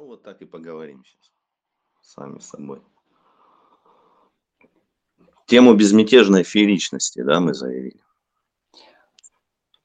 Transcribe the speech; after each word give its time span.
Ну 0.00 0.06
вот 0.06 0.22
так 0.22 0.40
и 0.40 0.46
поговорим 0.46 1.04
сейчас 1.04 1.30
сами 2.00 2.38
с 2.38 2.46
собой. 2.46 2.80
Тему 5.44 5.74
безмятежной 5.74 6.42
фееричности, 6.42 7.20
да, 7.20 7.38
мы 7.38 7.52
заявили. 7.52 8.00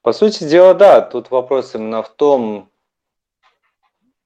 По 0.02 0.14
сути 0.14 0.46
дела, 0.46 0.74
да, 0.74 1.02
тут 1.02 1.32
вопрос 1.32 1.76
именно 1.76 2.02
в 2.02 2.16
том, 2.16 2.72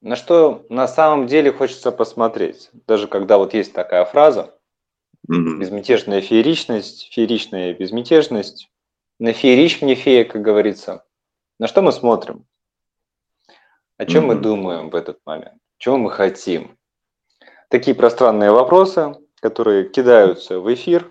на 0.00 0.14
что 0.14 0.64
на 0.68 0.86
самом 0.86 1.26
деле 1.26 1.52
хочется 1.52 1.90
посмотреть. 1.90 2.70
Даже 2.86 3.08
когда 3.08 3.36
вот 3.36 3.52
есть 3.52 3.72
такая 3.72 4.04
фраза, 4.04 4.56
mm-hmm. 5.28 5.58
безмятежная 5.58 6.20
фееричность, 6.20 7.12
фееричная 7.12 7.74
безмятежность, 7.74 8.70
на 9.18 9.32
феерич 9.32 9.82
мне 9.82 9.96
фея, 9.96 10.24
как 10.24 10.40
говорится. 10.40 11.04
На 11.58 11.66
что 11.66 11.82
мы 11.82 11.90
смотрим? 11.90 12.46
О 13.96 14.06
чем 14.06 14.22
mm-hmm. 14.22 14.26
мы 14.28 14.34
думаем 14.36 14.90
в 14.90 14.94
этот 14.94 15.18
момент? 15.26 15.60
Чего 15.80 15.96
мы 15.96 16.10
хотим? 16.10 16.76
Такие 17.70 17.96
пространные 17.96 18.52
вопросы, 18.52 19.14
которые 19.36 19.88
кидаются 19.88 20.60
в 20.60 20.72
эфир 20.74 21.10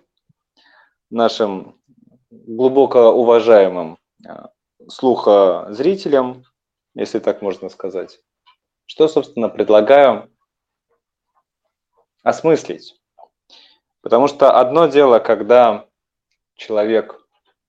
нашим 1.10 1.82
глубоко 2.30 3.12
уважаемым 3.12 3.98
а, 4.24 4.52
слуха 4.88 5.66
зрителям, 5.72 6.44
если 6.94 7.18
так 7.18 7.42
можно 7.42 7.70
сказать. 7.70 8.22
Что, 8.86 9.08
собственно, 9.08 9.50
предлагаю 9.50 10.32
осмыслить. 12.22 12.96
Потому 14.02 14.28
что 14.28 14.52
одно 14.52 14.86
дело, 14.86 15.18
когда 15.18 15.88
человек 16.54 17.20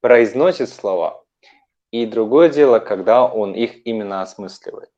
произносит 0.02 0.68
слова, 0.68 1.24
и 1.92 2.04
другое 2.04 2.50
дело, 2.50 2.78
когда 2.78 3.24
он 3.24 3.54
их 3.54 3.86
именно 3.86 4.20
осмысливает. 4.20 4.90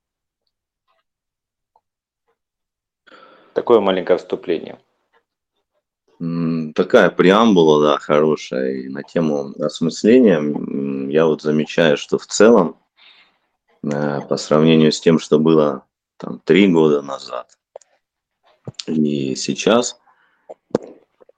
Такое 3.63 3.79
маленькое 3.79 4.19
вступление. 4.19 4.81
Такая 6.75 7.11
преамбула, 7.11 7.81
да, 7.81 7.99
хорошая. 7.99 8.73
И 8.73 8.89
на 8.89 9.05
тему 9.05 9.55
осмысления 9.61 10.43
я 11.09 11.27
вот 11.27 11.43
замечаю, 11.43 11.97
что 11.97 12.19
в 12.19 12.27
целом, 12.27 12.77
э, 13.85 14.21
по 14.23 14.37
сравнению 14.37 14.91
с 14.91 15.01
тем, 15.01 15.21
что 15.21 15.39
было 15.39 15.87
там 16.17 16.41
три 16.45 16.67
года 16.67 17.03
назад 17.03 17.57
и 18.89 19.37
сейчас 19.37 19.97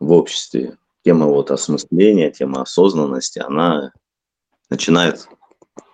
в 0.01 0.11
обществе, 0.11 0.79
тема 1.05 1.27
вот 1.27 1.51
осмысления, 1.51 2.31
тема 2.31 2.63
осознанности, 2.63 3.39
она 3.39 3.93
начинает 4.71 5.29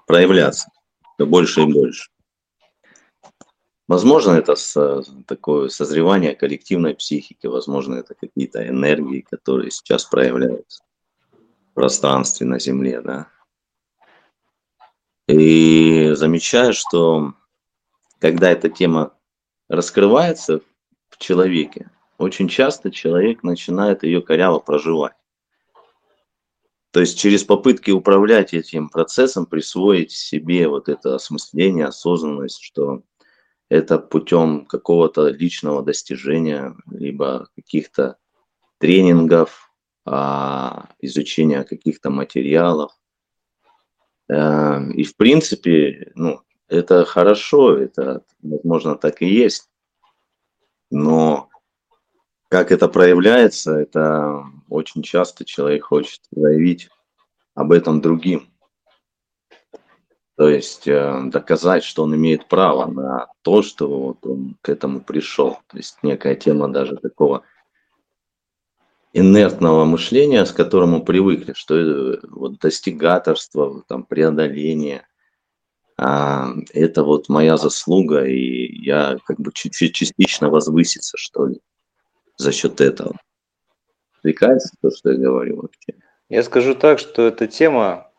проявляться 0.07 0.71
все 1.17 1.27
больше 1.27 1.63
и 1.63 1.73
больше. 1.73 2.10
Возможно, 3.91 4.35
это 4.35 4.55
с, 4.55 5.03
такое 5.27 5.69
созревание 5.69 6.37
коллективной 6.37 6.95
психики, 6.95 7.49
возможно, 7.49 7.97
это 7.97 8.15
какие-то 8.15 8.65
энергии, 8.69 9.27
которые 9.29 9.73
сейчас 9.73 10.05
проявляются 10.05 10.85
в 11.73 11.75
пространстве 11.75 12.47
на 12.47 12.61
Земле, 12.61 13.01
да. 13.01 13.27
И 15.27 16.13
замечаю, 16.13 16.73
что 16.73 17.35
когда 18.21 18.53
эта 18.53 18.69
тема 18.69 19.13
раскрывается 19.69 20.61
в 21.09 21.19
человеке, 21.19 21.91
очень 22.17 22.47
часто 22.47 22.93
человек 22.93 23.43
начинает 23.43 24.05
ее 24.05 24.23
коряво 24.23 24.61
проживать. 24.61 25.17
То 26.93 27.01
есть 27.01 27.19
через 27.19 27.43
попытки 27.43 27.91
управлять 27.91 28.55
этим 28.55 28.89
процессом, 28.89 29.47
присвоить 29.47 30.13
себе 30.13 30.69
вот 30.69 30.89
это 30.89 31.17
осмысление, 31.17 31.87
осознанность, 31.87 32.63
что 32.63 33.03
это 33.71 33.99
путем 33.99 34.67
какого-то 34.67 35.29
личного 35.29 35.83
достижения, 35.83 36.77
либо 36.91 37.49
каких-то 37.55 38.17
тренингов, 38.79 39.73
а, 40.05 40.89
изучения 41.01 41.63
каких-то 41.63 42.11
материалов. 42.11 42.93
Э, 44.29 44.83
и 44.93 45.05
в 45.05 45.17
принципе, 45.17 46.11
ну, 46.15 46.41
это 46.69 47.05
хорошо, 47.05 47.77
это, 47.77 48.25
возможно, 48.43 48.97
так 48.97 49.23
и 49.23 49.27
есть. 49.27 49.71
Но 50.91 51.49
как 52.49 52.73
это 52.73 52.89
проявляется, 52.89 53.77
это 53.77 54.45
очень 54.69 55.03
часто 55.03 55.45
человек 55.45 55.85
хочет 55.85 56.21
заявить 56.33 56.89
об 57.55 57.71
этом 57.71 58.01
другим. 58.01 58.50
То 60.41 60.49
есть 60.49 60.89
э, 60.89 61.21
доказать, 61.27 61.85
что 61.85 62.05
он 62.05 62.15
имеет 62.15 62.49
право 62.49 62.91
на 62.91 63.27
то, 63.43 63.61
что 63.61 63.87
вот 63.87 64.25
он 64.27 64.57
к 64.63 64.71
этому 64.71 65.03
пришел. 65.03 65.59
То 65.67 65.77
есть 65.77 65.99
некая 66.03 66.35
тема 66.35 66.73
даже 66.73 66.97
такого 66.97 67.43
инертного 69.13 69.85
мышления, 69.85 70.47
с 70.47 70.53
которым 70.53 70.93
мы 70.93 71.05
привыкли, 71.05 71.53
что 71.53 71.77
э, 71.77 72.21
вот 72.23 72.59
достигаторство, 72.59 73.85
там, 73.87 74.03
преодоление, 74.03 75.07
э, 75.99 76.45
это 76.73 77.05
вот 77.05 77.29
моя 77.29 77.59
заслуга, 77.59 78.25
и 78.25 78.83
я 78.83 79.19
как 79.27 79.39
бы 79.39 79.53
чуть-чуть 79.53 79.95
частично 79.95 80.49
возвыситься, 80.49 81.19
что 81.19 81.49
ли, 81.49 81.61
за 82.39 82.53
счет 82.53 82.81
этого. 82.81 83.15
Отвлекается 84.21 84.75
то, 84.81 84.91
что 84.91 85.13
я 85.13 85.19
говорю 85.19 85.57
вообще? 85.57 86.03
Я 86.31 86.43
скажу 86.45 86.75
так, 86.75 86.99
что 86.99 87.27
эта 87.27 87.47
тема 87.47 88.10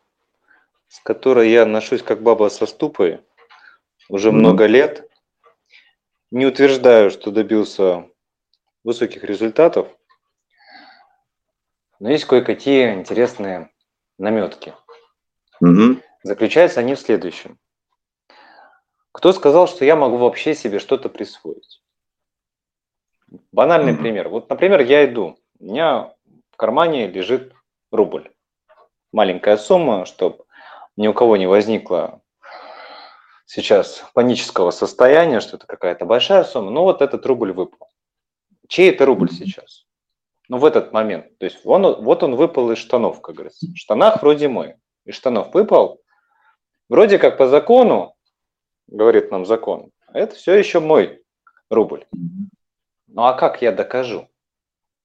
с 0.91 0.99
которой 0.99 1.49
я 1.49 1.61
отношусь 1.61 2.03
как 2.03 2.21
баба 2.21 2.49
со 2.49 2.65
ступой 2.65 3.25
уже 4.09 4.27
mm-hmm. 4.27 4.33
много 4.33 4.65
лет. 4.65 5.09
Не 6.31 6.45
утверждаю, 6.45 7.11
что 7.11 7.31
добился 7.31 8.09
высоких 8.83 9.23
результатов, 9.23 9.87
но 11.99 12.09
есть 12.09 12.25
кое-какие 12.25 12.93
интересные 12.93 13.71
наметки. 14.17 14.73
Mm-hmm. 15.63 16.03
Заключаются 16.23 16.81
они 16.81 16.95
в 16.95 16.99
следующем. 16.99 17.57
Кто 19.13 19.31
сказал, 19.31 19.69
что 19.69 19.85
я 19.85 19.95
могу 19.95 20.17
вообще 20.17 20.53
себе 20.53 20.79
что-то 20.79 21.07
присвоить? 21.07 21.81
Банальный 23.53 23.93
mm-hmm. 23.93 23.97
пример. 23.97 24.27
Вот, 24.27 24.49
например, 24.49 24.81
я 24.81 25.05
иду, 25.05 25.39
у 25.57 25.63
меня 25.63 26.13
в 26.51 26.57
кармане 26.57 27.07
лежит 27.07 27.53
рубль. 27.91 28.29
Маленькая 29.13 29.55
сумма, 29.55 30.05
чтобы 30.05 30.43
ни 30.97 31.07
у 31.07 31.13
кого 31.13 31.37
не 31.37 31.47
возникло 31.47 32.21
сейчас 33.45 34.03
панического 34.13 34.71
состояния, 34.71 35.39
что 35.39 35.57
это 35.57 35.67
какая-то 35.67 36.05
большая 36.05 36.43
сумма, 36.43 36.71
ну 36.71 36.83
вот 36.83 37.01
этот 37.01 37.25
рубль 37.25 37.51
выпал. 37.51 37.89
Чей 38.67 38.91
это 38.91 39.05
рубль 39.05 39.29
сейчас? 39.29 39.85
Ну, 40.47 40.57
в 40.57 40.65
этот 40.65 40.91
момент. 40.91 41.37
То 41.37 41.45
есть 41.45 41.59
он, 41.65 42.03
вот 42.03 42.23
он 42.23 42.35
выпал 42.35 42.71
из 42.71 42.77
штанов, 42.77 43.21
как 43.21 43.35
говорится. 43.35 43.67
В 43.67 43.77
штанах 43.77 44.21
вроде 44.21 44.47
мой. 44.47 44.75
Из 45.05 45.15
штанов 45.15 45.53
выпал. 45.53 46.01
Вроде 46.89 47.17
как 47.17 47.37
по 47.37 47.47
закону, 47.47 48.15
говорит 48.87 49.31
нам 49.31 49.45
закон, 49.45 49.91
это 50.13 50.35
все 50.35 50.55
еще 50.55 50.79
мой 50.79 51.21
рубль. 51.69 52.05
Ну 53.07 53.23
а 53.23 53.33
как 53.33 53.61
я 53.61 53.71
докажу? 53.71 54.29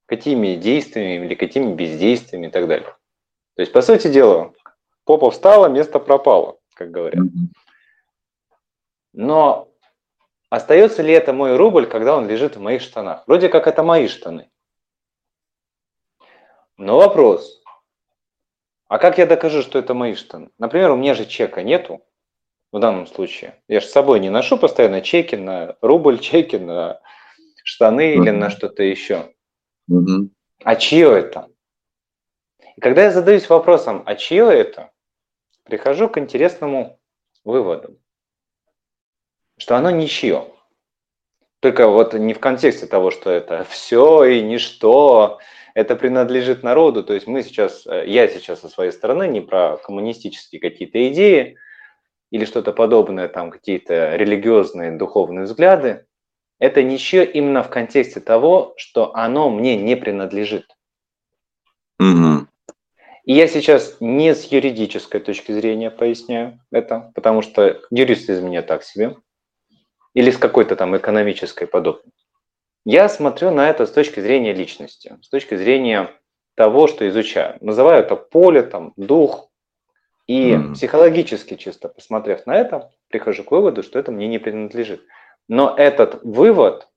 Какими 0.07 0.55
действиями 0.55 1.27
или 1.27 1.35
какими 1.35 1.75
бездействиями 1.75 2.47
и 2.47 2.51
так 2.51 2.69
далее. 2.69 2.95
То 3.55 3.63
есть, 3.63 3.73
по 3.73 3.83
сути 3.83 4.09
дела, 4.09 4.53
Попа 5.07 5.31
встала, 5.31 5.69
место 5.69 6.01
пропало, 6.01 6.59
как 6.75 6.91
говорят. 6.91 7.25
Но 9.13 9.73
остается 10.51 11.01
ли 11.03 11.13
это 11.13 11.33
мой 11.33 11.57
рубль, 11.57 11.87
когда 11.87 12.17
он 12.17 12.27
лежит 12.27 12.57
в 12.57 12.61
моих 12.61 12.83
штанах? 12.83 13.23
Вроде 13.29 13.49
как 13.49 13.69
это 13.69 13.85
мои 13.85 14.09
штаны. 14.09 14.51
Но 16.77 16.99
вопрос, 16.99 17.63
а 18.89 18.99
как 18.99 19.19
я 19.19 19.27
докажу, 19.27 19.63
что 19.63 19.79
это 19.79 19.95
мои 19.95 20.17
штаны? 20.17 20.51
Например, 20.59 20.91
у 20.91 20.97
меня 20.97 21.15
же 21.15 21.25
чека 21.25 21.63
нету 21.63 22.03
в 22.73 22.81
данном 22.81 23.07
случае. 23.07 23.63
Я 23.69 23.79
же 23.79 23.87
с 23.87 23.93
собой 23.93 24.19
не 24.19 24.29
ношу 24.29 24.59
постоянно 24.59 25.03
чеки 25.03 25.37
на 25.37 25.77
рубль, 25.81 26.19
чеки 26.21 26.57
на 26.57 27.01
штаны 27.63 28.13
mm-hmm. 28.13 28.23
или 28.23 28.31
на 28.31 28.51
что-то 28.51 28.83
еще. 28.83 29.33
Mm-hmm. 29.89 30.31
А 30.65 30.75
чье 30.75 31.17
это? 31.17 31.49
И 32.75 32.81
когда 32.81 33.05
я 33.05 33.13
задаюсь 33.13 33.49
вопросом, 33.49 34.03
а 34.05 34.17
чье 34.17 34.45
это, 34.53 34.91
прихожу 35.67 36.09
к 36.09 36.19
интересному 36.19 36.99
выводу, 37.45 37.99
что 39.59 39.77
оно 39.77 39.91
ничье. 39.91 40.53
Только 41.61 41.89
вот 41.89 42.15
не 42.15 42.35
в 42.35 42.41
контексте 42.41 42.87
того, 42.87 43.11
что 43.11 43.31
это 43.31 43.65
все 43.69 44.25
и 44.25 44.43
ничто, 44.43 45.39
это 45.75 45.97
принадлежит 45.97 46.63
народу. 46.63 47.05
То 47.05 47.15
есть 47.15 47.27
мы 47.27 47.43
сейчас, 47.43 47.87
э, 47.87 48.05
я 48.07 48.29
сейчас 48.29 48.61
со 48.61 48.69
своей 48.69 48.93
стороны 48.93 49.29
не 49.29 49.41
про 49.41 49.77
коммунистические 49.77 50.61
какие-то 50.61 51.09
идеи 51.09 51.59
или 52.31 52.45
что-то 52.45 52.73
подобное, 52.73 53.29
там 53.29 53.51
какие-то 53.51 54.17
религиозные, 54.17 54.93
духовные 54.93 55.45
взгляды. 55.45 56.07
Это 56.59 56.83
ничье 56.83 57.31
именно 57.31 57.63
в 57.63 57.69
контексте 57.69 58.21
того, 58.21 58.75
что 58.77 59.15
оно 59.15 59.51
мне 59.51 59.77
не 59.77 59.95
принадлежит. 59.95 60.67
Угу. 61.99 62.47
И 63.27 63.35
я 63.35 63.49
сейчас 63.49 63.97
не 64.01 64.35
с 64.35 64.45
юридической 64.45 65.21
точки 65.21 65.51
зрения 65.51 65.91
поясняю 65.91 66.61
это, 66.71 67.11
потому 67.15 67.43
что 67.43 67.83
юрист 67.91 68.31
из 68.31 68.41
меня 68.41 68.63
так 68.63 68.85
себе. 68.85 69.17
или 70.15 70.31
с 70.31 70.39
какой-то 70.39 70.77
там 70.77 70.97
экономической 70.97 71.67
подобной. 71.67 72.13
Я 72.87 73.09
смотрю 73.11 73.51
на 73.51 73.69
это 73.69 73.85
с 73.85 73.91
точки 73.91 74.21
зрения 74.21 74.55
личности, 74.55 75.19
с 75.21 75.29
точки 75.29 75.57
зрения 75.57 76.11
того, 76.55 76.87
что 76.87 77.07
изучаю. 77.09 77.59
Называю 77.61 78.03
это 78.03 78.17
поле, 78.17 78.63
там, 78.63 78.95
дух. 78.97 79.51
И 80.27 80.53
mm. 80.53 80.73
психологически 80.73 81.57
чисто 81.57 81.89
посмотрев 81.89 82.47
на 82.47 82.55
это, 82.55 82.91
прихожу 83.09 83.45
к 83.45 83.51
выводу, 83.51 83.83
что 83.83 83.99
это 83.99 84.11
мне 84.11 84.27
не 84.27 84.39
принадлежит. 84.39 85.03
Но 85.49 85.75
этот 85.77 86.23
вывод, 86.23 86.89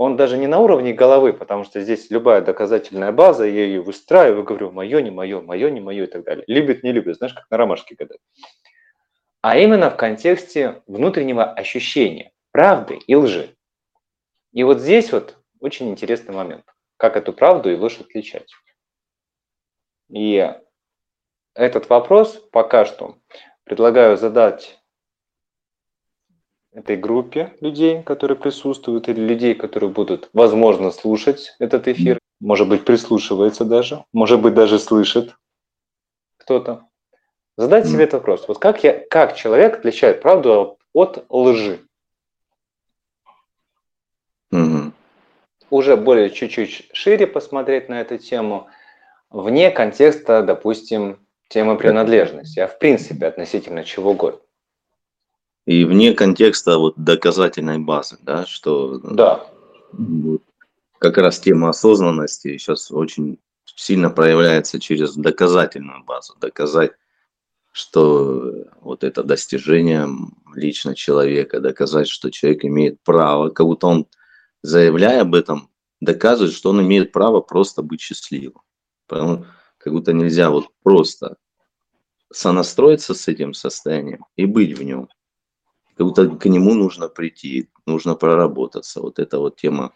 он 0.00 0.16
даже 0.16 0.38
не 0.38 0.46
на 0.46 0.60
уровне 0.60 0.94
головы, 0.94 1.34
потому 1.34 1.64
что 1.64 1.82
здесь 1.82 2.10
любая 2.10 2.40
доказательная 2.40 3.12
база, 3.12 3.44
я 3.44 3.66
ее 3.66 3.82
выстраиваю, 3.82 4.44
говорю, 4.44 4.70
мое, 4.70 5.02
не 5.02 5.10
мое, 5.10 5.42
мое, 5.42 5.70
не 5.70 5.80
мое 5.80 6.04
и 6.04 6.06
так 6.06 6.24
далее. 6.24 6.42
Любит, 6.46 6.82
не 6.82 6.90
любит, 6.90 7.16
знаешь, 7.16 7.34
как 7.34 7.50
на 7.50 7.58
ромашке 7.58 7.96
гадать. 7.96 8.20
А 9.42 9.58
именно 9.58 9.90
в 9.90 9.98
контексте 9.98 10.82
внутреннего 10.86 11.44
ощущения 11.44 12.32
правды 12.50 12.98
и 13.06 13.14
лжи. 13.14 13.54
И 14.52 14.64
вот 14.64 14.80
здесь 14.80 15.12
вот 15.12 15.36
очень 15.60 15.90
интересный 15.90 16.34
момент, 16.34 16.64
как 16.96 17.18
эту 17.18 17.34
правду 17.34 17.70
и 17.70 17.76
ложь 17.76 18.00
отличать. 18.00 18.50
И 20.08 20.50
этот 21.52 21.90
вопрос 21.90 22.42
пока 22.52 22.86
что 22.86 23.18
предлагаю 23.64 24.16
задать 24.16 24.79
этой 26.72 26.96
группе 26.96 27.54
людей, 27.60 28.02
которые 28.02 28.36
присутствуют, 28.36 29.08
или 29.08 29.20
людей, 29.20 29.54
которые 29.54 29.90
будут, 29.90 30.30
возможно, 30.32 30.90
слушать 30.90 31.54
этот 31.58 31.88
эфир, 31.88 32.18
может 32.40 32.68
быть, 32.68 32.84
прислушивается 32.84 33.64
даже, 33.64 34.04
может 34.12 34.40
быть, 34.40 34.54
даже 34.54 34.78
слышит 34.78 35.34
кто-то. 36.38 36.84
Задать 37.56 37.86
себе 37.86 38.04
этот 38.04 38.14
вопрос. 38.14 38.48
Вот 38.48 38.58
как, 38.58 38.82
я, 38.82 38.98
как 39.10 39.36
человек 39.36 39.78
отличает 39.78 40.22
правду 40.22 40.78
от 40.94 41.26
лжи? 41.28 41.80
Mm-hmm. 44.52 44.92
Уже 45.68 45.96
более 45.96 46.30
чуть-чуть 46.30 46.88
шире 46.92 47.26
посмотреть 47.26 47.88
на 47.88 48.00
эту 48.00 48.18
тему– 48.18 48.68
вне 49.30 49.70
контекста, 49.70 50.42
допустим, 50.42 51.18
темы 51.48 51.76
принадлежности, 51.76 52.60
а 52.60 52.66
в 52.66 52.78
принципе 52.78 53.26
относительно 53.26 53.84
чего 53.84 54.10
угодно. 54.10 54.40
И 55.66 55.84
вне 55.84 56.14
контекста 56.14 56.78
вот 56.78 56.94
доказательной 56.96 57.78
базы, 57.78 58.18
да, 58.22 58.46
что 58.46 58.98
да. 58.98 59.46
как 60.98 61.18
раз 61.18 61.38
тема 61.38 61.68
осознанности 61.68 62.56
сейчас 62.56 62.90
очень 62.90 63.38
сильно 63.64 64.10
проявляется 64.10 64.80
через 64.80 65.14
доказательную 65.14 66.04
базу, 66.04 66.34
доказать, 66.40 66.92
что 67.72 68.66
вот 68.80 69.04
это 69.04 69.22
достижение 69.22 70.08
лично 70.54 70.94
человека, 70.94 71.60
доказать, 71.60 72.08
что 72.08 72.30
человек 72.30 72.64
имеет 72.64 73.00
право, 73.02 73.50
как 73.50 73.66
будто 73.66 73.86
он, 73.86 74.06
заявляя 74.62 75.22
об 75.22 75.34
этом, 75.34 75.70
доказывает, 76.00 76.54
что 76.54 76.70
он 76.70 76.82
имеет 76.82 77.12
право 77.12 77.40
просто 77.40 77.82
быть 77.82 78.00
счастливым. 78.00 78.62
Потому 79.06 79.46
как 79.78 79.92
будто 79.92 80.12
нельзя 80.12 80.50
вот 80.50 80.68
просто 80.82 81.36
сонастроиться 82.32 83.14
с 83.14 83.28
этим 83.28 83.54
состоянием 83.54 84.24
и 84.36 84.46
быть 84.46 84.76
в 84.78 84.82
нем. 84.82 85.08
Как 86.00 86.06
будто 86.06 86.30
к 86.30 86.46
нему 86.46 86.72
нужно 86.72 87.10
прийти, 87.10 87.68
нужно 87.84 88.14
проработаться. 88.14 89.02
Вот 89.02 89.18
эта 89.18 89.38
вот 89.38 89.56
тема 89.56 89.92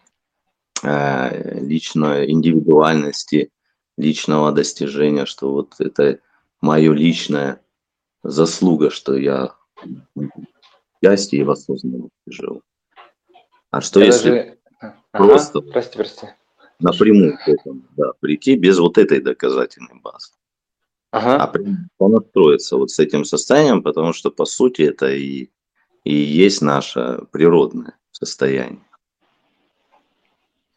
э, 0.83 1.59
личной 1.61 2.29
индивидуальности, 2.29 3.49
личного 3.97 4.51
достижения, 4.51 5.25
что 5.25 5.51
вот 5.51 5.73
это 5.79 6.19
мое 6.61 6.93
личная 6.93 7.59
заслуга, 8.21 8.91
что 8.91 9.15
я 9.15 9.55
счастье 11.03 11.39
и 11.39 11.43
в 11.43 11.49
осознанности 11.49 12.11
живу. 12.27 12.61
А 13.71 13.81
что 13.81 13.99
я 13.99 14.05
если 14.05 14.29
даже... 14.29 14.57
просто... 15.11 15.57
Ага, 15.57 15.71
прости, 15.71 15.97
прости 15.97 16.27
напрямую 16.79 17.35
к 17.35 17.47
этому, 17.47 17.81
да, 17.97 18.11
прийти 18.19 18.55
без 18.57 18.77
вот 18.77 18.99
этой 18.99 19.21
доказательной 19.21 19.99
базы. 20.03 20.33
Ага. 21.09 21.37
А 21.37 21.53
понастроиться 21.97 22.77
вот 22.77 22.91
с 22.91 22.99
этим 22.99 23.25
состоянием, 23.25 23.81
потому 23.81 24.13
что 24.13 24.29
по 24.29 24.45
сути 24.45 24.83
это 24.83 25.11
и, 25.11 25.49
и 26.05 26.13
есть 26.13 26.61
наше 26.61 27.25
природное 27.31 27.97
состояние. 28.11 28.85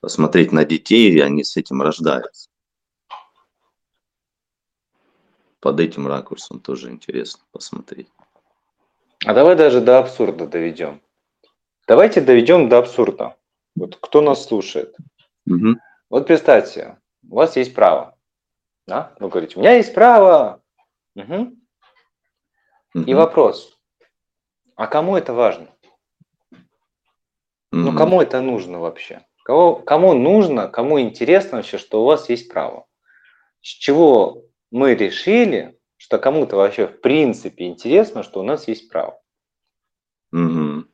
Посмотреть 0.00 0.52
на 0.52 0.64
детей, 0.64 1.12
и 1.12 1.20
они 1.20 1.44
с 1.44 1.56
этим 1.56 1.82
рождаются. 1.82 2.48
Под 5.60 5.80
этим 5.80 6.08
ракурсом 6.08 6.60
тоже 6.60 6.90
интересно 6.90 7.44
посмотреть. 7.52 8.08
А 9.24 9.34
давай 9.34 9.56
даже 9.56 9.80
до 9.80 9.98
абсурда 9.98 10.46
доведем. 10.46 11.02
Давайте 11.86 12.20
доведем 12.20 12.68
до 12.68 12.78
абсурда. 12.78 13.36
Вот 13.74 13.96
кто 14.00 14.20
нас 14.20 14.46
слушает. 14.46 14.96
Угу. 15.46 15.76
Вот 16.10 16.26
представьте, 16.26 16.98
у 17.28 17.36
вас 17.36 17.56
есть 17.56 17.74
право. 17.74 18.16
Да? 18.86 19.14
Вы 19.18 19.28
говорите, 19.28 19.56
у 19.56 19.60
меня 19.60 19.74
есть 19.74 19.92
право. 19.92 20.62
Угу. 21.16 21.56
И 23.06 23.14
вопрос, 23.14 23.77
а 24.78 24.86
кому 24.86 25.16
это 25.16 25.34
важно? 25.34 25.66
Ну, 27.72 27.96
кому 27.96 28.22
это 28.22 28.40
нужно 28.40 28.78
вообще? 28.78 29.26
Кого, 29.42 29.74
кому 29.74 30.14
нужно, 30.14 30.68
кому 30.68 31.00
интересно 31.00 31.58
вообще, 31.58 31.78
что 31.78 32.02
у 32.02 32.04
вас 32.04 32.28
есть 32.28 32.48
право? 32.48 32.86
С 33.60 33.66
чего 33.70 34.44
мы 34.70 34.94
решили, 34.94 35.76
что 35.96 36.18
кому-то 36.18 36.56
вообще 36.56 36.86
в 36.86 37.00
принципе 37.00 37.66
интересно, 37.66 38.22
что 38.22 38.38
у 38.38 38.44
нас 38.44 38.68
есть 38.68 38.88
право? 38.88 39.20
Угу. 40.32 40.84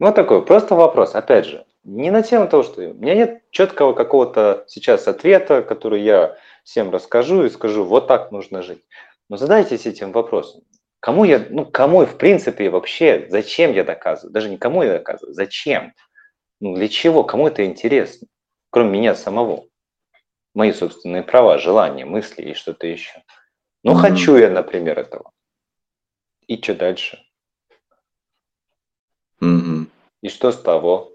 Вот 0.00 0.14
такой 0.16 0.44
просто 0.44 0.74
вопрос. 0.74 1.14
Опять 1.14 1.46
же, 1.46 1.64
не 1.84 2.10
на 2.10 2.22
тему 2.22 2.48
того, 2.48 2.64
что 2.64 2.80
у 2.82 2.94
меня 2.94 3.14
нет 3.14 3.42
четкого 3.52 3.92
какого-то 3.92 4.64
сейчас 4.66 5.06
ответа, 5.06 5.62
который 5.62 6.02
я 6.02 6.36
всем 6.64 6.90
расскажу 6.90 7.44
и 7.44 7.50
скажу, 7.50 7.84
вот 7.84 8.08
так 8.08 8.32
нужно 8.32 8.62
жить. 8.62 8.82
Но 9.28 9.36
задайтесь 9.36 9.86
этим 9.86 10.10
вопросом. 10.10 10.62
Кому 11.02 11.24
я, 11.24 11.44
ну, 11.50 11.66
кому 11.66 12.06
в 12.06 12.16
принципе 12.16 12.70
вообще, 12.70 13.26
зачем 13.28 13.72
я 13.72 13.82
доказываю? 13.82 14.32
Даже 14.32 14.48
не 14.48 14.56
кому 14.56 14.84
я 14.84 14.98
доказываю, 14.98 15.34
зачем? 15.34 15.94
Ну, 16.60 16.76
для 16.76 16.86
чего? 16.88 17.24
Кому 17.24 17.48
это 17.48 17.64
интересно? 17.64 18.28
Кроме 18.70 19.00
меня 19.00 19.16
самого. 19.16 19.64
Мои 20.54 20.70
собственные 20.70 21.24
права, 21.24 21.58
желания, 21.58 22.04
мысли 22.04 22.42
и 22.42 22.54
что-то 22.54 22.86
еще. 22.86 23.24
Ну, 23.82 23.94
mm-hmm. 23.94 24.00
хочу 24.00 24.36
я, 24.36 24.48
например, 24.48 24.96
этого. 24.96 25.32
И 26.46 26.62
что 26.62 26.76
дальше? 26.76 27.18
Mm-hmm. 29.42 29.86
И 30.20 30.28
что 30.28 30.52
с 30.52 30.62
того? 30.62 31.10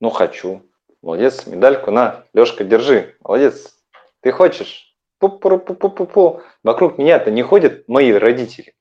Ну, 0.00 0.10
хочу. 0.10 0.68
Молодец, 1.02 1.46
медальку 1.46 1.92
на, 1.92 2.26
Лешка, 2.34 2.64
держи. 2.64 3.14
Молодец. 3.20 3.80
Ты 4.22 4.32
хочешь? 4.32 4.92
Пу-пу-пу-пу-пу. 5.20 6.42
Вокруг 6.64 6.98
меня-то 6.98 7.30
не 7.30 7.44
ходят 7.44 7.86
мои 7.86 8.10
родители. 8.10 8.74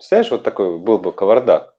Представляешь, 0.00 0.30
вот 0.30 0.44
такой 0.44 0.78
был 0.78 0.98
бы 0.98 1.12
кавардак. 1.12 1.74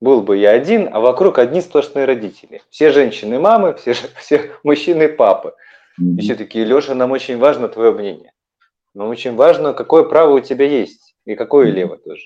Был 0.00 0.22
бы 0.22 0.38
я 0.38 0.52
один, 0.52 0.88
а 0.90 1.00
вокруг 1.00 1.38
одни 1.38 1.60
сплошные 1.60 2.06
родители. 2.06 2.62
Все 2.70 2.92
женщины 2.92 3.38
мамы, 3.38 3.74
все, 3.74 3.92
все 4.16 4.52
мужчины 4.62 5.06
папы. 5.06 5.54
И 5.98 6.18
все 6.22 6.34
такие, 6.34 6.64
Леша, 6.64 6.94
нам 6.94 7.10
очень 7.10 7.36
важно 7.36 7.68
твое 7.68 7.92
мнение. 7.92 8.32
Нам 8.94 9.10
очень 9.10 9.34
важно, 9.34 9.74
какое 9.74 10.04
право 10.04 10.36
у 10.36 10.40
тебя 10.40 10.64
есть. 10.64 11.14
И 11.26 11.34
какое 11.34 11.70
лево 11.70 11.98
тоже. 11.98 12.24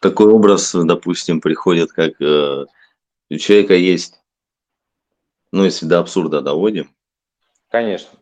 Такой 0.00 0.28
образ, 0.28 0.72
допустим, 0.72 1.40
приходит, 1.40 1.90
как 1.90 2.12
э, 2.20 2.64
у 3.30 3.36
человека 3.38 3.74
есть, 3.74 4.22
ну, 5.50 5.64
если 5.64 5.86
до 5.86 5.98
абсурда 5.98 6.42
доводим. 6.42 6.94
Конечно. 7.70 8.20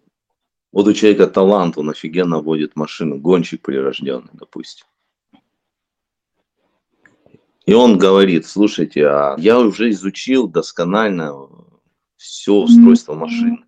Вот 0.73 0.89
у 0.89 0.93
человека 0.93 1.27
талант, 1.27 1.79
он 1.79 1.91
офигенно 1.91 2.41
водит 2.41 2.77
машину, 2.77 3.19
гонщик 3.19 3.63
прирожденный, 3.63 4.31
допустим. 4.33 4.87
И 7.65 7.75
он 7.75 7.99
говорит, 7.99 8.47
слушайте, 8.47 9.07
а 9.07 9.37
я 9.39 9.61
уже 9.61 9.91
изучил 9.91 10.49
досконально 10.49 11.49
все 12.17 12.55
устройство 12.55 13.15
машины. 13.15 13.65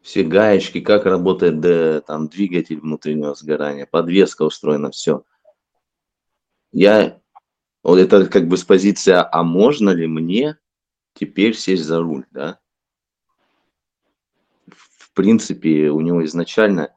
Все 0.00 0.22
гаечки, 0.22 0.80
как 0.80 1.04
работает 1.04 1.60
да, 1.60 2.00
там, 2.00 2.28
двигатель 2.28 2.78
внутреннего 2.78 3.34
сгорания, 3.34 3.86
подвеска 3.86 4.42
устроена, 4.42 4.90
все 4.90 5.24
я, 6.74 7.20
вот 7.84 7.98
это 7.98 8.26
как 8.26 8.48
бы 8.48 8.56
с 8.56 8.64
позиции, 8.64 9.12
а 9.14 9.42
можно 9.44 9.90
ли 9.90 10.08
мне 10.08 10.58
теперь 11.14 11.56
сесть 11.56 11.84
за 11.84 12.00
руль, 12.00 12.26
да? 12.32 12.58
В 15.14 15.16
принципе, 15.16 15.90
у 15.90 16.00
него 16.00 16.24
изначально 16.24 16.92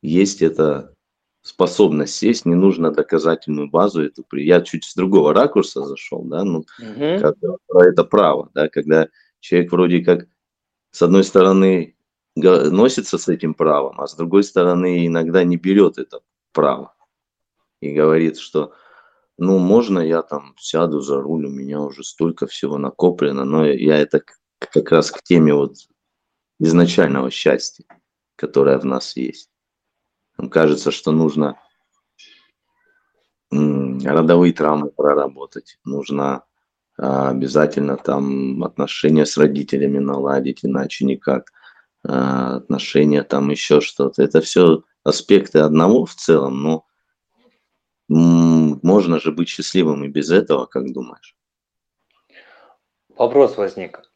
есть 0.00 0.40
эта 0.40 0.94
способность 1.42 2.14
сесть, 2.14 2.46
не 2.46 2.54
нужно 2.54 2.90
доказательную 2.90 3.68
базу. 3.68 4.02
Это, 4.02 4.22
я 4.32 4.62
чуть 4.62 4.84
с 4.84 4.94
другого 4.94 5.34
ракурса 5.34 5.84
зашел, 5.84 6.22
да, 6.22 6.42
ну, 6.42 6.60
угу. 6.60 7.20
как, 7.20 7.36
про 7.68 7.86
это 7.86 8.04
право, 8.04 8.48
да, 8.54 8.70
когда 8.70 9.08
человек 9.40 9.72
вроде 9.72 10.02
как 10.02 10.26
с 10.90 11.02
одной 11.02 11.22
стороны 11.22 11.96
носится 12.34 13.18
с 13.18 13.28
этим 13.28 13.52
правом, 13.52 14.00
а 14.00 14.06
с 14.06 14.14
другой 14.14 14.42
стороны 14.42 15.06
иногда 15.06 15.44
не 15.44 15.58
берет 15.58 15.98
это 15.98 16.20
право 16.54 16.94
и 17.82 17.92
говорит, 17.92 18.38
что 18.38 18.72
ну, 19.36 19.58
можно 19.58 19.98
я 19.98 20.22
там 20.22 20.54
сяду 20.58 21.00
за 21.00 21.20
руль, 21.20 21.44
у 21.44 21.50
меня 21.50 21.82
уже 21.82 22.04
столько 22.04 22.46
всего 22.46 22.78
накоплено, 22.78 23.44
но 23.44 23.66
я 23.66 23.98
это 23.98 24.22
как 24.58 24.90
раз 24.90 25.10
к 25.10 25.22
теме 25.22 25.52
вот 25.52 25.74
изначального 26.62 27.30
счастья, 27.30 27.84
которое 28.36 28.78
в 28.78 28.84
нас 28.84 29.16
есть. 29.16 29.50
Нам 30.38 30.48
кажется, 30.48 30.90
что 30.90 31.10
нужно 31.10 31.58
родовые 33.50 34.54
травмы 34.54 34.90
проработать, 34.90 35.78
нужно 35.84 36.44
а, 36.96 37.30
обязательно 37.30 37.96
там 37.96 38.64
отношения 38.64 39.26
с 39.26 39.36
родителями 39.36 39.98
наладить, 39.98 40.64
иначе 40.64 41.04
никак, 41.04 41.50
а, 42.06 42.56
отношения 42.56 43.22
там 43.24 43.50
еще 43.50 43.80
что-то. 43.80 44.22
Это 44.22 44.40
все 44.40 44.84
аспекты 45.04 45.58
одного 45.58 46.06
в 46.06 46.14
целом, 46.14 46.62
но 46.62 46.86
можно 48.08 49.20
же 49.20 49.32
быть 49.32 49.48
счастливым 49.48 50.04
и 50.04 50.08
без 50.08 50.30
этого, 50.30 50.66
как 50.66 50.92
думаешь? 50.92 51.36
Вопрос 53.16 53.56
возник, 53.56 54.11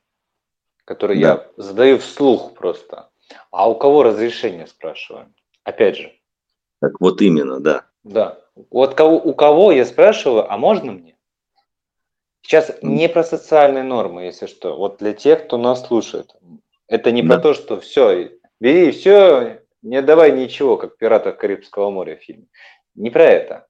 который 0.86 1.20
да. 1.20 1.28
я 1.28 1.46
задаю 1.62 1.98
вслух 1.98 2.54
просто. 2.54 3.10
А 3.50 3.68
у 3.68 3.74
кого 3.74 4.04
разрешение, 4.04 4.66
спрашиваю? 4.66 5.34
Опять 5.64 5.96
же. 5.96 6.12
Так 6.80 7.00
вот 7.00 7.20
именно, 7.20 7.60
да. 7.60 7.84
Да. 8.04 8.38
Вот 8.70 8.94
кого, 8.94 9.16
у 9.16 9.34
кого 9.34 9.72
я 9.72 9.84
спрашиваю, 9.84 10.50
а 10.50 10.56
можно 10.56 10.92
мне? 10.92 11.16
Сейчас 12.40 12.70
не 12.80 13.08
про 13.08 13.24
социальные 13.24 13.82
нормы, 13.82 14.22
если 14.22 14.46
что. 14.46 14.76
Вот 14.76 14.98
для 14.98 15.12
тех, 15.12 15.46
кто 15.46 15.58
нас 15.58 15.84
слушает. 15.86 16.34
Это 16.86 17.10
не 17.10 17.22
да. 17.22 17.34
про 17.34 17.42
то, 17.42 17.54
что 17.54 17.80
все, 17.80 18.30
бери 18.60 18.92
все, 18.92 19.60
не 19.82 20.00
давай 20.00 20.30
ничего, 20.30 20.76
как 20.76 20.96
«Пиратов 20.96 21.36
Карибского 21.36 21.90
моря» 21.90 22.16
в 22.16 22.22
фильме. 22.22 22.46
Не 22.94 23.10
про 23.10 23.24
это. 23.24 23.66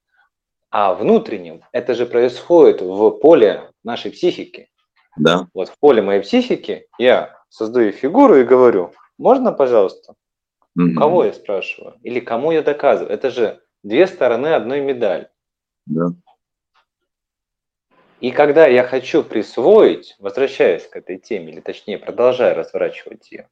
А 0.70 0.92
внутреннем 0.92 1.62
это 1.72 1.94
же 1.94 2.04
происходит 2.04 2.82
в 2.82 3.10
поле 3.12 3.70
нашей 3.82 4.10
психики. 4.10 4.68
Да. 5.16 5.48
Вот 5.54 5.68
в 5.68 5.78
поле 5.78 6.02
моей 6.02 6.20
психики 6.20 6.86
я 6.98 7.36
создаю 7.48 7.92
фигуру 7.92 8.36
и 8.36 8.44
говорю, 8.44 8.92
можно, 9.18 9.52
пожалуйста? 9.52 10.14
Mm-hmm. 10.78 10.94
Кого 10.94 11.24
я 11.24 11.32
спрашиваю? 11.32 11.98
Или 12.02 12.20
кому 12.20 12.52
я 12.52 12.62
доказываю? 12.62 13.10
Это 13.10 13.30
же 13.30 13.62
две 13.82 14.06
стороны 14.06 14.48
одной 14.48 14.80
медали. 14.80 15.30
Да. 15.86 16.08
И 18.20 18.30
когда 18.30 18.66
я 18.66 18.82
хочу 18.84 19.22
присвоить, 19.22 20.16
возвращаясь 20.18 20.86
к 20.86 20.96
этой 20.96 21.18
теме, 21.18 21.52
или 21.52 21.60
точнее 21.60 21.98
продолжая 21.98 22.54
разворачивать 22.54 23.30
ее, 23.30 23.48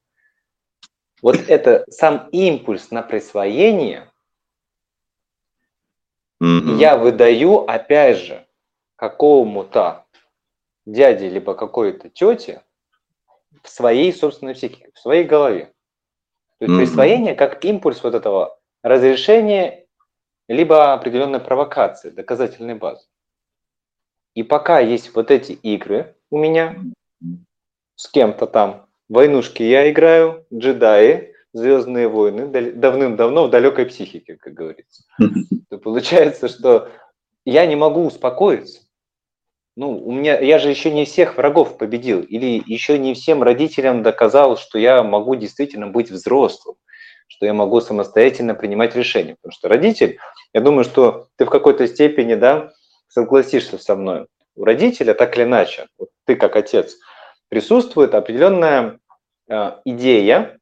вот 1.22 1.36
это 1.48 1.84
сам 1.88 2.28
импульс 2.32 2.90
на 2.90 3.02
присвоение 3.02 4.10
mm-hmm. 6.42 6.76
я 6.76 6.98
выдаю, 6.98 7.60
опять 7.60 8.18
же, 8.18 8.46
какому-то 8.96 10.03
дяде 10.86 11.28
либо 11.28 11.54
какой-то 11.54 12.08
тете 12.08 12.62
в 13.62 13.68
своей 13.68 14.12
собственной 14.12 14.54
психике, 14.54 14.90
в 14.94 14.98
своей 14.98 15.24
голове. 15.24 15.72
То 16.58 16.66
есть 16.66 16.72
mm-hmm. 16.72 16.78
присвоение 16.78 17.34
как 17.34 17.64
импульс 17.64 18.02
вот 18.02 18.14
этого 18.14 18.58
разрешения 18.82 19.86
либо 20.48 20.92
определенной 20.92 21.40
провокации, 21.40 22.10
доказательной 22.10 22.74
базы. 22.74 23.06
И 24.34 24.42
пока 24.42 24.80
есть 24.80 25.14
вот 25.14 25.30
эти 25.30 25.52
игры 25.52 26.16
у 26.30 26.38
меня 26.38 26.76
с 27.96 28.08
кем-то 28.08 28.46
там, 28.46 28.86
войнушки 29.08 29.62
я 29.62 29.90
играю, 29.90 30.44
джедаи, 30.52 31.34
Звездные 31.54 32.08
войны 32.08 32.48
давным-давно 32.72 33.46
в 33.46 33.50
далекой 33.50 33.86
психике, 33.86 34.36
как 34.36 34.54
говорится. 34.54 35.04
То 35.70 35.78
получается, 35.78 36.48
что 36.48 36.90
я 37.44 37.64
не 37.66 37.76
могу 37.76 38.04
успокоиться. 38.04 38.80
Ну, 39.76 39.98
у 39.98 40.12
меня, 40.12 40.38
я 40.38 40.58
же 40.58 40.70
еще 40.70 40.92
не 40.92 41.04
всех 41.04 41.36
врагов 41.36 41.78
победил, 41.78 42.20
или 42.20 42.62
еще 42.64 42.96
не 42.96 43.14
всем 43.14 43.42
родителям 43.42 44.02
доказал, 44.04 44.56
что 44.56 44.78
я 44.78 45.02
могу 45.02 45.34
действительно 45.34 45.88
быть 45.88 46.10
взрослым, 46.10 46.76
что 47.26 47.46
я 47.46 47.54
могу 47.54 47.80
самостоятельно 47.80 48.54
принимать 48.54 48.94
решения. 48.94 49.34
Потому 49.42 49.52
что 49.52 49.68
родитель, 49.68 50.18
я 50.52 50.60
думаю, 50.60 50.84
что 50.84 51.26
ты 51.36 51.44
в 51.44 51.50
какой-то 51.50 51.88
степени, 51.88 52.34
да, 52.34 52.72
согласишься 53.08 53.78
со 53.78 53.96
мной. 53.96 54.26
У 54.54 54.64
родителя 54.64 55.12
так 55.12 55.36
или 55.36 55.42
иначе, 55.42 55.88
вот 55.98 56.10
ты 56.24 56.36
как 56.36 56.54
отец, 56.54 56.96
присутствует 57.48 58.14
определенная 58.14 59.00
э, 59.48 59.72
идея, 59.84 60.60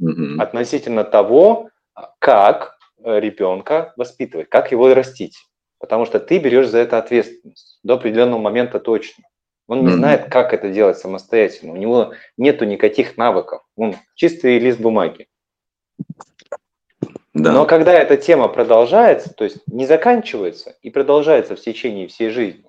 угу. 0.00 0.40
относительно 0.40 1.04
того, 1.04 1.70
как 2.18 2.76
ребенка 3.04 3.92
воспитывать, 3.96 4.48
как 4.48 4.72
его 4.72 4.92
растить. 4.92 5.36
Потому 5.84 6.06
что 6.06 6.18
ты 6.18 6.38
берешь 6.38 6.68
за 6.68 6.78
это 6.78 6.96
ответственность 6.96 7.78
до 7.82 7.94
определенного 7.94 8.40
момента 8.40 8.80
точно. 8.80 9.24
Он 9.66 9.84
не 9.84 9.92
знает, 9.92 10.30
как 10.30 10.54
это 10.54 10.70
делать 10.70 10.96
самостоятельно. 10.96 11.74
У 11.74 11.76
него 11.76 12.14
нету 12.38 12.64
никаких 12.64 13.18
навыков. 13.18 13.62
Он 13.76 13.94
чистый 14.14 14.58
лист 14.58 14.80
бумаги. 14.80 15.28
Да. 17.34 17.52
Но 17.52 17.66
когда 17.66 17.92
эта 17.92 18.16
тема 18.16 18.48
продолжается, 18.48 19.34
то 19.34 19.44
есть 19.44 19.58
не 19.66 19.84
заканчивается 19.84 20.74
и 20.80 20.88
продолжается 20.88 21.54
в 21.54 21.60
течение 21.60 22.08
всей 22.08 22.30
жизни, 22.30 22.64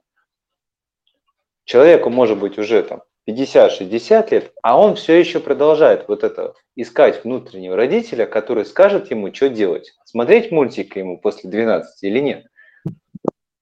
человеку 1.64 2.10
может 2.10 2.38
быть 2.38 2.58
уже 2.58 2.84
там 2.84 3.04
50-60 3.30 4.32
лет, 4.32 4.52
а 4.62 4.78
он 4.78 4.96
все 4.96 5.18
еще 5.18 5.40
продолжает 5.40 6.10
вот 6.10 6.26
это 6.26 6.54
искать 6.76 7.24
внутреннего 7.24 7.78
родителя, 7.78 8.26
который 8.26 8.66
скажет 8.66 9.10
ему, 9.10 9.34
что 9.34 9.48
делать. 9.48 9.94
Смотреть 10.04 10.52
мультик 10.52 10.98
ему 10.98 11.18
после 11.18 11.50
12 11.50 12.04
или 12.04 12.20
нет. 12.20 12.48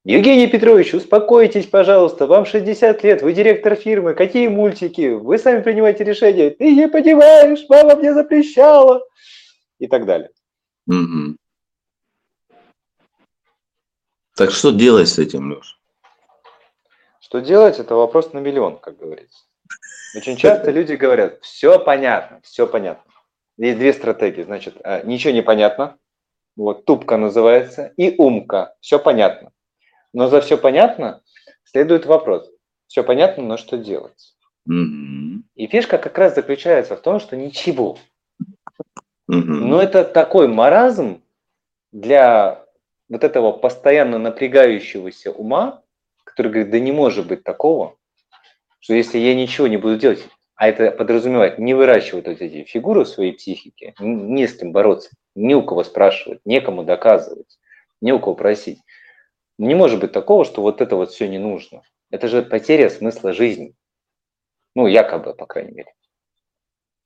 Евгений 0.06 0.48
Петрович, 0.48 0.94
успокойтесь, 0.94 1.66
пожалуйста, 1.66 2.28
вам 2.28 2.46
60 2.46 3.04
лет, 3.04 3.22
вы 3.22 3.32
директор 3.32 3.76
фирмы, 3.76 4.16
какие 4.16 4.50
мультики, 4.50 5.14
вы 5.14 5.38
сами 5.38 5.62
принимаете 5.62 6.04
решение, 6.04 6.50
ты 6.50 6.76
не 6.76 6.90
понимаешь, 6.90 7.64
мама 7.70 7.96
мне 7.96 8.14
запрещала 8.14 9.02
и 9.80 9.88
так 9.88 10.06
далее. 10.06 10.30
Угу. 10.88 11.38
Так 14.36 14.52
что 14.52 14.72
делать 14.72 15.08
с 15.08 15.20
этим, 15.20 15.54
Леш? 15.54 15.80
Что 17.22 17.40
делать, 17.40 17.80
это 17.80 17.96
вопрос 17.96 18.34
на 18.34 18.40
миллион, 18.40 18.80
как 18.80 18.98
говорится. 18.98 19.46
Очень 20.18 20.36
часто 20.36 20.70
люди 20.72 20.94
говорят, 20.94 21.40
все 21.42 21.80
понятно, 21.80 22.42
все 22.44 22.68
понятно. 22.68 23.10
Есть 23.56 23.78
две 23.78 23.94
стратегии, 23.94 24.44
значит, 24.44 24.76
а, 24.84 25.02
ничего 25.04 25.32
не 25.32 25.42
понятно, 25.42 25.98
вот 26.58 26.84
тупка 26.84 27.16
называется, 27.16 27.94
и 27.96 28.14
умка, 28.18 28.76
все 28.82 29.00
понятно. 29.00 29.54
Но 30.14 30.28
за 30.28 30.42
все 30.42 30.58
понятно 30.58 31.22
следует 31.64 32.06
вопрос, 32.06 32.50
все 32.88 33.04
понятно, 33.04 33.44
но 33.44 33.58
что 33.58 33.78
делать? 33.78 34.36
Mm-hmm. 34.70 35.42
И 35.56 35.68
фишка 35.68 35.98
как 35.98 36.18
раз 36.18 36.36
заключается 36.36 36.96
в 36.96 37.02
том, 37.02 37.20
что 37.20 37.36
ничего. 37.36 37.98
Mm-hmm. 39.30 39.44
Но 39.44 39.82
это 39.82 40.04
такой 40.04 40.48
маразм 40.48 41.22
для 41.92 42.66
вот 43.10 43.24
этого 43.24 43.52
постоянно 43.52 44.18
напрягающегося 44.20 45.32
ума, 45.32 45.82
который 46.24 46.52
говорит, 46.52 46.72
да 46.72 46.80
не 46.80 46.92
может 46.92 47.28
быть 47.28 47.44
такого, 47.44 47.98
что 48.80 48.94
если 48.94 49.18
я 49.18 49.36
ничего 49.36 49.68
не 49.68 49.78
буду 49.78 49.98
делать, 49.98 50.28
а 50.56 50.68
это 50.68 50.92
подразумевает 50.92 51.58
не 51.58 51.74
выращивать 51.74 52.28
вот 52.28 52.42
эти 52.42 52.64
фигуры 52.64 53.06
в 53.06 53.10
своей 53.10 53.34
психике, 53.34 53.96
не 54.00 54.48
с 54.48 54.56
кем 54.56 54.72
бороться, 54.72 55.10
ни 55.36 55.54
у 55.54 55.64
кого 55.64 55.84
спрашивать, 55.84 56.42
некому 56.46 56.84
доказывать, 56.84 57.60
не 58.02 58.14
у 58.14 58.20
кого 58.20 58.36
просить. 58.36 58.80
Не 59.68 59.76
может 59.76 60.00
быть 60.00 60.12
такого, 60.12 60.46
что 60.46 60.62
вот 60.62 60.82
это 60.82 60.96
вот 60.96 61.12
все 61.12 61.28
не 61.28 61.40
нужно. 61.40 61.82
Это 62.12 62.28
же 62.28 62.42
потеря 62.44 62.90
смысла 62.90 63.34
жизни. 63.34 63.74
Ну, 64.76 64.88
якобы, 64.88 65.34
по 65.34 65.46
крайней 65.46 65.72
мере. 65.72 65.94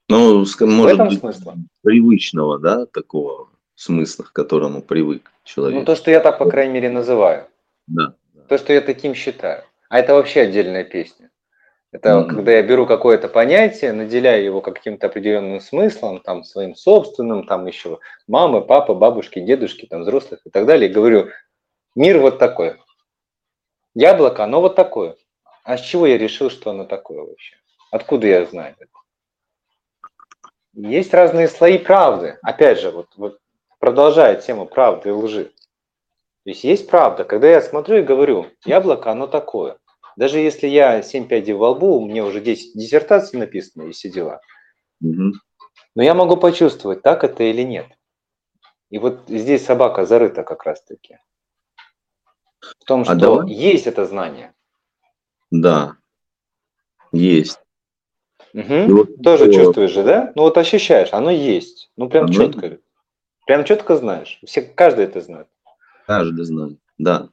Ну, 0.09 0.45
может 0.61 0.97
быть, 0.97 1.19
смысла? 1.19 1.55
привычного, 1.83 2.59
да, 2.59 2.85
такого 2.85 3.49
смысла, 3.75 4.23
к 4.23 4.31
которому 4.31 4.81
привык 4.81 5.31
человек. 5.43 5.79
Ну, 5.79 5.85
то, 5.85 5.95
что 5.95 6.11
я 6.11 6.19
так, 6.19 6.39
по 6.39 6.49
крайней 6.49 6.73
мере, 6.73 6.89
называю. 6.89 7.47
Да. 7.87 8.15
То, 8.47 8.57
что 8.57 8.73
я 8.73 8.81
таким 8.81 9.13
считаю. 9.13 9.63
А 9.89 9.99
это 9.99 10.13
вообще 10.13 10.41
отдельная 10.41 10.83
песня. 10.83 11.29
Это 11.91 12.09
mm-hmm. 12.09 12.27
когда 12.27 12.51
я 12.51 12.63
беру 12.63 12.85
какое-то 12.85 13.29
понятие, 13.29 13.93
наделяю 13.93 14.43
его 14.43 14.61
каким-то 14.61 15.07
определенным 15.07 15.61
смыслом, 15.61 16.19
там, 16.19 16.43
своим 16.43 16.75
собственным, 16.75 17.45
там 17.45 17.65
еще 17.65 17.99
мамы, 18.27 18.61
папы, 18.61 18.93
бабушки, 18.93 19.39
дедушки, 19.39 19.85
там, 19.85 20.01
взрослых 20.01 20.41
и 20.45 20.49
так 20.49 20.65
далее, 20.65 20.89
и 20.89 20.93
говорю, 20.93 21.29
мир 21.97 22.19
вот 22.19 22.39
такой. 22.39 22.77
Яблоко, 23.93 24.43
оно 24.43 24.61
вот 24.61 24.75
такое. 24.75 25.15
А 25.63 25.77
с 25.77 25.81
чего 25.81 26.07
я 26.07 26.17
решил, 26.17 26.49
что 26.49 26.71
оно 26.71 26.85
такое 26.85 27.21
вообще? 27.21 27.55
Откуда 27.91 28.27
я 28.27 28.45
знаю 28.45 28.75
это? 28.79 28.91
Есть 30.73 31.13
разные 31.13 31.47
слои 31.47 31.77
правды. 31.77 32.37
Опять 32.41 32.79
же, 32.79 32.91
вот, 32.91 33.07
вот 33.17 33.39
продолжая 33.79 34.39
тему 34.39 34.65
правды 34.65 35.09
и 35.09 35.11
лжи. 35.11 35.45
То 36.43 36.51
есть 36.51 36.63
есть 36.63 36.89
правда. 36.89 37.25
Когда 37.25 37.49
я 37.49 37.61
смотрю 37.61 37.97
и 37.97 38.03
говорю, 38.03 38.47
яблоко, 38.63 39.11
оно 39.11 39.27
такое– 39.27 39.77
даже 40.17 40.39
если 40.39 40.65
я 40.67 41.03
7 41.03 41.27
пядей 41.27 41.53
во 41.53 41.69
лбу, 41.69 41.99
у 41.99 42.05
меня 42.05 42.25
уже 42.25 42.41
10 42.41 42.73
диссертаций 42.73 43.39
написано 43.39 43.83
и 43.83 43.91
все 43.91 44.09
дела. 44.09 44.41
Угу. 44.99 45.33
Но 45.93 46.03
я 46.03 46.15
могу 46.15 46.37
почувствовать, 46.37 47.03
так 47.03 47.23
это 47.23 47.43
или 47.43 47.61
нет. 47.61 47.85
И 48.89 48.97
вот 48.97 49.25
здесь 49.27 49.63
собака 49.63 50.05
зарыта 50.07 50.43
как 50.43 50.63
раз-таки. 50.63 51.19
В 52.59 52.85
том, 52.85 53.03
что 53.03 53.13
а 53.13 53.15
давай... 53.15 53.51
есть 53.51 53.87
это 53.87 54.05
знание. 54.05 54.53
Да, 55.51 55.97
есть. 57.11 57.59
Угу. 58.53 58.95
Вот, 58.95 59.21
Тоже 59.23 59.45
вот, 59.45 59.53
чувствуешь 59.53 59.91
же, 59.91 60.03
да? 60.03 60.31
Ну 60.35 60.43
вот 60.43 60.57
ощущаешь, 60.57 61.09
оно 61.11 61.29
есть. 61.29 61.91
Ну 61.95 62.09
прям 62.09 62.25
оно... 62.25 62.33
четко. 62.33 62.79
Прям 63.45 63.63
четко 63.63 63.95
знаешь. 63.95 64.39
Все, 64.45 64.61
каждый 64.61 65.05
это 65.05 65.21
знает. 65.21 65.47
Каждый 66.05 66.45
знает, 66.45 66.79
да. 66.97 67.29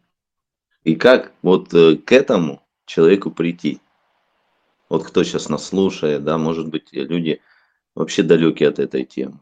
И 0.85 0.97
как 0.97 1.33
вот 1.43 1.73
э, 1.73 1.97
к 1.97 2.13
этому 2.13 2.63
человеку 2.85 3.31
прийти? 3.31 3.81
Вот 4.89 5.05
кто 5.05 5.25
сейчас 5.25 5.49
нас 5.49 5.67
слушает, 5.67 6.25
да, 6.25 6.37
может 6.37 6.69
быть, 6.69 6.93
люди 6.93 7.41
вообще 7.95 8.23
далекие 8.23 8.69
от 8.69 8.79
этой 8.79 9.05
темы. 9.05 9.41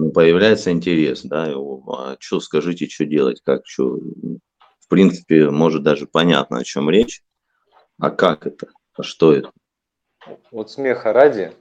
Ну, 0.00 0.12
появляется 0.12 0.72
интерес, 0.72 1.20
да, 1.24 1.52
а 1.52 2.16
что 2.18 2.40
скажите, 2.40 2.88
что 2.88 3.04
делать, 3.04 3.42
как, 3.44 3.66
что, 3.66 3.98
в 3.98 4.88
принципе, 4.88 5.50
может 5.50 5.82
даже 5.82 6.06
понятно, 6.06 6.60
о 6.60 6.64
чем 6.64 6.88
речь, 6.88 7.22
а 7.98 8.10
как 8.10 8.46
это, 8.46 8.68
а 8.96 9.02
что 9.02 9.34
это? 9.34 9.50
Вот 10.50 10.70
смеха 10.70 11.12
ради, 11.12 11.52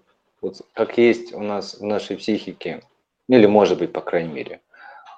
вот 0.42 0.62
как 0.72 0.98
есть 0.98 1.34
у 1.34 1.42
нас 1.42 1.82
в 1.82 1.84
нашей 1.84 2.16
психике, 2.16 2.82
или 3.28 3.46
может 3.46 3.78
быть, 3.78 3.92
по 3.92 4.00
крайней 4.00 4.32
мере, 4.32 4.62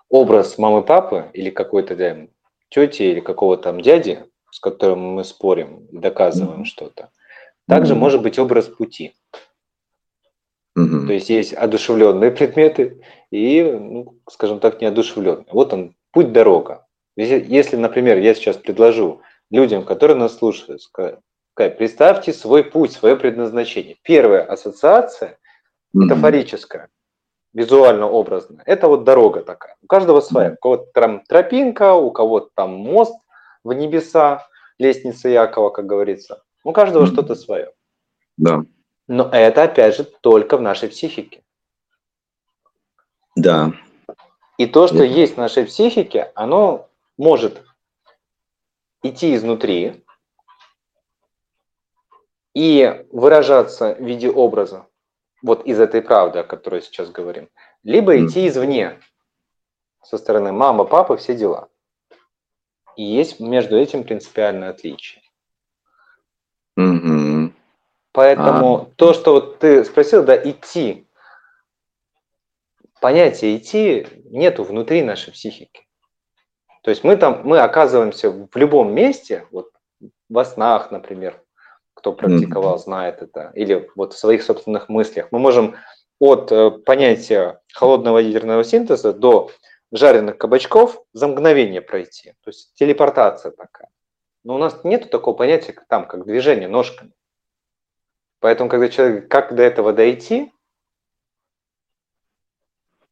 образ 0.09 0.57
мамы-папы 0.57 1.29
или 1.33 1.51
какой-то 1.51 1.95
да, 1.95 2.17
тети 2.69 3.03
или 3.03 3.19
какого-то 3.19 3.61
там 3.61 3.81
дяди, 3.81 4.25
с 4.49 4.59
которым 4.59 4.99
мы 4.99 5.23
спорим 5.23 5.87
доказываем 5.91 6.61
mm-hmm. 6.61 6.65
что-то. 6.65 7.11
Также 7.67 7.93
mm-hmm. 7.93 7.97
может 7.97 8.23
быть 8.23 8.39
образ 8.39 8.65
пути. 8.65 9.13
Mm-hmm. 10.77 11.07
То 11.07 11.13
есть 11.13 11.29
есть 11.29 11.53
одушевленные 11.53 12.31
предметы 12.31 13.01
и, 13.29 13.61
ну, 13.63 14.17
скажем 14.29 14.59
так, 14.59 14.81
неодушевленные. 14.81 15.47
Вот 15.51 15.73
он, 15.73 15.95
путь-дорога. 16.11 16.87
Если, 17.17 17.75
например, 17.75 18.17
я 18.17 18.33
сейчас 18.33 18.57
предложу 18.57 19.21
людям, 19.49 19.83
которые 19.83 20.17
нас 20.17 20.37
слушают, 20.37 20.81
сказать, 20.81 21.19
представьте 21.77 22.31
свой 22.31 22.63
путь, 22.63 22.93
свое 22.93 23.17
предназначение. 23.17 23.97
Первая 24.01 24.43
ассоциация, 24.43 25.37
метафорическая, 25.93 26.87
визуально 27.53 28.09
образно, 28.09 28.63
это 28.65 28.87
вот 28.87 29.03
дорога 29.03 29.41
такая. 29.43 29.75
У 29.83 29.87
каждого 29.87 30.21
своя. 30.21 30.53
У 30.53 30.55
кого-то 30.55 30.85
там 30.93 31.21
тропинка, 31.27 31.95
у 31.95 32.11
кого-то 32.11 32.49
там 32.55 32.71
мост 32.71 33.13
в 33.65 33.73
небеса, 33.73 34.47
лестница 34.79 35.27
Якова, 35.27 35.69
как 35.69 35.85
говорится. 35.85 36.41
У 36.63 36.71
каждого 36.71 37.05
что-то 37.07 37.35
свое. 37.35 37.73
Да. 38.37 38.63
Но 39.13 39.27
это, 39.29 39.63
опять 39.63 39.97
же, 39.97 40.05
только 40.05 40.55
в 40.55 40.61
нашей 40.61 40.87
психике. 40.87 41.43
Да. 43.35 43.73
И 44.57 44.65
то, 44.65 44.87
что 44.87 45.03
yeah. 45.03 45.07
есть 45.07 45.33
в 45.33 45.37
нашей 45.37 45.65
психике, 45.65 46.31
оно 46.33 46.89
может 47.17 47.61
идти 49.03 49.35
изнутри 49.35 50.05
и 52.53 53.05
выражаться 53.11 53.95
в 53.95 54.01
виде 54.01 54.29
образа, 54.31 54.87
вот 55.41 55.65
из 55.65 55.81
этой 55.81 56.01
правды, 56.01 56.39
о 56.39 56.43
которой 56.43 56.81
сейчас 56.81 57.11
говорим, 57.11 57.49
либо 57.83 58.15
идти 58.15 58.47
извне, 58.47 58.97
со 60.01 60.17
стороны 60.17 60.53
мама, 60.53 60.85
папа, 60.85 61.17
все 61.17 61.35
дела. 61.35 61.67
И 62.95 63.03
есть 63.03 63.41
между 63.41 63.77
этим 63.77 64.05
принципиальное 64.05 64.69
отличие. 64.69 65.21
Mm-hmm. 66.79 67.30
Поэтому 68.13 68.75
а. 68.75 68.85
то, 68.95 69.13
что 69.13 69.33
вот 69.33 69.59
ты 69.59 69.85
спросил, 69.85 70.23
да, 70.23 70.35
идти, 70.35 71.07
понятие 72.99 73.57
идти 73.57 74.07
нету 74.25 74.63
внутри 74.63 75.01
нашей 75.01 75.31
психики. 75.31 75.87
То 76.83 76.89
есть 76.89 77.03
мы 77.03 77.15
там, 77.15 77.41
мы 77.43 77.59
оказываемся 77.59 78.31
в 78.31 78.55
любом 78.55 78.93
месте, 78.93 79.45
вот 79.51 79.69
во 80.29 80.45
снах, 80.45 80.91
например, 80.91 81.41
кто 81.93 82.13
практиковал, 82.13 82.79
знает 82.79 83.21
это, 83.21 83.51
или 83.53 83.89
вот 83.95 84.13
в 84.13 84.17
своих 84.17 84.41
собственных 84.43 84.89
мыслях. 84.89 85.27
Мы 85.31 85.39
можем 85.39 85.75
от 86.19 86.51
э, 86.51 86.71
понятия 86.71 87.61
холодного 87.73 88.17
ядерного 88.17 88.63
синтеза 88.63 89.13
до 89.13 89.51
жареных 89.91 90.37
кабачков 90.37 91.03
за 91.13 91.27
мгновение 91.27 91.81
пройти. 91.81 92.33
То 92.43 92.49
есть 92.49 92.73
телепортация 92.75 93.51
такая. 93.51 93.89
Но 94.43 94.55
у 94.55 94.57
нас 94.57 94.83
нет 94.83 95.11
такого 95.11 95.35
понятия, 95.35 95.75
там, 95.87 96.07
как 96.07 96.25
движение 96.25 96.67
ножками. 96.67 97.11
Поэтому, 98.41 98.71
когда 98.71 98.89
человек, 98.89 99.29
как 99.29 99.55
до 99.55 99.61
этого 99.61 99.93
дойти, 99.93 100.51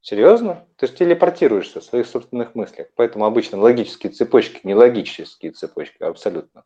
серьезно, 0.01 0.65
ты 0.75 0.87
же 0.87 0.93
телепортируешься 0.93 1.81
в 1.81 1.83
своих 1.83 2.07
собственных 2.07 2.55
мыслях. 2.55 2.87
Поэтому 2.95 3.25
обычно 3.25 3.59
логические 3.59 4.11
цепочки, 4.11 4.61
не 4.63 4.73
логические 4.73 5.51
цепочки, 5.51 6.01
абсолютно. 6.01 6.65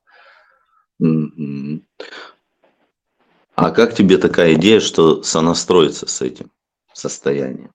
А 3.56 3.72
как 3.72 3.94
тебе 3.94 4.18
такая 4.18 4.54
идея, 4.54 4.80
что 4.80 5.24
сонастроиться 5.24 6.08
с 6.08 6.22
этим 6.22 6.50
состоянием? 6.94 7.74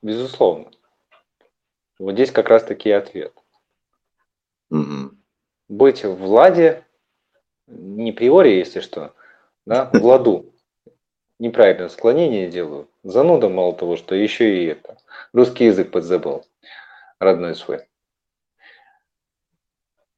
Безусловно. 0.00 0.70
Вот 1.98 2.14
здесь 2.14 2.30
как 2.30 2.48
раз 2.48 2.64
таки 2.64 2.90
ответ. 2.90 3.34
Угу. 4.70 5.10
Быть 5.68 6.04
в 6.04 6.24
ладе, 6.24 6.86
не 7.68 8.12
приори, 8.12 8.58
если 8.58 8.80
что, 8.80 9.14
да, 9.66 9.90
в 9.92 10.04
ладу. 10.04 10.54
Неправильное 11.38 11.88
склонение 11.88 12.50
делаю. 12.50 12.88
Зануда 13.04 13.48
мало 13.48 13.72
того, 13.72 13.96
что 13.96 14.14
еще 14.16 14.62
и 14.62 14.66
это. 14.66 14.98
Русский 15.32 15.66
язык 15.66 15.92
подзабыл. 15.92 16.44
Родной 17.20 17.54
свой. 17.54 17.86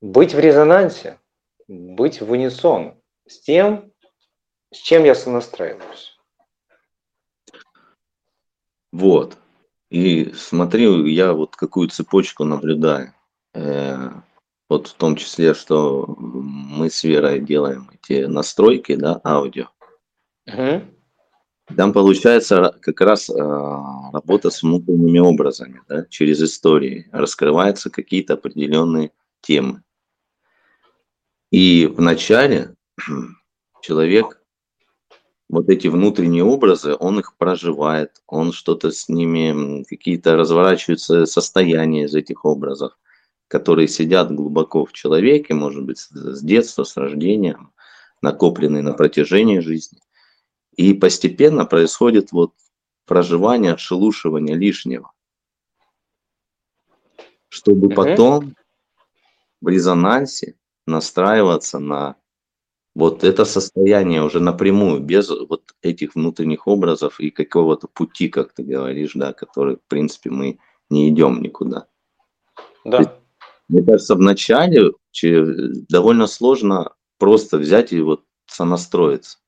Быть 0.00 0.32
в 0.32 0.38
резонансе, 0.38 1.18
быть 1.68 2.22
в 2.22 2.30
унисон 2.30 2.94
с 3.26 3.38
тем, 3.40 3.92
с 4.72 4.78
чем 4.78 5.04
я 5.04 5.14
сонастраиваюсь. 5.14 6.18
Вот. 8.92 9.36
И 9.90 10.32
смотри, 10.32 11.12
я 11.12 11.34
вот 11.34 11.54
какую 11.54 11.88
цепочку 11.88 12.44
наблюдаю. 12.44 13.12
Э, 13.54 14.10
вот 14.70 14.87
в 14.87 14.94
том 14.94 15.16
числе, 15.16 15.52
что 15.52 16.06
мы 16.16 16.88
с 16.90 17.02
Верой 17.02 17.40
делаем 17.40 17.90
эти 17.92 18.24
настройки, 18.24 18.94
да, 18.94 19.20
аудио. 19.24 19.66
Угу. 20.46 20.83
Там 21.76 21.92
получается 21.92 22.76
как 22.80 23.00
раз 23.00 23.28
э, 23.28 23.35
работа 23.35 24.50
с 24.50 24.62
внутренними 24.62 25.18
образами, 25.18 25.83
да, 25.88 26.06
через 26.09 26.40
истории. 26.40 27.09
Раскрываются 27.11 27.90
какие-то 27.90 28.35
определенные 28.35 29.11
темы. 29.40 29.83
И 31.50 31.87
вначале 31.87 32.76
человек 33.83 34.40
вот 35.48 35.68
эти 35.68 35.88
внутренние 35.88 36.44
образы, 36.44 36.96
он 36.98 37.18
их 37.18 37.37
проживает, 37.37 38.22
он 38.28 38.52
что-то 38.52 38.92
с 38.92 39.09
ними, 39.09 39.83
какие-то 39.83 40.37
разворачиваются 40.37 41.26
состояния 41.26 42.04
из 42.04 42.14
этих 42.14 42.44
образов, 42.44 42.96
которые 43.50 43.88
сидят 43.88 44.32
глубоко 44.32 44.84
в 44.84 44.92
человеке, 44.92 45.54
может 45.54 45.82
быть, 45.82 45.98
с 45.98 46.40
детства, 46.40 46.84
с 46.84 46.96
рождения, 46.96 47.58
накопленные 48.22 48.80
на 48.80 48.92
протяжении 48.92 49.58
жизни. 49.58 49.98
И 50.76 50.94
постепенно 50.94 51.66
происходит 51.66 52.30
вот 52.30 52.52
проживание, 53.06 53.72
отшелушивание 53.72 54.54
лишнего, 54.54 55.10
чтобы 57.48 57.88
потом 57.88 58.54
в 59.60 59.66
резонансе 59.66 60.54
настраиваться 60.86 61.80
на 61.80 62.14
вот 62.94 63.24
это 63.24 63.44
состояние 63.44 64.22
уже 64.22 64.38
напрямую, 64.38 65.00
без 65.00 65.28
вот 65.28 65.74
этих 65.82 66.14
внутренних 66.14 66.68
образов 66.68 67.18
и 67.18 67.30
какого-то 67.30 67.88
пути, 67.88 68.28
как 68.28 68.52
ты 68.52 68.62
говоришь, 68.62 69.14
да, 69.14 69.32
который, 69.32 69.76
в 69.76 69.82
принципе, 69.88 70.30
мы 70.30 70.60
не 70.88 71.08
идем 71.08 71.42
никуда. 71.42 71.88
Да. 72.84 73.19
Мне 73.70 73.85
кажется, 73.85 74.16
вначале 74.16 74.92
довольно 75.88 76.26
сложно 76.26 76.94
просто 77.18 77.56
взять 77.56 77.92
и 77.92 78.00
вот 78.00 78.24
сонастроиться. 78.46 79.38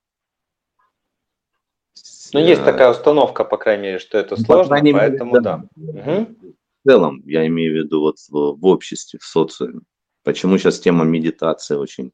Ну, 2.31 2.39
есть 2.39 2.61
э, 2.61 2.65
такая 2.65 2.89
установка, 2.91 3.43
по 3.43 3.57
крайней 3.57 3.83
мере, 3.83 3.99
что 3.99 4.17
это 4.17 4.35
ну, 4.37 4.45
сложно, 4.45 4.79
поэтому 4.79 5.33
мере, 5.33 5.43
да. 5.43 5.63
да. 5.75 5.99
Угу. 5.99 6.35
В 6.83 6.89
целом, 6.89 7.21
я 7.25 7.45
имею 7.47 7.73
в 7.73 7.75
виду 7.83 7.99
вот 7.99 8.17
в, 8.29 8.59
в 8.59 8.65
обществе, 8.65 9.19
в 9.21 9.25
социуме. 9.25 9.81
Почему 10.23 10.57
сейчас 10.57 10.79
тема 10.79 11.03
медитации 11.03 11.75
очень, 11.75 12.13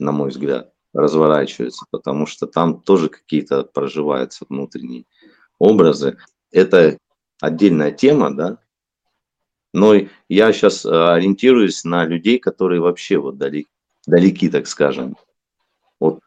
на 0.00 0.10
мой 0.10 0.30
взгляд, 0.30 0.72
разворачивается? 0.92 1.86
Потому 1.92 2.26
что 2.26 2.48
там 2.48 2.82
тоже 2.82 3.08
какие-то 3.08 3.62
проживаются 3.62 4.46
внутренние 4.48 5.04
образы. 5.60 6.18
Это 6.50 6.98
отдельная 7.40 7.92
тема, 7.92 8.34
да, 8.36 8.58
но 9.72 9.94
я 10.28 10.52
сейчас 10.52 10.84
э, 10.84 10.88
ориентируюсь 10.88 11.84
на 11.84 12.04
людей, 12.04 12.38
которые 12.38 12.80
вообще 12.80 13.18
вот 13.18 13.36
далеки, 13.36 13.68
далеки 14.06 14.48
так 14.48 14.66
скажем, 14.66 15.16
от 15.98 16.20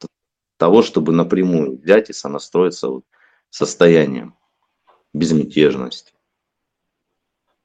того, 0.58 0.84
чтобы 0.84 1.13
напрямую 1.13 1.78
взять 1.78 2.10
и 2.10 2.13
сонастроиться 2.13 2.89
вот 2.89 3.06
состоянием 3.49 4.36
безмятежности, 5.13 6.13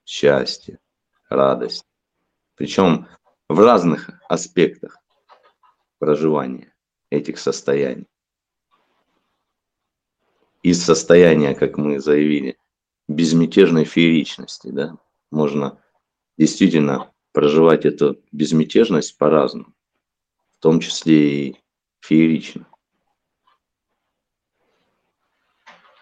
счастья, 0.05 0.79
радость. 1.29 1.85
Причем 2.55 3.07
в 3.49 3.59
разных 3.59 4.11
аспектах 4.29 4.99
проживания 5.99 6.73
этих 7.11 7.39
состояний. 7.39 8.07
Из 10.63 10.83
состояния, 10.83 11.55
как 11.55 11.77
мы 11.77 12.01
заявили, 12.01 12.59
безмятежной 13.07 13.85
фееричности, 13.85 14.69
да, 14.69 14.97
можно 15.35 15.83
действительно 16.39 17.13
проживать 17.33 17.85
эту 17.85 18.23
безмятежность 18.33 19.19
по-разному, 19.19 19.75
в 20.53 20.59
том 20.61 20.81
числе 20.81 21.49
и 21.49 21.57
феерично. 22.01 22.67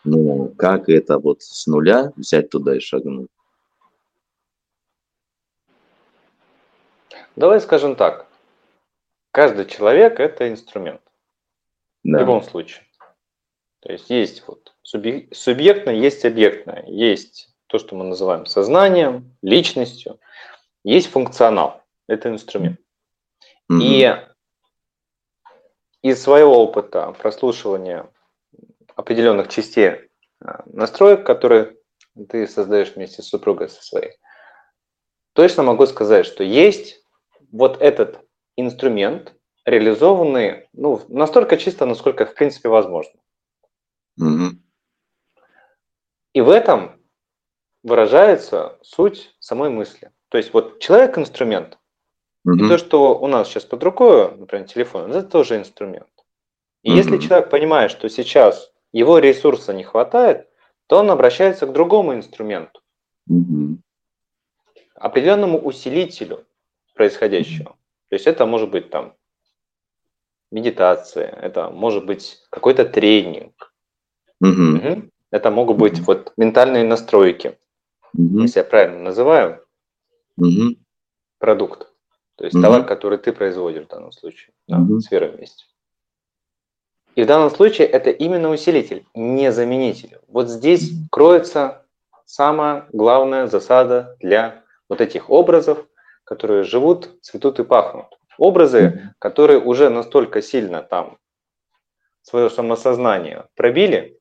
Ну, 0.05 0.53
как 0.59 0.89
это 0.89 1.19
вот 1.19 1.43
с 1.43 1.67
нуля 1.67 2.13
взять 2.17 2.51
туда 2.51 2.77
и 2.77 2.81
шагнуть? 2.81 3.29
Давай 7.37 7.61
скажем 7.61 7.97
так. 7.97 8.29
Каждый 9.31 9.65
человек– 9.65 10.21
это 10.21 10.51
инструмент. 10.51 11.01
Да. 12.05 12.19
В 12.19 12.21
любом 12.23 12.43
случае. 12.43 12.85
То 13.81 13.93
есть 13.93 14.11
есть 14.11 14.47
вот 14.47 14.75
субъектное, 14.83 15.95
есть 15.95 16.25
объектное. 16.25 16.85
Есть 16.87 17.52
то, 17.73 17.79
что 17.79 17.97
мы 17.97 18.05
называем 18.05 18.45
сознанием, 18.45 19.35
личностью. 19.41 20.21
Есть 20.85 21.11
функционал. 21.11 21.83
Это 22.07 22.29
инструмент. 22.29 22.79
Mm-hmm. 23.71 23.81
И 23.81 24.17
из 26.03 26.23
своего 26.23 26.63
опыта 26.63 27.13
прослушивания 27.13 28.11
определенных 28.95 29.49
частей 29.49 30.11
а, 30.41 30.65
настроек, 30.67 31.25
которые 31.25 31.79
ты 32.29 32.47
создаешь 32.47 32.95
вместе 32.95 33.23
с 33.23 33.29
супругой 33.29 33.71
со 33.71 33.83
своей, 33.83 34.19
точно 35.33 35.63
могу 35.63 35.87
сказать, 35.87 36.27
что 36.27 36.45
есть 36.45 37.03
вот 37.51 37.81
этот 37.81 38.21
инструмент, 38.57 39.35
реализованный 39.65 40.69
ну, 40.75 41.01
настолько 41.09 41.57
чисто, 41.57 41.87
насколько 41.87 42.27
в 42.27 42.35
принципе 42.35 42.69
возможно. 42.69 43.19
Mm-hmm. 44.21 44.51
И 46.35 46.41
в 46.43 46.51
этом 46.51 47.02
выражается 47.83 48.79
суть 48.83 49.35
самой 49.41 49.71
мысли. 49.71 50.11
То 50.29 50.39
есть 50.39 50.53
вот 50.55 50.81
человек 50.81 51.19
инструмент, 51.19 51.79
mm-hmm. 52.47 52.65
и 52.65 52.69
то, 52.69 52.79
что 52.79 53.19
у 53.19 53.27
нас 53.27 53.49
сейчас 53.49 53.65
под 53.65 53.83
рукой, 53.83 54.35
например, 54.37 54.67
телефон, 54.67 55.11
это 55.11 55.23
тоже 55.23 55.57
инструмент. 55.57 56.07
И 56.83 56.91
mm-hmm. 56.91 56.97
если 56.97 57.19
человек 57.19 57.51
понимает, 57.51 57.91
что 57.91 58.09
сейчас 58.09 58.73
его 58.93 59.19
ресурса 59.19 59.73
не 59.73 59.85
хватает, 59.85 60.49
то 60.87 60.99
он 60.99 61.11
обращается 61.11 61.67
к 61.67 61.73
другому 61.73 62.15
инструменту, 62.15 62.81
mm-hmm. 63.31 63.79
определенному 64.97 65.59
усилителю 65.59 66.45
происходящего. 66.95 67.77
То 68.09 68.17
есть 68.17 68.27
это 68.27 68.47
может 68.47 68.71
быть 68.71 68.91
там 68.91 69.15
медитация, 70.51 71.29
это 71.29 71.71
может 71.71 72.05
быть 72.05 72.39
какой-то 72.51 72.85
тренинг, 72.85 73.73
mm-hmm. 74.45 75.11
это 75.31 75.51
могут 75.51 75.79
быть 75.79 75.99
вот 76.01 76.33
ментальные 76.37 76.85
настройки, 76.85 77.59
mm-hmm. 78.17 78.43
если 78.43 78.61
я 78.61 78.65
правильно 78.65 78.99
называю 78.99 79.65
mm-hmm. 80.41 80.79
продукт, 81.39 81.89
то 82.37 82.45
есть 82.45 82.57
mm-hmm. 82.57 82.63
товар, 82.63 82.85
который 82.85 83.19
ты 83.19 83.33
производишь 83.33 83.85
в 83.85 83.89
данном 83.89 84.13
случае, 84.13 84.55
да, 84.69 84.79
mm-hmm. 84.79 85.01
сфера 85.01 85.29
вместе. 85.29 85.65
И 87.15 87.25
в 87.25 87.27
данном 87.27 87.51
случае 87.51 87.89
это 87.89 88.11
именно 88.11 88.51
усилитель, 88.51 89.05
не 89.15 89.53
заменитель. 89.53 90.19
Вот 90.29 90.49
здесь 90.49 90.93
кроется 91.11 91.87
самая 92.25 92.87
главная 92.93 93.47
засада 93.47 94.17
для 94.21 94.65
вот 94.89 95.01
этих 95.01 95.29
образов, 95.29 95.87
которые 96.25 96.65
живут, 96.65 97.11
цветут 97.21 97.61
и 97.61 97.65
пахнут. 97.65 98.07
Образы, 98.39 99.15
которые 99.19 99.61
уже 99.61 99.91
настолько 99.91 100.41
сильно 100.41 100.83
там 100.83 101.19
свое 102.23 102.49
самосознание 102.49 103.47
пробили, 103.57 104.19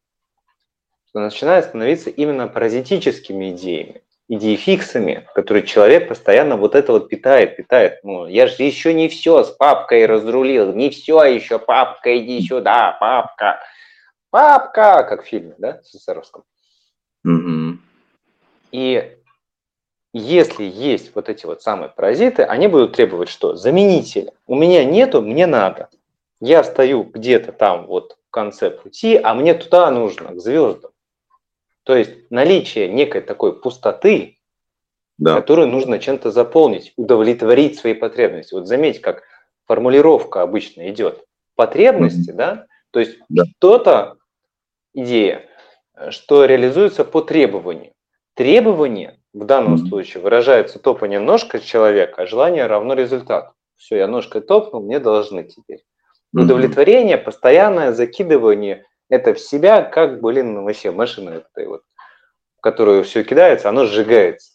что 1.12 1.20
начинают 1.20 1.66
становиться 1.66 2.10
именно 2.10 2.48
паразитическими 2.48 3.52
идеями 3.52 4.02
идеи-фиксами, 4.34 5.28
которые 5.36 5.68
человек 5.68 6.08
постоянно 6.08 6.56
вот 6.56 6.74
это 6.74 6.94
вот 6.94 7.10
питает, 7.10 7.58
питает. 7.58 8.00
Ну, 8.04 8.28
я 8.28 8.48
же 8.48 8.64
еще 8.64 8.94
не 8.94 9.10
все 9.10 9.44
с 9.44 9.50
папкой 9.50 10.06
разрулил, 10.06 10.74
не 10.74 10.90
все 10.90 11.24
еще, 11.26 11.60
папка, 11.60 12.18
иди 12.18 12.42
сюда, 12.42 12.96
папка. 12.98 13.60
Папка, 14.30 15.04
как 15.04 15.24
в 15.24 15.28
фильме, 15.28 15.54
да, 15.58 15.82
СССРовском. 15.84 16.46
Mm-hmm. 17.28 17.78
И 18.72 19.18
если 20.14 20.64
есть 20.64 21.14
вот 21.14 21.28
эти 21.28 21.46
вот 21.46 21.62
самые 21.62 21.90
паразиты, 21.90 22.44
они 22.44 22.70
будут 22.70 22.96
требовать 22.96 23.28
что? 23.28 23.58
Заменителя. 23.58 24.32
У 24.48 24.56
меня 24.56 24.86
нету, 24.86 25.22
мне 25.22 25.46
надо. 25.46 25.90
Я 26.40 26.64
стою 26.64 27.04
где-то 27.04 27.52
там 27.52 27.86
вот 27.86 28.18
в 28.30 28.32
конце 28.32 28.72
пути, 28.72 29.20
а 29.22 29.34
мне 29.34 29.54
туда 29.56 29.92
нужно, 29.92 30.30
к 30.34 30.40
звездам. 30.40 30.91
То 31.84 31.96
есть 31.96 32.30
наличие 32.30 32.88
некой 32.88 33.22
такой 33.22 33.60
пустоты, 33.60 34.38
да. 35.18 35.36
которую 35.36 35.68
нужно 35.68 36.00
чем-то 36.00 36.32
заполнить, 36.32 36.94
удовлетворить 36.96 37.80
свои 37.80 37.94
потребности. 37.94 38.54
Вот 38.54 38.68
заметь, 38.68 39.02
как 39.02 39.24
формулировка 39.66 40.42
обычно 40.42 40.90
идет. 40.90 41.24
Потребности, 41.56 42.32
mm-hmm. 42.32 42.36
да? 42.36 42.66
То 42.92 43.00
есть 43.00 43.18
да. 43.30 43.44
что-то, 43.58 44.18
идея, 44.94 45.46
что 46.10 46.46
реализуется 46.46 47.06
по 47.06 47.22
требованию. 47.22 47.94
Требование 48.34 49.20
в 49.34 49.46
данном 49.46 49.76
mm-hmm. 49.76 49.88
случае 49.88 50.24
выражается 50.24 50.80
топание 50.80 51.20
ножкой 51.20 51.62
человека, 51.62 52.24
а 52.24 52.28
желание 52.28 52.68
равно 52.68 52.94
результату. 52.94 53.54
Все, 53.76 53.98
я 53.98 54.08
ножкой 54.08 54.42
топнул, 54.42 54.84
мне 54.84 55.00
должны 55.00 55.44
теперь. 55.44 55.84
Удовлетворение, 56.34 57.18
постоянное 57.18 57.92
закидывание 57.92 58.86
это 59.12 59.34
в 59.34 59.40
себя, 59.40 59.84
как, 59.84 60.22
блин, 60.22 60.54
ну, 60.54 60.64
вообще 60.64 60.90
машина 60.90 61.32
этой 61.32 61.68
вот, 61.68 61.84
в 62.58 62.62
которую 62.62 63.04
все 63.04 63.24
кидается, 63.24 63.68
оно 63.70 63.86
сжигается. 63.86 64.54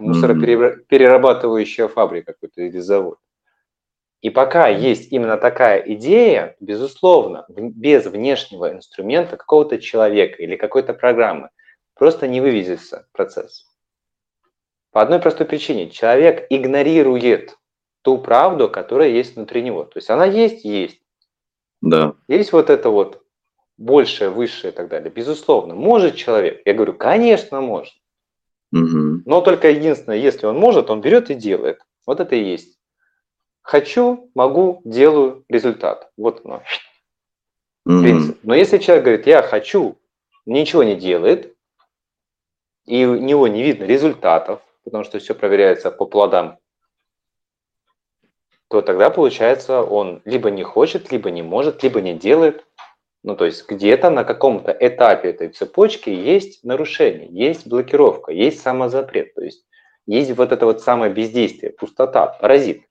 Мусороперерабатывающая 0.00 1.86
фабрика 1.86 2.32
какой-то 2.32 2.62
или 2.62 2.80
завод. 2.80 3.18
И 4.20 4.30
пока 4.30 4.66
есть 4.66 5.12
именно 5.12 5.36
такая 5.36 5.78
идея, 5.78 6.56
безусловно, 6.58 7.44
без 7.48 8.06
внешнего 8.06 8.72
инструмента 8.72 9.36
какого-то 9.36 9.78
человека 9.78 10.42
или 10.42 10.56
какой-то 10.56 10.92
программы 10.92 11.50
просто 11.94 12.26
не 12.26 12.40
вывезется 12.40 13.06
процесс. 13.12 13.64
По 14.90 15.02
одной 15.02 15.20
простой 15.20 15.46
причине. 15.46 15.90
Человек 15.90 16.46
игнорирует 16.50 17.56
ту 18.02 18.18
правду, 18.18 18.68
которая 18.68 19.10
есть 19.10 19.36
внутри 19.36 19.62
него. 19.62 19.84
То 19.84 19.98
есть 19.98 20.10
она 20.10 20.24
есть, 20.24 20.64
есть. 20.64 21.00
Да. 21.80 22.14
Есть 22.26 22.52
вот 22.52 22.70
это 22.70 22.90
вот 22.90 23.23
большее, 23.76 24.30
высшее 24.30 24.72
и 24.72 24.76
так 24.76 24.88
далее. 24.88 25.10
Безусловно, 25.10 25.74
может 25.74 26.16
человек. 26.16 26.62
Я 26.64 26.74
говорю, 26.74 26.94
конечно, 26.94 27.60
может. 27.60 27.94
Угу. 28.72 29.22
Но 29.24 29.40
только 29.40 29.70
единственное, 29.70 30.18
если 30.18 30.46
он 30.46 30.58
может, 30.58 30.90
он 30.90 31.00
берет 31.00 31.30
и 31.30 31.34
делает. 31.34 31.80
Вот 32.06 32.20
это 32.20 32.34
и 32.34 32.42
есть. 32.42 32.78
Хочу, 33.62 34.30
могу, 34.34 34.82
делаю, 34.84 35.44
результат. 35.48 36.10
Вот 36.16 36.42
оно. 36.44 36.62
Угу. 37.86 38.00
Принцип. 38.00 38.38
Но 38.42 38.54
если 38.54 38.78
человек 38.78 39.04
говорит, 39.04 39.26
я 39.26 39.42
хочу, 39.42 39.98
ничего 40.46 40.82
не 40.82 40.96
делает, 40.96 41.54
и 42.86 43.04
у 43.06 43.16
него 43.16 43.48
не 43.48 43.62
видно 43.62 43.84
результатов, 43.84 44.60
потому 44.84 45.04
что 45.04 45.18
все 45.18 45.34
проверяется 45.34 45.90
по 45.90 46.04
плодам, 46.04 46.58
то 48.68 48.82
тогда 48.82 49.10
получается 49.10 49.82
он 49.82 50.20
либо 50.24 50.50
не 50.50 50.62
хочет, 50.62 51.12
либо 51.12 51.30
не 51.30 51.42
может, 51.42 51.82
либо 51.82 52.00
не 52.00 52.14
делает, 52.14 52.63
ну, 53.24 53.36
то 53.36 53.46
есть 53.46 53.66
где-то 53.66 54.10
на 54.10 54.22
каком-то 54.22 54.76
этапе 54.78 55.30
этой 55.30 55.48
цепочки 55.48 56.10
есть 56.10 56.62
нарушение, 56.62 57.26
есть 57.30 57.66
блокировка, 57.66 58.30
есть 58.32 58.60
самозапрет, 58.60 59.34
то 59.34 59.42
есть 59.42 59.64
есть 60.04 60.30
вот 60.32 60.52
это 60.52 60.66
вот 60.66 60.82
самое 60.82 61.10
бездействие, 61.10 61.72
пустота, 61.72 62.26
паразит. 62.26 62.82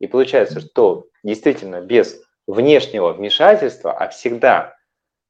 И 0.00 0.06
получается, 0.06 0.60
что 0.60 1.08
действительно 1.22 1.82
без 1.82 2.18
внешнего 2.46 3.12
вмешательства, 3.12 3.92
а 3.92 4.08
всегда 4.08 4.76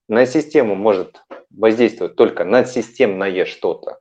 на 0.09 0.27
систему 0.27 0.77
может 0.77 1.25
воздействовать 1.51 2.15
только 2.15 2.45
надсистемное 2.45 3.47
что-то. 3.47 3.99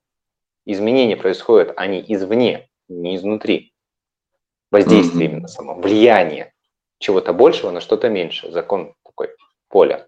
Изменения 0.68 1.18
происходят, 1.18 1.74
они 1.76 2.06
извне, 2.08 2.70
не 2.88 3.16
изнутри. 3.16 3.74
Воздействие 4.70 5.28
mm-hmm. 5.28 5.32
именно 5.32 5.48
само, 5.48 5.74
влияние 5.74 6.54
чего-то 7.00 7.34
большего 7.34 7.72
на 7.72 7.82
что-то 7.82 8.10
меньше, 8.10 8.52
закон 8.52 8.94
такой 9.04 9.30
поля 9.70 10.08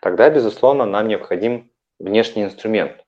тогда, 0.00 0.30
безусловно, 0.30 0.84
нам 0.84 1.08
необходим 1.08 1.70
внешний 1.98 2.44
инструмент. 2.44 3.04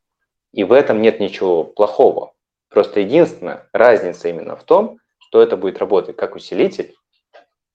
И 0.52 0.64
в 0.64 0.72
этом 0.72 1.00
нет 1.00 1.20
ничего 1.20 1.64
плохого. 1.64 2.34
Просто 2.68 3.00
единственная 3.00 3.68
разница 3.72 4.28
именно 4.28 4.56
в 4.56 4.64
том, 4.64 4.98
что 5.18 5.42
это 5.42 5.56
будет 5.56 5.78
работать 5.78 6.16
как 6.16 6.34
усилитель, 6.34 6.94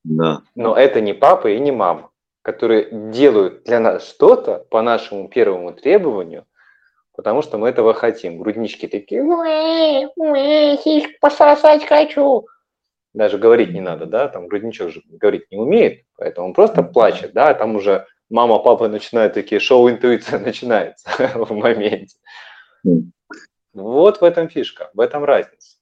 да. 0.04 0.42
но 0.56 0.76
это 0.76 1.02
не 1.02 1.14
папа 1.14 1.48
и 1.48 1.60
не 1.60 1.72
мама, 1.72 2.12
которые 2.44 2.90
делают 3.12 3.64
для 3.64 3.80
нас 3.80 4.08
что-то 4.08 4.66
по 4.70 4.82
нашему 4.82 5.28
первому 5.28 5.74
требованию, 5.74 6.46
потому 7.16 7.42
что 7.42 7.58
мы 7.58 7.70
этого 7.70 7.94
хотим. 7.94 8.38
Груднички 8.38 8.88
такие, 8.88 9.24
мы, 9.24 10.10
мы, 10.16 10.80
пососать 11.20 11.86
хочу. 11.86 12.46
Даже 13.14 13.40
говорить 13.40 13.72
не 13.72 13.82
надо, 13.82 14.06
да, 14.06 14.28
там 14.28 14.48
грудничок 14.48 14.92
же 14.92 15.02
говорить 15.08 15.50
не 15.50 15.58
умеет, 15.58 16.04
поэтому 16.16 16.48
он 16.48 16.54
просто 16.54 16.84
плачет, 16.84 17.34
да, 17.34 17.54
там 17.56 17.76
уже 17.76 18.06
мама, 18.30 18.60
папа 18.60 18.88
начинают 18.88 19.34
такие, 19.34 19.60
шоу 19.60 19.90
интуиция 19.90 20.40
начинается 20.46 21.10
в 21.36 21.52
моменте. 21.52 22.18
Вот 23.74 24.22
в 24.22 24.24
этом 24.24 24.50
фишка, 24.50 24.90
в 24.94 25.00
этом 25.00 25.24
разница. 25.24 25.78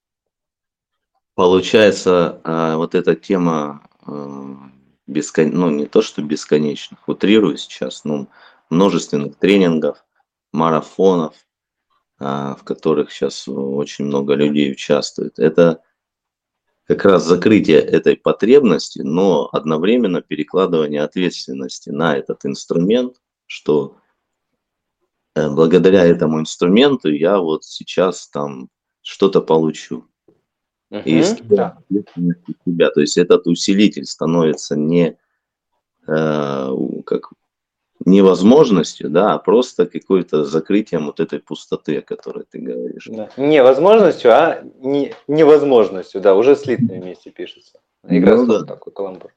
Получается, 1.35 2.39
а, 2.43 2.77
вот 2.77 2.95
эта 2.95 3.15
тема 3.15 3.87
а, 4.05 4.69
бескон... 5.07 5.51
ну 5.51 5.69
не 5.69 5.85
то 5.85 6.01
что 6.01 6.21
бесконечных, 6.21 7.07
утрирую 7.07 7.57
сейчас, 7.57 8.03
но 8.05 8.27
множественных 8.69 9.37
тренингов, 9.37 10.03
марафонов, 10.51 11.35
а, 12.19 12.55
в 12.55 12.63
которых 12.63 13.11
сейчас 13.11 13.47
очень 13.47 14.05
много 14.05 14.33
людей 14.33 14.71
участвует. 14.71 15.37
Это 15.39 15.81
как 16.85 17.03
раз 17.05 17.25
закрытие 17.25 17.79
этой 17.79 18.15
потребности, 18.15 18.99
но 18.99 19.49
одновременно 19.51 20.21
перекладывание 20.21 21.01
ответственности 21.01 21.89
на 21.89 22.15
этот 22.15 22.45
инструмент, 22.45 23.15
что 23.47 23.97
э, 25.35 25.49
благодаря 25.49 26.05
этому 26.05 26.39
инструменту 26.39 27.11
я 27.11 27.39
вот 27.39 27.63
сейчас 27.63 28.27
там 28.29 28.69
что-то 29.01 29.41
получу. 29.41 30.05
Uh-huh, 30.91 31.03
и 31.03 31.21
да. 31.45 31.77
себя. 31.89 32.89
То 32.91 33.01
есть 33.01 33.17
этот 33.17 33.47
усилитель 33.47 34.05
становится 34.05 34.75
не 34.75 35.17
э, 36.07 36.69
как 37.05 37.31
невозможностью, 38.03 39.09
да, 39.09 39.33
а 39.33 39.39
просто 39.39 39.85
какой-то 39.85 40.43
закрытием 40.43 41.05
вот 41.05 41.19
этой 41.19 41.39
пустоты, 41.39 41.97
о 41.97 42.01
которой 42.01 42.45
ты 42.49 42.59
говоришь. 42.59 43.07
Да. 43.07 43.29
Не 43.37 43.63
возможностью, 43.63 44.31
а 44.31 44.61
не, 44.79 45.13
невозможностью, 45.27 46.21
да, 46.21 46.35
уже 46.35 46.55
слитные 46.55 47.01
вместе 47.01 47.31
пишется. 47.31 47.79
Игра 48.07 48.35
ну, 48.35 48.45
да. 48.45 48.63
такой 48.63 48.91
каламбур. 48.93 49.33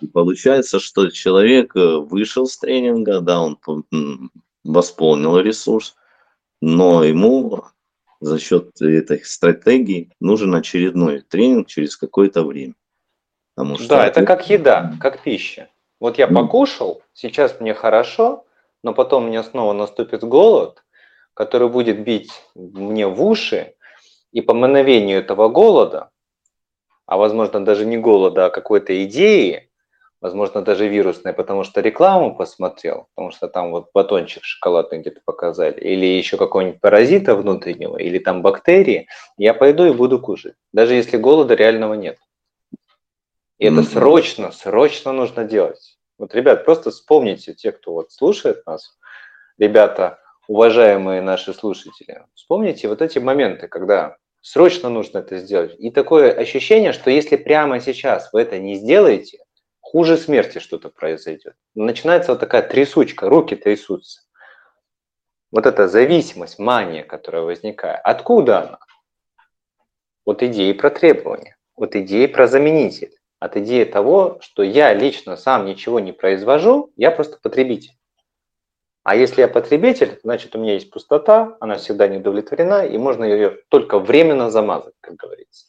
И 0.00 0.06
получается, 0.06 0.80
что 0.80 1.10
человек 1.10 1.76
э, 1.76 1.96
вышел 1.96 2.46
с 2.46 2.58
тренинга, 2.58 3.20
да, 3.20 3.40
он 3.40 3.58
восполнил 4.64 5.38
ресурс, 5.38 5.94
но 6.60 7.04
ему 7.04 7.64
за 8.20 8.38
счет 8.38 8.80
этой 8.80 9.24
стратегии 9.24 10.10
нужен 10.20 10.54
очередной 10.54 11.20
тренинг 11.20 11.68
через 11.68 11.96
какое-то 11.96 12.44
время. 12.44 12.74
Потому 13.54 13.78
что 13.78 13.88
да, 13.88 14.06
это 14.06 14.24
как 14.24 14.48
еда, 14.48 14.94
как 15.00 15.22
пища. 15.22 15.68
Вот 16.00 16.16
я 16.16 16.26
покушал, 16.26 17.02
сейчас 17.12 17.60
мне 17.60 17.74
хорошо, 17.74 18.46
но 18.82 18.94
потом 18.94 19.26
мне 19.26 19.42
снова 19.42 19.74
наступит 19.74 20.24
голод, 20.24 20.82
который 21.34 21.68
будет 21.68 22.02
бить 22.02 22.32
мне 22.54 23.06
в 23.06 23.22
уши, 23.22 23.74
и 24.32 24.40
по 24.40 24.54
мановению 24.54 25.18
этого 25.18 25.48
голода, 25.48 26.10
а 27.04 27.18
возможно 27.18 27.62
даже 27.64 27.84
не 27.84 27.98
голода, 27.98 28.46
а 28.46 28.50
какой-то 28.50 29.04
идеи, 29.04 29.68
возможно 30.22 30.62
даже 30.62 30.88
вирусной, 30.88 31.34
потому 31.34 31.64
что 31.64 31.82
рекламу 31.82 32.34
посмотрел, 32.34 33.08
потому 33.14 33.32
что 33.32 33.48
там 33.48 33.70
вот 33.70 33.90
батончик 33.92 34.44
шоколадный 34.44 35.00
где-то 35.00 35.20
показали, 35.24 35.78
или 35.80 36.06
еще 36.06 36.38
какого-нибудь 36.38 36.80
паразита 36.80 37.34
внутреннего, 37.34 37.98
или 37.98 38.18
там 38.18 38.40
бактерии, 38.40 39.06
я 39.36 39.52
пойду 39.52 39.84
и 39.84 39.92
буду 39.92 40.18
кушать, 40.18 40.54
даже 40.72 40.94
если 40.94 41.18
голода 41.18 41.54
реального 41.54 41.92
нет. 41.92 42.16
И 43.60 43.66
это 43.66 43.82
срочно, 43.82 44.52
срочно 44.52 45.12
нужно 45.12 45.44
делать. 45.44 45.98
Вот, 46.16 46.34
ребят, 46.34 46.64
просто 46.64 46.90
вспомните, 46.90 47.52
те, 47.52 47.72
кто 47.72 47.92
вот 47.92 48.10
слушает 48.10 48.64
нас, 48.64 48.98
ребята, 49.58 50.18
уважаемые 50.48 51.20
наши 51.20 51.52
слушатели, 51.52 52.24
вспомните 52.34 52.88
вот 52.88 53.02
эти 53.02 53.18
моменты, 53.18 53.68
когда 53.68 54.16
срочно 54.40 54.88
нужно 54.88 55.18
это 55.18 55.36
сделать. 55.36 55.76
И 55.78 55.90
такое 55.90 56.32
ощущение, 56.32 56.94
что 56.94 57.10
если 57.10 57.36
прямо 57.36 57.80
сейчас 57.80 58.32
вы 58.32 58.40
это 58.40 58.58
не 58.58 58.76
сделаете, 58.76 59.44
хуже 59.80 60.16
смерти 60.16 60.58
что-то 60.58 60.88
произойдет. 60.88 61.54
Начинается 61.74 62.30
вот 62.32 62.40
такая 62.40 62.62
трясучка, 62.62 63.28
руки 63.28 63.56
трясутся. 63.56 64.22
Вот 65.50 65.66
эта 65.66 65.86
зависимость, 65.86 66.58
мания, 66.58 67.04
которая 67.04 67.42
возникает. 67.42 68.00
Откуда 68.04 68.62
она? 68.62 68.78
Вот 70.24 70.42
идеи 70.42 70.72
про 70.72 70.88
требования, 70.88 71.58
вот 71.76 71.94
идеи 71.94 72.24
про 72.24 72.46
заменитель 72.46 73.19
от 73.40 73.56
идеи 73.56 73.84
того, 73.84 74.38
что 74.42 74.62
я 74.62 74.92
лично 74.94 75.36
сам 75.36 75.64
ничего 75.64 75.98
не 75.98 76.12
произвожу, 76.12 76.92
я 76.96 77.10
просто 77.10 77.38
потребитель. 77.42 77.96
А 79.02 79.16
если 79.16 79.40
я 79.40 79.48
потребитель, 79.48 80.20
значит 80.22 80.54
у 80.54 80.58
меня 80.58 80.74
есть 80.74 80.90
пустота, 80.90 81.56
она 81.58 81.76
всегда 81.76 82.06
не 82.06 82.18
удовлетворена, 82.18 82.86
и 82.86 82.98
можно 82.98 83.24
ее 83.24 83.58
только 83.70 83.98
временно 83.98 84.50
замазать, 84.50 84.94
как 85.00 85.16
говорится. 85.16 85.66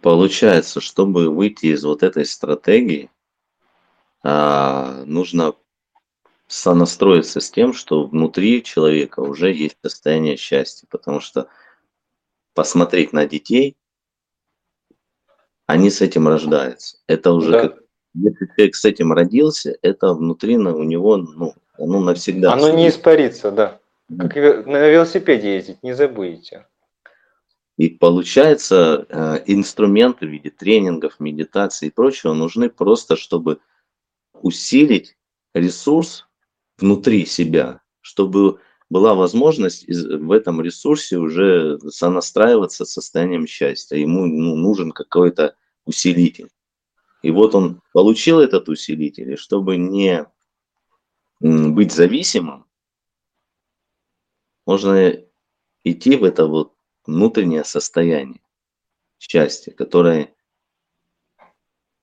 Получается, 0.00 0.80
чтобы 0.80 1.28
выйти 1.28 1.66
из 1.66 1.84
вот 1.84 2.02
этой 2.02 2.24
стратегии, 2.24 3.10
а, 4.22 5.02
нужно 5.04 5.54
сонастроиться 6.46 7.40
с 7.40 7.50
тем, 7.50 7.74
что 7.74 8.04
внутри 8.04 8.62
человека 8.62 9.20
уже 9.20 9.52
есть 9.52 9.76
состояние 9.82 10.36
счастья, 10.36 10.86
потому 10.90 11.20
что 11.20 11.48
посмотреть 12.54 13.12
на 13.12 13.26
детей 13.26 13.76
они 15.66 15.90
с 15.90 16.00
этим 16.00 16.28
рождаются. 16.28 16.98
Это 17.06 17.32
уже 17.32 17.50
да. 17.50 17.60
как, 17.62 17.78
если 18.14 18.46
человек 18.56 18.74
с 18.74 18.84
этим 18.84 19.12
родился, 19.12 19.76
это 19.82 20.14
внутри 20.14 20.56
на, 20.56 20.74
у 20.74 20.82
него, 20.82 21.16
ну, 21.16 21.54
оно 21.78 22.00
навсегда. 22.00 22.52
Оно 22.52 22.70
не 22.70 22.88
испарится, 22.88 23.50
да. 23.50 23.80
Как 24.18 24.36
на 24.66 24.88
велосипеде 24.88 25.54
ездить, 25.54 25.82
не 25.82 25.94
забудете. 25.94 26.66
И 27.76 27.88
получается, 27.88 29.06
э, 29.08 29.42
инструменты 29.46 30.26
в 30.26 30.30
виде 30.30 30.50
тренингов, 30.50 31.18
медитации 31.18 31.86
и 31.86 31.90
прочего 31.90 32.32
нужны 32.32 32.70
просто, 32.70 33.16
чтобы 33.16 33.58
усилить 34.32 35.16
ресурс 35.54 36.28
внутри 36.78 37.26
себя, 37.26 37.80
чтобы 38.00 38.60
была 38.94 39.16
возможность 39.16 39.88
в 39.88 40.30
этом 40.30 40.60
ресурсе 40.60 41.16
уже 41.16 41.80
сонастраиваться 41.90 42.84
с 42.84 42.92
состоянием 42.92 43.44
счастья. 43.44 43.96
Ему 43.96 44.24
ну, 44.26 44.54
нужен 44.54 44.92
какой-то 44.92 45.56
усилитель. 45.84 46.48
И 47.20 47.32
вот 47.32 47.56
он 47.56 47.82
получил 47.92 48.38
этот 48.38 48.68
усилитель, 48.68 49.32
и 49.32 49.36
чтобы 49.36 49.78
не 49.78 50.24
быть 51.40 51.90
зависимым, 51.90 52.66
можно 54.64 55.12
идти 55.82 56.14
в 56.14 56.22
это 56.22 56.46
вот 56.46 56.76
внутреннее 57.04 57.64
состояние 57.64 58.42
счастья, 59.18 59.72
которое 59.72 60.36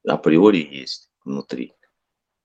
априори 0.06 0.68
есть 0.70 1.10
внутри. 1.24 1.74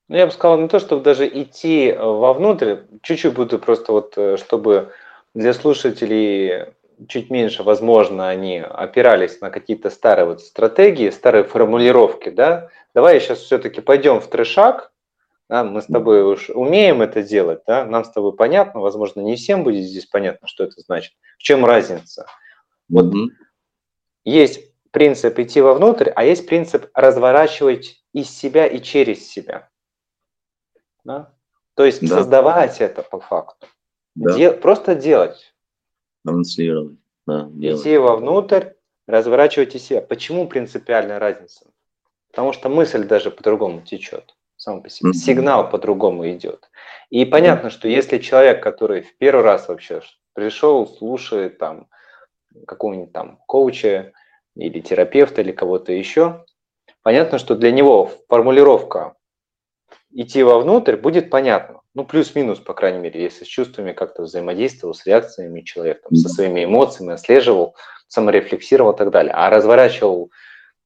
Ну, 0.09 0.17
я 0.17 0.27
бы 0.27 0.33
сказал, 0.33 0.59
не 0.59 0.69
то, 0.69 0.79
чтобы 0.79 1.03
даже 1.03 1.27
идти 1.27 1.89
э, 1.89 1.99
вовнутрь, 1.99 2.77
чуть-чуть 3.03 3.35
буду 3.35 3.59
просто 3.59 3.93
вот, 3.93 4.15
э, 4.17 4.37
чтобы 4.37 4.93
для 5.35 5.53
слушателей 5.53 6.67
чуть 7.09 7.29
меньше, 7.29 7.63
возможно, 7.63 8.29
они 8.29 8.59
опирались 8.59 9.41
на 9.41 9.51
какие-то 9.51 9.91
старые 9.91 10.27
вот 10.27 10.41
стратегии, 10.41 11.11
старые 11.11 11.45
формулировки, 11.45 12.31
да, 12.31 12.71
давай 12.95 13.21
сейчас 13.21 13.41
все-таки 13.41 13.81
пойдем 13.81 14.21
в 14.21 14.29
трешак, 14.29 14.93
да, 15.49 15.63
мы 15.65 15.83
с 15.83 15.87
тобой 15.87 16.23
уж 16.23 16.51
умеем 16.51 17.03
это 17.03 17.23
делать, 17.23 17.61
да, 17.67 17.85
нам 17.85 18.05
с 18.05 18.11
тобой 18.11 18.35
понятно, 18.35 18.81
возможно, 18.81 19.21
не 19.21 19.37
всем 19.37 19.65
будет 19.65 19.85
здесь 19.85 20.07
понятно, 20.07 20.49
что 20.49 20.65
это 20.65 20.81
значит, 20.81 21.13
в 21.39 21.43
чем 21.43 21.65
разница. 21.67 22.27
Вот 22.89 23.07
mm-hmm. 23.07 23.29
есть 24.25 24.73
принцип 24.91 25.39
идти 25.39 25.61
вовнутрь, 25.61 26.11
а 26.15 26.25
есть 26.25 26.49
принцип 26.49 26.89
разворачивать 26.95 28.03
из 28.13 28.31
себя 28.31 28.67
и 28.67 28.81
через 28.81 29.29
себя. 29.29 29.69
Да? 31.07 31.33
То 31.75 31.85
есть 31.85 32.01
да. 32.01 32.17
создавать 32.19 32.81
это 32.81 33.03
по 33.03 33.21
факту. 33.21 33.69
Да. 34.17 34.37
Де- 34.37 34.53
просто 34.53 34.97
делать. 34.97 35.55
Транслировать. 36.25 36.99
Да, 37.27 37.49
делать. 37.51 37.81
Идти 37.81 37.97
вовнутрь, 37.97 38.71
разворачивать 39.07 39.77
из 39.77 39.85
себя. 39.85 40.01
Почему 40.01 40.49
принципиальная 40.49 41.21
разница? 41.21 41.67
Потому 42.31 42.53
что 42.53 42.69
мысль 42.69 43.05
даже 43.05 43.31
по-другому 43.31 43.83
течет 43.83 44.35
сам 44.57 44.83
по 44.83 44.89
себе. 44.89 45.11
Mm-hmm. 45.11 45.15
Сигнал 45.15 45.71
по-другому 45.71 46.29
идет. 46.31 46.71
И 47.11 47.25
понятно, 47.25 47.71
что 47.71 47.89
если 47.89 48.19
человек, 48.19 48.63
который 48.63 49.03
в 49.03 49.17
первый 49.17 49.45
раз 49.45 49.69
вообще 49.69 50.01
пришел, 50.33 50.89
слушает 50.89 51.59
там 51.59 51.89
какого-нибудь 52.67 53.13
там 53.13 53.39
коуча 53.47 54.13
или 54.57 54.81
терапевта 54.81 55.43
или 55.43 55.53
кого-то 55.53 55.93
еще, 55.93 56.45
понятно, 57.03 57.39
что 57.39 57.55
для 57.55 57.71
него 57.71 58.11
формулировка 58.29 59.16
идти 60.17 60.43
вовнутрь, 60.43 60.97
будет 60.97 61.31
понятно. 61.31 61.83
Ну, 61.95 62.05
плюс-минус, 62.05 62.59
по 62.59 62.75
крайней 62.75 62.99
мере, 62.99 63.23
если 63.23 63.45
с 63.45 63.49
чувствами 63.49 63.93
как-то 63.93 64.23
взаимодействовал, 64.23 64.95
с 64.95 65.07
реакциями 65.07 65.61
человека, 65.61 66.15
со 66.15 66.29
своими 66.29 66.65
эмоциями, 66.65 67.13
отслеживал, 67.13 67.77
саморефлексировал 68.09 68.93
и 68.93 68.97
так 68.97 69.11
далее. 69.11 69.33
А 69.35 69.51
разворачивал 69.51 70.31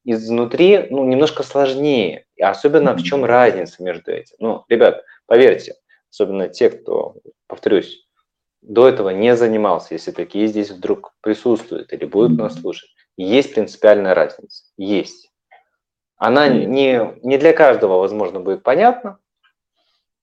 изнутри, 0.03 0.87
ну, 0.89 1.05
немножко 1.05 1.43
сложнее. 1.43 2.25
И 2.35 2.43
особенно 2.43 2.93
в 2.93 3.03
чем 3.03 3.23
разница 3.23 3.81
между 3.81 4.11
этим. 4.11 4.35
Ну, 4.39 4.65
ребят, 4.67 5.03
поверьте, 5.27 5.75
особенно 6.09 6.49
те, 6.49 6.69
кто, 6.69 7.15
повторюсь, 7.47 8.05
до 8.61 8.87
этого 8.87 9.09
не 9.09 9.35
занимался, 9.35 9.93
если 9.93 10.11
такие 10.11 10.47
здесь 10.47 10.71
вдруг 10.71 11.13
присутствуют 11.21 11.93
или 11.93 12.05
будут 12.05 12.37
нас 12.37 12.59
слушать, 12.59 12.89
есть 13.17 13.53
принципиальная 13.53 14.13
разница. 14.13 14.65
Есть. 14.77 15.30
Она 16.23 16.49
не, 16.49 17.17
не 17.23 17.39
для 17.39 17.51
каждого, 17.51 17.97
возможно, 17.97 18.39
будет 18.39 18.61
понятна, 18.61 19.17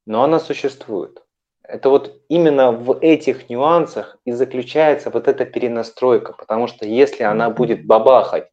но 0.06 0.22
она 0.22 0.38
существует. 0.38 1.24
Это 1.64 1.90
вот 1.90 2.22
именно 2.28 2.70
в 2.70 3.00
этих 3.00 3.50
нюансах 3.50 4.16
и 4.24 4.30
заключается 4.30 5.10
вот 5.10 5.26
эта 5.26 5.44
перенастройка, 5.44 6.34
потому 6.34 6.68
что 6.68 6.86
если 6.86 7.24
она 7.24 7.50
будет 7.50 7.84
бабахать 7.84 8.48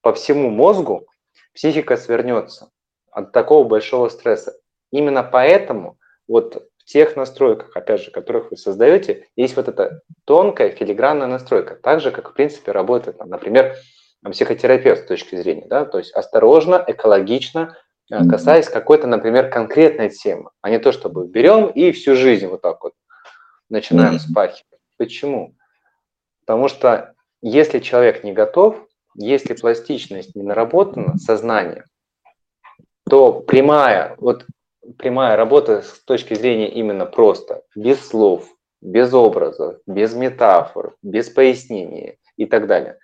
по 0.00 0.12
всему 0.12 0.50
мозгу, 0.50 1.06
психика 1.54 1.96
свернется 1.96 2.70
от 3.12 3.30
такого 3.30 3.62
большого 3.62 4.08
стресса. 4.08 4.54
Именно 4.90 5.22
поэтому 5.22 5.96
вот 6.26 6.66
в 6.76 6.84
тех 6.86 7.14
настройках, 7.14 7.76
опять 7.76 8.00
же, 8.00 8.10
которых 8.10 8.50
вы 8.50 8.56
создаете, 8.56 9.28
есть 9.36 9.54
вот 9.54 9.68
эта 9.68 10.02
тонкая 10.24 10.70
филигранная 10.70 11.28
настройка, 11.28 11.76
так 11.76 12.00
же, 12.00 12.10
как, 12.10 12.30
в 12.30 12.32
принципе, 12.32 12.72
работает, 12.72 13.24
например, 13.24 13.76
психотерапевт 14.24 15.04
с 15.04 15.06
точки 15.06 15.36
зрения, 15.36 15.66
да, 15.66 15.84
то 15.84 15.98
есть 15.98 16.12
осторожно, 16.12 16.82
экологично, 16.86 17.76
э, 18.10 18.28
касаясь 18.28 18.68
какой-то, 18.68 19.06
например, 19.06 19.50
конкретной 19.50 20.10
темы, 20.10 20.50
а 20.60 20.70
не 20.70 20.78
то, 20.78 20.92
чтобы 20.92 21.26
берем 21.26 21.68
и 21.68 21.92
всю 21.92 22.16
жизнь 22.16 22.46
вот 22.46 22.60
так 22.60 22.82
вот 22.82 22.92
начинаем 23.70 24.18
спахивать. 24.18 24.80
Почему? 24.98 25.54
Потому 26.44 26.68
что 26.68 27.14
если 27.40 27.78
человек 27.78 28.22
не 28.22 28.32
готов, 28.32 28.86
если 29.14 29.54
пластичность 29.54 30.36
не 30.36 30.42
наработана, 30.42 31.16
сознание, 31.16 31.84
то 33.08 33.40
прямая, 33.40 34.14
вот 34.18 34.44
прямая 34.98 35.36
работа 35.36 35.82
с 35.82 36.04
точки 36.04 36.34
зрения 36.34 36.70
именно 36.70 37.06
просто, 37.06 37.62
без 37.74 38.06
слов, 38.06 38.46
без 38.80 39.12
образов, 39.12 39.78
без 39.86 40.14
метафор, 40.14 40.96
без 41.02 41.28
пояснений 41.28 42.18
и 42.36 42.46
так 42.46 42.66
далее, 42.66 42.98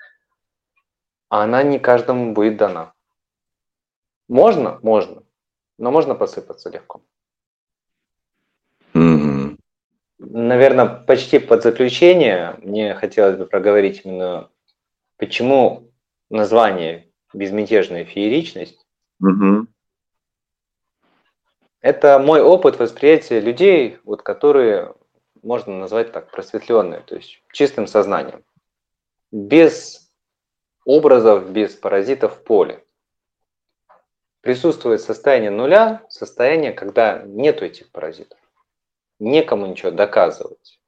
она 1.28 1.62
не 1.62 1.78
каждому 1.78 2.32
будет 2.32 2.56
дана. 2.56 2.92
Можно? 4.28 4.78
Можно. 4.82 5.22
Но 5.78 5.90
можно 5.90 6.14
посыпаться 6.14 6.70
легко. 6.70 7.02
Mm-hmm. 8.94 9.58
Наверное, 10.18 10.86
почти 10.86 11.38
под 11.38 11.62
заключение 11.62 12.56
мне 12.62 12.94
хотелось 12.94 13.36
бы 13.36 13.46
проговорить 13.46 14.02
именно, 14.04 14.50
почему 15.16 15.92
название 16.30 17.10
«Безмятежная 17.34 18.04
фееричность» 18.04 18.86
mm-hmm. 19.22 19.66
Это 21.86 22.18
мой 22.18 22.42
опыт 22.42 22.80
восприятия 22.80 23.38
людей, 23.38 23.98
вот, 24.02 24.22
которые 24.22 24.92
можно 25.44 25.78
назвать 25.78 26.10
так 26.10 26.32
просветленные, 26.32 27.00
то 27.00 27.14
есть 27.14 27.40
чистым 27.52 27.86
сознанием, 27.86 28.42
без 29.30 30.05
образов, 30.86 31.50
без 31.50 31.74
паразитов 31.74 32.38
в 32.38 32.42
поле. 32.44 32.82
Присутствует 34.40 35.02
состояние 35.02 35.50
нуля, 35.50 36.02
состояние, 36.08 36.72
когда 36.72 37.22
нет 37.26 37.60
этих 37.60 37.90
паразитов. 37.90 38.38
Некому 39.18 39.66
ничего 39.66 39.90
доказывать. 39.90 40.80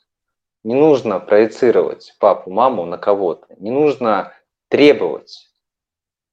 Не 0.63 0.75
нужно 0.75 1.19
проецировать 1.19 2.15
папу, 2.21 2.51
маму 2.51 2.85
на 2.87 2.97
кого-то. 2.97 3.47
Не 3.57 3.71
нужно 3.71 4.33
требовать. 4.69 5.51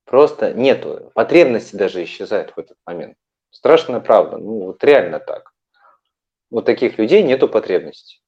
Просто 0.05 0.53
нету. 0.53 1.11
Потребности 1.15 1.75
даже 1.75 2.03
исчезают 2.03 2.51
в 2.51 2.59
этот 2.59 2.77
момент. 2.85 3.17
Страшная 3.49 3.99
правда. 3.99 4.37
Ну, 4.37 4.65
вот 4.65 4.83
реально 4.83 5.19
так. 5.19 5.53
У 6.51 6.61
таких 6.61 6.99
людей 6.99 7.23
нету 7.23 7.49
потребностей. 7.49 8.21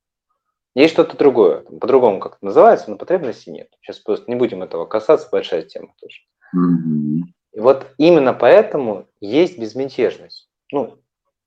Есть 0.78 0.94
что-то 0.94 1.18
другое, 1.18 1.62
по-другому 1.62 2.20
как 2.20 2.36
это 2.36 2.46
называется, 2.46 2.92
но 2.92 2.98
потребностей 2.98 3.50
нет. 3.50 3.68
Сейчас 3.82 3.98
просто 3.98 4.30
не 4.30 4.38
будем 4.38 4.62
этого 4.62 4.86
касаться, 4.86 5.28
большая 5.32 5.64
тема 5.64 5.96
тоже. 6.00 6.20
Mm-hmm. 6.56 7.22
И 7.54 7.60
вот 7.60 7.88
именно 7.98 8.32
поэтому 8.32 9.08
есть 9.20 9.58
безмятежность. 9.58 10.52
Ну, 10.72 11.00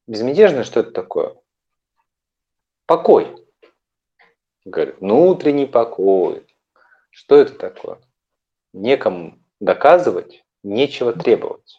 безмятежность 0.09 0.69
что 0.69 0.81
это 0.81 0.91
такое? 0.91 1.37
Покой. 2.87 3.37
Говорю, 4.65 4.97
внутренний 4.99 5.67
покой. 5.67 6.45
Что 7.11 7.37
это 7.37 7.55
такое? 7.55 8.01
Некому 8.73 9.39
доказывать, 9.61 10.45
нечего 10.65 11.13
требовать. 11.13 11.79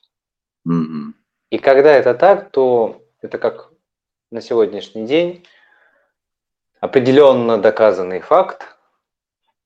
Mm-hmm. 0.65 1.11
И 1.49 1.57
когда 1.57 1.91
это 1.91 2.13
так, 2.13 2.49
то 2.51 3.05
это 3.19 3.37
как 3.37 3.73
на 4.31 4.39
сегодняшний 4.39 5.05
день 5.05 5.45
определенно 6.81 7.57
доказанный 7.57 8.19
факт, 8.19 8.75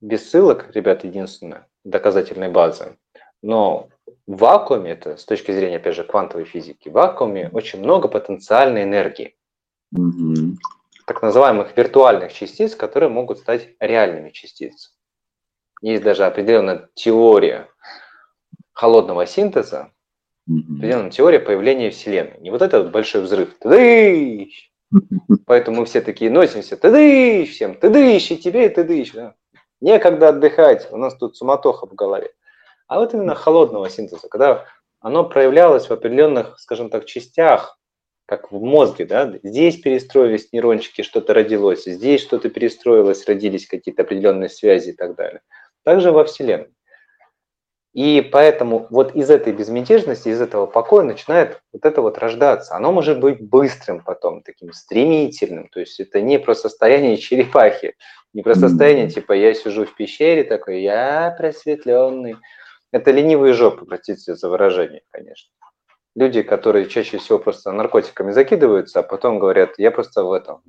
без 0.00 0.30
ссылок, 0.30 0.70
ребят, 0.74 1.02
единственное, 1.02 1.66
доказательной 1.82 2.50
базы. 2.50 2.96
Но 3.42 3.88
в 4.26 4.36
вакууме, 4.36 4.92
это 4.92 5.16
с 5.16 5.24
точки 5.24 5.50
зрения, 5.50 5.76
опять 5.76 5.96
же, 5.96 6.04
квантовой 6.04 6.44
физики, 6.44 6.88
в 6.88 6.92
вакууме 6.92 7.48
очень 7.52 7.80
много 7.80 8.06
потенциальной 8.06 8.84
энергии. 8.84 9.34
Mm-hmm. 9.96 10.56
Так 11.06 11.22
называемых 11.22 11.76
виртуальных 11.76 12.32
частиц, 12.32 12.76
которые 12.76 13.08
могут 13.08 13.38
стать 13.38 13.70
реальными 13.80 14.30
частицами. 14.30 14.94
Есть 15.80 16.02
даже 16.02 16.24
определенная 16.24 16.88
теория 16.94 17.68
холодного 18.72 19.26
синтеза, 19.26 19.90
определенная 20.48 21.10
теория 21.10 21.40
появления 21.40 21.90
Вселенной. 21.90 22.38
Не 22.40 22.50
вот 22.50 22.62
этот 22.62 22.90
большой 22.90 23.22
взрыв. 23.22 23.56
Поэтому 25.46 25.80
мы 25.80 25.86
все 25.86 26.00
такие 26.00 26.30
носимся. 26.30 26.76
Тадыщ 26.76 27.50
всем. 27.50 27.74
Тадыщ 27.74 28.30
и 28.30 28.36
тебе, 28.36 28.66
и 28.66 28.68
тадыщ. 28.68 29.12
Да? 29.12 29.34
Некогда 29.80 30.28
отдыхать. 30.28 30.88
У 30.90 30.96
нас 30.96 31.16
тут 31.16 31.36
суматоха 31.36 31.86
в 31.86 31.94
голове. 31.94 32.30
А 32.88 33.00
вот 33.00 33.14
именно 33.14 33.34
холодного 33.34 33.90
синтеза, 33.90 34.28
когда 34.28 34.64
оно 35.00 35.24
проявлялось 35.24 35.88
в 35.88 35.92
определенных, 35.92 36.58
скажем 36.58 36.90
так, 36.90 37.04
частях, 37.06 37.78
как 38.26 38.50
в 38.50 38.60
мозге, 38.60 39.06
да, 39.06 39.38
здесь 39.42 39.80
перестроились 39.80 40.52
нейрончики, 40.52 41.02
что-то 41.02 41.32
родилось, 41.32 41.84
здесь 41.84 42.22
что-то 42.22 42.50
перестроилось, 42.50 43.26
родились 43.26 43.66
какие-то 43.66 44.02
определенные 44.02 44.48
связи 44.48 44.90
и 44.90 44.92
так 44.92 45.14
далее. 45.14 45.42
Также 45.84 46.10
во 46.10 46.24
Вселенной. 46.24 46.75
И 47.96 48.20
поэтому 48.20 48.86
вот 48.90 49.14
из 49.14 49.30
этой 49.30 49.54
безмятежности, 49.54 50.28
из 50.28 50.42
этого 50.42 50.66
покоя 50.66 51.02
начинает 51.02 51.62
вот 51.72 51.86
это 51.86 52.02
вот 52.02 52.18
рождаться. 52.18 52.76
Оно 52.76 52.92
может 52.92 53.18
быть 53.20 53.40
быстрым 53.40 54.02
потом, 54.04 54.42
таким 54.42 54.74
стремительным. 54.74 55.68
То 55.68 55.80
есть 55.80 55.98
это 55.98 56.20
не 56.20 56.38
про 56.38 56.54
состояние 56.54 57.16
черепахи, 57.16 57.96
не 58.34 58.42
про 58.42 58.54
состояние 58.54 59.08
типа 59.08 59.32
я 59.32 59.54
сижу 59.54 59.86
в 59.86 59.94
пещере 59.94 60.44
такой, 60.44 60.82
я 60.82 61.34
просветленный. 61.38 62.36
Это 62.92 63.12
ленивые 63.12 63.54
жопы, 63.54 63.86
простите 63.86 64.34
за 64.34 64.50
выражение, 64.50 65.00
конечно. 65.10 65.50
Люди, 66.14 66.42
которые 66.42 66.90
чаще 66.90 67.16
всего 67.16 67.38
просто 67.38 67.72
наркотиками 67.72 68.30
закидываются, 68.30 69.00
а 69.00 69.04
потом 69.04 69.38
говорят, 69.38 69.78
я 69.78 69.90
просто 69.90 70.22
в 70.22 70.32
этом, 70.32 70.60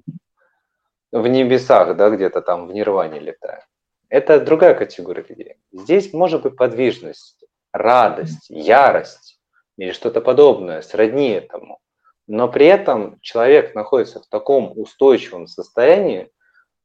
в 1.11 1.27
небесах, 1.27 1.97
да, 1.97 2.09
где-то 2.09 2.41
там 2.41 2.67
в 2.67 2.73
нирване 2.73 3.19
летаю. 3.19 3.63
Это 4.09 4.39
другая 4.39 4.73
категория 4.73 5.25
людей. 5.27 5.55
Здесь 5.71 6.13
может 6.13 6.43
быть 6.43 6.55
подвижность, 6.55 7.43
радость, 7.73 8.49
ярость 8.49 9.39
или 9.77 9.91
что-то 9.91 10.21
подобное, 10.21 10.81
сродни 10.81 11.29
этому. 11.29 11.79
Но 12.27 12.47
при 12.49 12.65
этом 12.65 13.19
человек 13.21 13.75
находится 13.75 14.21
в 14.21 14.27
таком 14.27 14.77
устойчивом 14.77 15.47
состоянии, 15.47 16.29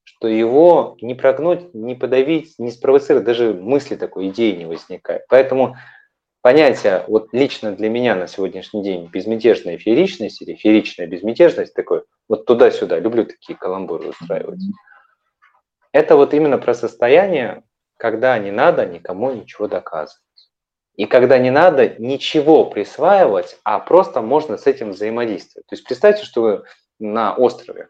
что 0.05 0.29
его 0.29 0.97
не 1.01 1.15
прогнуть, 1.15 1.75
не 1.75 1.95
подавить, 1.95 2.55
не 2.59 2.71
спровоцировать, 2.71 3.25
даже 3.25 3.55
мысли 3.55 3.97
такой 3.97 4.29
идеи 4.29 4.53
не 4.53 4.67
возникает. 4.67 5.23
Поэтому 5.29 5.77
понятие, 6.43 7.05
вот 7.07 7.33
лично 7.33 7.73
для 7.73 7.89
меня 7.89 8.17
на 8.17 8.27
сегодняшний 8.27 8.83
день 8.83 9.09
безмятежная 9.13 9.79
фееричность 9.79 10.43
или 10.43 10.55
фееричная 10.55 11.07
безмятежность, 11.07 11.75
такой 11.75 12.03
вот 12.29 12.47
туда-сюда, 12.47 12.99
люблю 12.99 13.25
такие 13.25 13.57
каламбуры 13.57 14.09
устраивать. 14.09 14.61
Это 15.93 16.17
вот 16.17 16.35
именно 16.35 16.59
про 16.59 16.75
состояние, 16.75 17.63
когда 17.99 18.39
не 18.39 18.51
надо 18.51 18.87
никому 18.87 19.31
ничего 19.31 19.69
доказывать. 19.69 20.21
И 20.95 21.07
когда 21.07 21.39
не 21.39 21.51
надо 21.51 21.89
ничего 22.01 22.65
присваивать, 22.67 23.59
а 23.65 23.79
просто 23.79 24.21
можно 24.21 24.59
с 24.59 24.67
этим 24.67 24.91
взаимодействовать. 24.91 25.67
То 25.67 25.75
есть 25.75 25.85
представьте, 25.85 26.25
что 26.25 26.43
вы 26.43 26.65
на 26.99 27.35
острове 27.35 27.89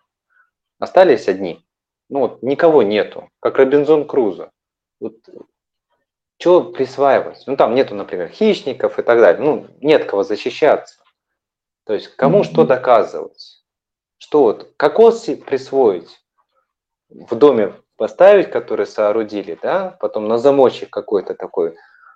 остались 0.78 1.28
одни. 1.28 1.64
Ну 2.08 2.20
вот 2.20 2.42
никого 2.42 2.82
нету, 2.82 3.30
как 3.40 3.58
Робинзон 3.58 4.06
Крузо. 4.06 4.50
Вот 5.00 5.14
чего 6.38 6.72
присваивать? 6.72 7.42
Ну 7.46 7.56
там 7.56 7.74
нету, 7.74 7.94
например, 7.94 8.28
хищников 8.28 8.98
и 8.98 9.02
так 9.02 9.18
далее. 9.18 9.42
Ну 9.42 9.66
нет 9.80 10.04
кого 10.04 10.22
защищаться. 10.22 11.02
То 11.84 11.94
есть 11.94 12.08
кому 12.16 12.40
mm-hmm. 12.40 12.44
что 12.44 12.66
доказывать? 12.66 13.64
Что 14.18 14.44
вот 14.44 14.72
кокос 14.76 15.24
присвоить 15.44 16.20
в 17.08 17.34
доме 17.34 17.74
поставить, 17.96 18.50
которые 18.50 18.86
соорудили, 18.86 19.58
да, 19.62 19.96
потом 20.00 20.28
на 20.28 20.38
замочек 20.38 20.90
какой-то 20.90 21.34
такой 21.34 21.74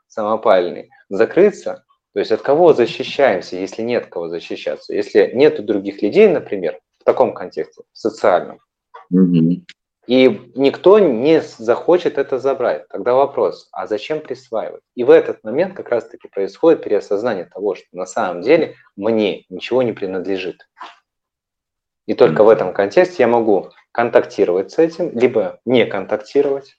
самопальный, 0.08 0.90
закрыться, 1.08 1.84
то 2.12 2.20
есть 2.20 2.32
от 2.32 2.42
кого 2.42 2.72
защищаемся, 2.72 3.56
если 3.56 3.82
нет 3.82 4.06
кого 4.06 4.28
защищаться? 4.28 4.94
Если 4.94 5.32
нет 5.34 5.64
других 5.64 6.02
людей, 6.02 6.28
например, 6.28 6.78
в 6.98 7.04
таком 7.04 7.34
контексте, 7.34 7.82
в 7.92 7.98
социальном, 7.98 8.58
mm-hmm. 9.12 9.62
И 10.06 10.52
никто 10.54 11.00
не 11.00 11.42
захочет 11.42 12.16
это 12.16 12.38
забрать. 12.38 12.86
Тогда 12.88 13.14
вопрос, 13.14 13.68
а 13.72 13.88
зачем 13.88 14.20
присваивать? 14.20 14.82
И 14.94 15.02
в 15.02 15.10
этот 15.10 15.42
момент 15.42 15.74
как 15.74 15.88
раз-таки 15.88 16.28
происходит 16.28 16.84
переосознание 16.84 17.46
того, 17.46 17.74
что 17.74 17.86
на 17.92 18.06
самом 18.06 18.42
деле 18.42 18.76
мне 18.94 19.44
ничего 19.48 19.82
не 19.82 19.92
принадлежит. 19.92 20.68
И 22.07 22.14
только 22.14 22.44
в 22.44 22.48
этом 22.48 22.72
контексте 22.72 23.24
я 23.24 23.28
могу 23.28 23.70
контактировать 23.92 24.70
с 24.70 24.78
этим, 24.78 25.11
либо 25.18 25.61
не 25.64 25.86
контактировать. 25.86 26.78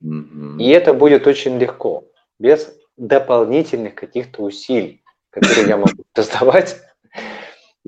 И 0.00 0.70
это 0.70 0.94
будет 0.94 1.26
очень 1.26 1.58
легко, 1.58 2.04
без 2.38 2.72
дополнительных 2.96 3.94
каких-то 3.94 4.42
усилий, 4.42 5.02
которые 5.30 5.66
я 5.66 5.76
могу 5.76 6.04
создавать 6.14 6.80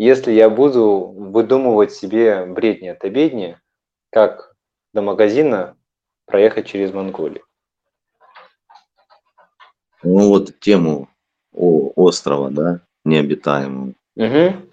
если 0.02 0.32
я 0.32 0.48
буду 0.48 1.12
выдумывать 1.14 1.92
себе 1.92 2.46
бредни 2.46 2.88
от 2.88 3.04
обедни, 3.04 3.58
как 4.10 4.54
до 4.94 5.02
магазина 5.02 5.76
проехать 6.24 6.66
через 6.66 6.90
Монголию. 6.90 7.44
Ну 10.02 10.28
вот 10.30 10.58
тему 10.60 11.10
о 11.52 11.92
острова, 11.96 12.48
да, 12.50 12.80
необитаемого. 13.04 13.92
Угу. 14.16 14.69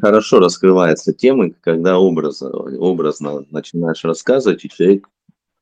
Хорошо 0.00 0.40
раскрывается 0.40 1.12
темы, 1.12 1.54
когда 1.60 1.98
образно, 1.98 2.50
образно 2.50 3.44
начинаешь 3.50 4.04
рассказывать, 4.04 4.64
и 4.64 4.68
человек, 4.68 5.08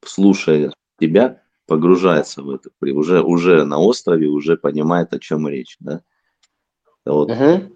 слушая 0.05 0.73
тебя, 0.99 1.43
погружается 1.67 2.43
в 2.43 2.51
это, 2.51 2.71
уже, 2.81 3.23
уже 3.23 3.65
на 3.65 3.79
острове, 3.79 4.29
уже 4.29 4.57
понимает, 4.57 5.13
о 5.13 5.19
чем 5.19 5.49
речь, 5.49 5.77
да? 5.81 6.03
Вот. 7.05 7.31
Угу 7.31 7.73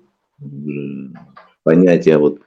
понятие 1.63 2.19
вот 2.19 2.41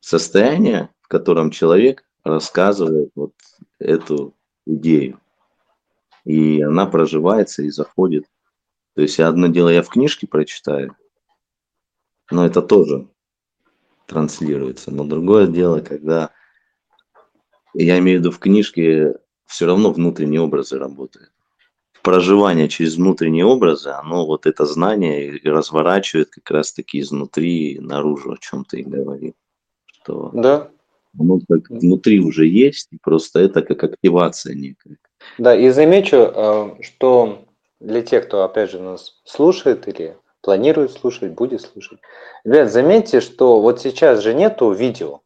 состояния, 0.00 0.90
в 1.02 1.08
котором 1.08 1.50
человек 1.50 2.04
рассказывает 2.22 3.10
вот 3.14 3.34
эту 3.78 4.34
идею. 4.66 5.20
И 6.24 6.62
она 6.62 6.86
проживается 6.86 7.62
и 7.62 7.70
заходит. 7.70 8.24
То 8.94 9.02
есть 9.02 9.20
одно 9.20 9.48
дело 9.48 9.68
я 9.68 9.82
в 9.82 9.88
книжке 9.88 10.26
прочитаю, 10.26 10.96
но 12.30 12.46
это 12.46 12.62
тоже 12.62 13.08
транслируется. 14.06 14.90
Но 14.90 15.04
другое 15.04 15.46
дело, 15.46 15.80
когда 15.80 16.30
я 17.74 17.98
имею 17.98 18.18
в 18.18 18.20
виду 18.20 18.30
в 18.30 18.38
книжке, 18.38 19.14
все 19.46 19.66
равно 19.66 19.92
внутренние 19.92 20.40
образы 20.40 20.78
работают 20.78 21.30
проживание 22.04 22.68
через 22.68 22.96
внутренние 22.96 23.46
образы, 23.46 23.88
оно 23.88 24.26
вот 24.26 24.46
это 24.46 24.66
знание 24.66 25.38
и 25.38 25.48
разворачивает 25.48 26.28
как 26.28 26.50
раз-таки 26.50 27.00
изнутри 27.00 27.78
наружу, 27.80 28.32
о 28.32 28.36
чем 28.38 28.64
ты 28.66 28.80
и 28.80 28.84
говорил. 28.84 29.34
Что 29.86 30.30
да. 30.34 30.68
Оно 31.18 31.40
как 31.48 31.70
внутри 31.70 32.20
уже 32.20 32.46
есть, 32.46 32.88
и 32.90 32.98
просто 33.02 33.40
это 33.40 33.62
как 33.62 33.84
активация 33.84 34.54
некая. 34.54 34.98
Да, 35.38 35.56
и 35.56 35.70
замечу, 35.70 36.16
э, 36.16 36.82
что 36.82 37.46
для 37.80 38.02
тех, 38.02 38.26
кто, 38.26 38.42
опять 38.42 38.70
же, 38.70 38.80
нас 38.80 39.22
слушает 39.24 39.88
или 39.88 40.16
планирует 40.44 40.92
слушать, 40.92 41.32
будет 41.32 41.62
слушать. 41.62 41.98
Ребят, 42.44 42.70
заметьте, 42.70 43.20
что 43.20 43.60
вот 43.60 43.80
сейчас 43.80 44.20
же 44.20 44.34
нету 44.34 44.70
видео, 44.72 45.20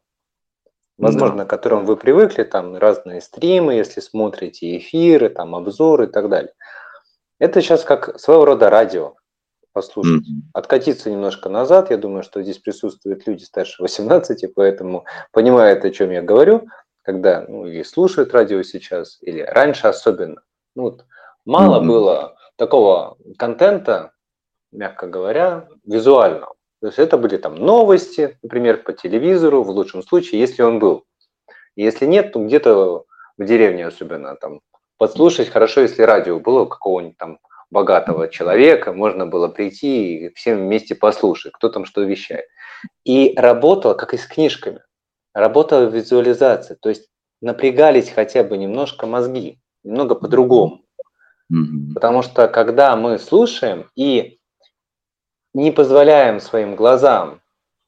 возможно, 0.97 1.39
да. 1.39 1.45
к 1.45 1.49
которым 1.49 1.85
вы 1.85 1.97
привыкли, 1.97 2.43
там 2.43 2.77
разные 2.77 3.21
стримы, 3.21 3.73
если 3.73 3.99
смотрите, 3.99 4.77
эфиры, 4.77 5.29
там 5.29 5.55
обзоры 5.55 6.05
и 6.05 6.07
так 6.07 6.29
далее. 6.29 6.53
Это 7.37 7.61
сейчас 7.61 7.83
как 7.83 8.19
своего 8.19 8.45
рода 8.45 8.69
радио 8.69 9.15
послушать. 9.73 10.23
Mm-hmm. 10.23 10.49
Откатиться 10.53 11.11
немножко 11.11 11.49
назад, 11.49 11.91
я 11.91 11.97
думаю, 11.97 12.23
что 12.23 12.41
здесь 12.41 12.57
присутствуют 12.57 13.27
люди 13.27 13.43
старше 13.43 13.81
18, 13.81 14.53
поэтому 14.53 15.05
понимают, 15.31 15.83
о 15.85 15.91
чем 15.91 16.11
я 16.11 16.21
говорю, 16.21 16.67
когда 17.03 17.45
ну, 17.47 17.65
и 17.65 17.83
слушают 17.83 18.33
радио 18.33 18.63
сейчас, 18.63 19.17
или 19.21 19.41
раньше 19.41 19.87
особенно. 19.87 20.41
Ну, 20.75 20.83
вот, 20.83 21.05
мало 21.45 21.81
mm-hmm. 21.81 21.87
было 21.87 22.35
такого 22.55 23.17
контента, 23.37 24.11
мягко 24.71 25.07
говоря, 25.07 25.67
визуального. 25.85 26.55
То 26.81 26.87
есть 26.87 26.99
это 26.99 27.17
были 27.17 27.37
там 27.37 27.55
новости, 27.55 28.37
например, 28.41 28.83
по 28.83 28.93
телевизору, 28.93 29.63
в 29.63 29.69
лучшем 29.69 30.01
случае, 30.01 30.39
если 30.39 30.61
он 30.61 30.79
был. 30.79 31.05
Если 31.75 32.05
нет, 32.05 32.31
то 32.31 32.43
где-то 32.43 33.05
в 33.37 33.45
деревне 33.45 33.85
особенно 33.87 34.35
там 34.35 34.61
подслушать. 34.97 35.49
Хорошо, 35.49 35.81
если 35.81 36.03
радио 36.03 36.39
было 36.39 36.65
какого-нибудь 36.65 37.17
там 37.17 37.39
богатого 37.69 38.27
человека, 38.27 38.93
можно 38.93 39.27
было 39.27 39.47
прийти 39.47 40.25
и 40.25 40.33
всем 40.33 40.59
вместе 40.59 40.95
послушать, 40.95 41.51
кто 41.53 41.69
там 41.69 41.85
что 41.85 42.01
вещает. 42.01 42.45
И 43.03 43.33
работало, 43.35 43.93
как 43.93 44.13
и 44.13 44.17
с 44.17 44.25
книжками, 44.25 44.81
работала 45.33 45.85
визуализация, 45.85 46.77
то 46.79 46.89
есть 46.89 47.09
напрягались 47.41 48.09
хотя 48.09 48.43
бы 48.43 48.57
немножко 48.57 49.05
мозги, 49.05 49.59
немного 49.83 50.15
по-другому. 50.15 50.81
Mm-hmm. 51.51 51.93
Потому 51.93 52.21
что 52.21 52.47
когда 52.47 52.95
мы 52.95 53.19
слушаем 53.19 53.89
и 53.95 54.38
не 55.53 55.71
позволяем 55.71 56.39
своим 56.39 56.75
глазам, 56.75 57.41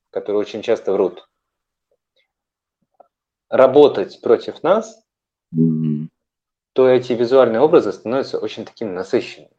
которые 0.10 0.40
очень 0.40 0.62
часто 0.62 0.94
врут, 0.94 1.28
работать 3.50 4.22
против 4.22 4.64
нас, 4.64 5.04
mm-hmm 5.56 6.08
то 6.74 6.90
эти 6.90 7.14
визуальные 7.14 7.62
образы 7.62 7.92
становятся 7.92 8.38
очень 8.40 8.66
такими 8.66 8.90
насыщенными. 8.90 9.52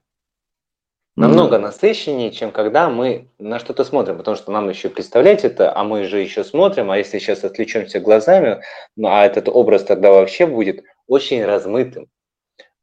Намного 1.14 1.56
mm-hmm. 1.56 1.60
насыщеннее, 1.60 2.30
чем 2.30 2.52
когда 2.52 2.88
мы 2.88 3.28
на 3.38 3.58
что-то 3.58 3.84
смотрим, 3.84 4.16
потому 4.16 4.34
что 4.34 4.50
нам 4.50 4.70
еще 4.70 4.88
представлять 4.88 5.44
это, 5.44 5.76
а 5.76 5.84
мы 5.84 6.04
же 6.04 6.20
еще 6.20 6.42
смотрим, 6.42 6.90
а 6.90 6.96
если 6.96 7.18
сейчас 7.18 7.44
отвлечемся 7.44 8.00
глазами, 8.00 8.62
ну 8.96 9.08
а 9.08 9.26
этот 9.26 9.48
образ 9.48 9.84
тогда 9.84 10.10
вообще 10.10 10.46
будет 10.46 10.84
очень 11.06 11.44
размытым. 11.44 12.08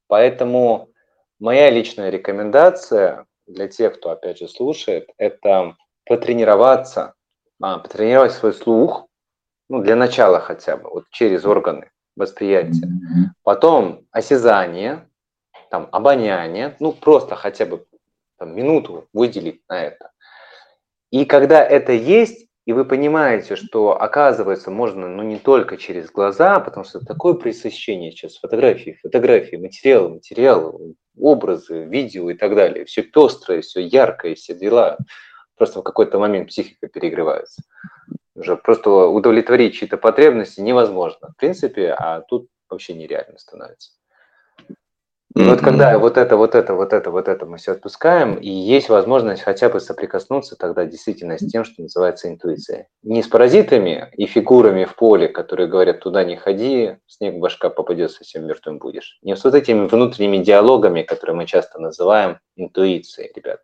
Поэтому 0.05 0.89
моя 1.39 1.72
личная 1.72 2.11
рекомендация 2.11 3.26
для 3.50 3.68
тех, 3.68 3.95
кто 3.95 4.12
опять 4.12 4.39
же 4.39 4.47
слушает, 4.47 5.10
это 5.18 5.76
потренироваться, 6.06 7.14
а, 7.62 7.80
потренировать 7.80 8.32
свой 8.32 8.54
слух, 8.54 9.08
ну 9.70 9.82
для 9.82 9.95
начала 9.95 10.39
хотя 10.39 10.78
бы, 10.78 10.89
вот 10.89 11.06
через 11.12 11.45
органы 11.45 11.91
восприятие. 12.16 12.89
Потом 13.43 14.06
осязание, 14.12 15.08
там, 15.70 15.89
обоняние, 15.91 16.76
ну 16.80 16.91
просто 16.91 17.36
хотя 17.36 17.66
бы 17.66 17.86
там, 18.38 18.56
минуту 18.56 19.08
выделить 19.14 19.62
на 19.68 19.84
это. 19.84 20.12
И 21.12 21.26
когда 21.26 21.64
это 21.64 21.91
есть, 21.91 22.50
и 22.66 22.74
вы 22.74 22.86
понимаете, 22.86 23.56
что 23.56 24.00
оказывается 24.00 24.70
можно 24.70 25.08
ну 25.08 25.24
не 25.24 25.38
только 25.38 25.78
через 25.78 26.12
глаза, 26.12 26.60
потому 26.60 26.86
что 26.86 27.00
такое 27.04 27.34
пресыщение 27.34 28.12
сейчас 28.12 28.38
фотографии, 28.38 29.00
фотографии, 29.02 29.56
материалы, 29.56 30.10
материалы, 30.10 30.95
образы, 31.20 31.86
видео 31.86 32.30
и 32.30 32.34
так 32.34 32.55
далее. 32.55 32.86
Все 32.86 33.03
пестрое, 33.03 33.61
все 33.61 33.82
яркое, 33.82 34.36
все 34.36 34.53
дела. 34.55 34.97
Просто 35.57 35.82
в 35.82 35.84
какой-то 35.84 36.20
момент 36.20 36.49
психика 36.49 36.88
перегревается 36.88 37.63
уже 38.39 38.55
просто 38.55 38.89
удовлетворить 38.89 39.76
чьи-то 39.76 39.97
потребности 39.97 40.61
невозможно, 40.61 41.30
в 41.34 41.36
принципе, 41.36 41.91
а 41.91 42.22
тут 42.22 42.47
вообще 42.70 42.93
нереально 42.93 43.38
становится. 43.38 43.91
И 45.36 45.44
вот 45.44 45.62
когда 45.62 45.98
вот 46.00 46.18
это, 46.18 46.38
вот 46.38 46.56
это, 46.56 46.74
вот 46.74 46.92
это, 46.92 47.12
вот 47.12 47.28
это 47.28 47.46
мы 47.46 47.58
все 47.58 47.74
отпускаем, 47.74 48.36
и 48.36 48.50
есть 48.50 48.90
возможность 48.90 49.44
хотя 49.44 49.70
бы 49.70 49.80
соприкоснуться 49.80 50.56
тогда 50.56 50.86
действительно 50.86 51.38
с 51.38 51.48
тем, 51.48 51.64
что 51.64 51.84
называется 51.84 52.30
интуиция. 52.30 52.88
Не 53.04 53.22
с 53.22 53.28
паразитами 53.28 54.12
и 54.18 54.26
фигурами 54.26 54.86
в 54.86 54.96
поле, 54.96 55.28
которые 55.28 55.68
говорят, 55.68 56.00
туда 56.00 56.24
не 56.24 56.36
ходи, 56.36 56.98
снег 57.06 57.36
в 57.36 57.40
башка 57.40 57.70
попадет, 57.70 58.12
совсем 58.12 58.48
мертвым 58.48 58.80
будешь. 58.80 59.20
Не 59.22 59.36
с 59.36 59.44
вот 59.44 59.54
этими 59.54 59.88
внутренними 59.88 60.38
диалогами, 60.38 61.04
которые 61.04 61.36
мы 61.36 61.46
часто 61.46 61.80
называем 61.80 62.40
интуицией, 62.56 63.32
ребят. 63.36 63.62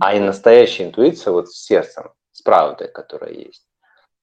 А 0.00 0.14
и 0.14 0.20
настоящая 0.20 0.84
интуиция 0.84 1.32
вот 1.32 1.48
с 1.48 1.64
сердцем, 1.64 2.10
с 2.32 2.42
правдой, 2.42 2.88
которая 2.88 3.32
есть. 3.32 3.66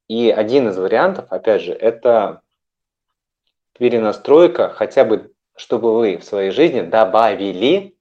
И 0.07 0.29
один 0.29 0.69
из 0.69 0.77
вариантов, 0.77 1.25
опять 1.29 1.61
же, 1.63 1.73
это 1.73 2.41
перенастройка, 3.79 4.69
хотя 4.69 5.05
бы, 5.05 5.31
чтобы 5.55 5.95
вы 5.95 6.17
в 6.17 6.23
своей 6.23 6.51
жизни 6.51 6.81
добавили 6.81 7.97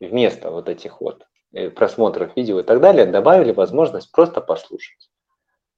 вместо 0.00 0.50
вот 0.50 0.68
этих 0.68 1.00
вот 1.00 1.26
э, 1.52 1.70
просмотров 1.70 2.36
видео 2.36 2.60
и 2.60 2.62
так 2.62 2.80
далее, 2.80 3.06
добавили 3.06 3.52
возможность 3.52 4.10
просто 4.12 4.40
послушать. 4.40 5.10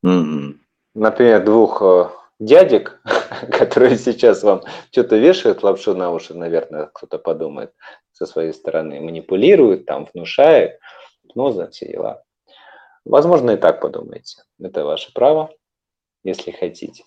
Mm-hmm. 0.04 0.54
Например, 0.94 1.44
двух 1.44 1.82
э, 1.82 2.08
дядек, 2.38 3.00
которые 3.50 3.96
сейчас 3.96 4.42
вам 4.42 4.62
что-то 4.90 5.16
вешают 5.16 5.62
лапшу 5.62 5.94
на 5.94 6.10
уши, 6.10 6.34
наверное, 6.34 6.86
кто-то 6.92 7.18
подумает 7.18 7.72
со 8.12 8.26
своей 8.26 8.52
стороны, 8.52 9.00
манипулируют, 9.00 9.86
там, 9.86 10.08
внушают, 10.12 10.78
гипноза, 11.22 11.68
все 11.68 11.86
дела. 11.86 12.22
Возможно, 13.04 13.52
и 13.52 13.56
так 13.56 13.80
подумайте. 13.80 14.42
Это 14.58 14.84
ваше 14.84 15.12
право, 15.12 15.50
если 16.24 16.50
хотите. 16.50 17.04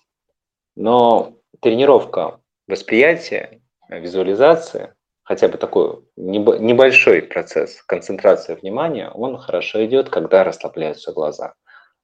Но 0.76 1.34
тренировка 1.60 2.40
восприятия, 2.66 3.60
визуализация, 3.98 4.94
хотя 5.22 5.48
бы 5.48 5.58
такой 5.58 6.00
небольшой 6.16 7.22
процесс 7.22 7.82
концентрации 7.82 8.54
внимания, 8.54 9.10
он 9.10 9.38
хорошо 9.38 9.84
идет, 9.84 10.08
когда 10.08 10.44
расслабляются 10.44 11.12
глаза. 11.12 11.54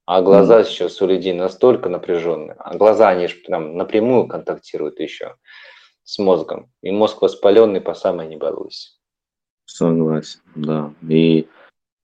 А 0.07 0.23
глаза 0.23 0.63
сейчас 0.63 1.03
у 1.03 1.07
людей 1.07 1.33
настолько 1.33 1.89
напряженные. 1.89 2.55
А 2.59 2.77
глаза, 2.77 3.09
они 3.09 3.27
же 3.27 3.37
прям 3.37 3.77
напрямую 3.77 4.29
контактируют 4.29 5.01
еще 5.01 5.35
с 6.05 6.19
мозгом. 6.21 6.71
И 6.83 6.93
мозг 6.93 7.23
воспаленный 7.23 7.81
по 7.81 7.95
самой 7.95 8.29
не 8.29 8.37
балуйся. 8.37 8.91
Согласен, 9.65 10.41
да. 10.55 10.95
И 11.09 11.49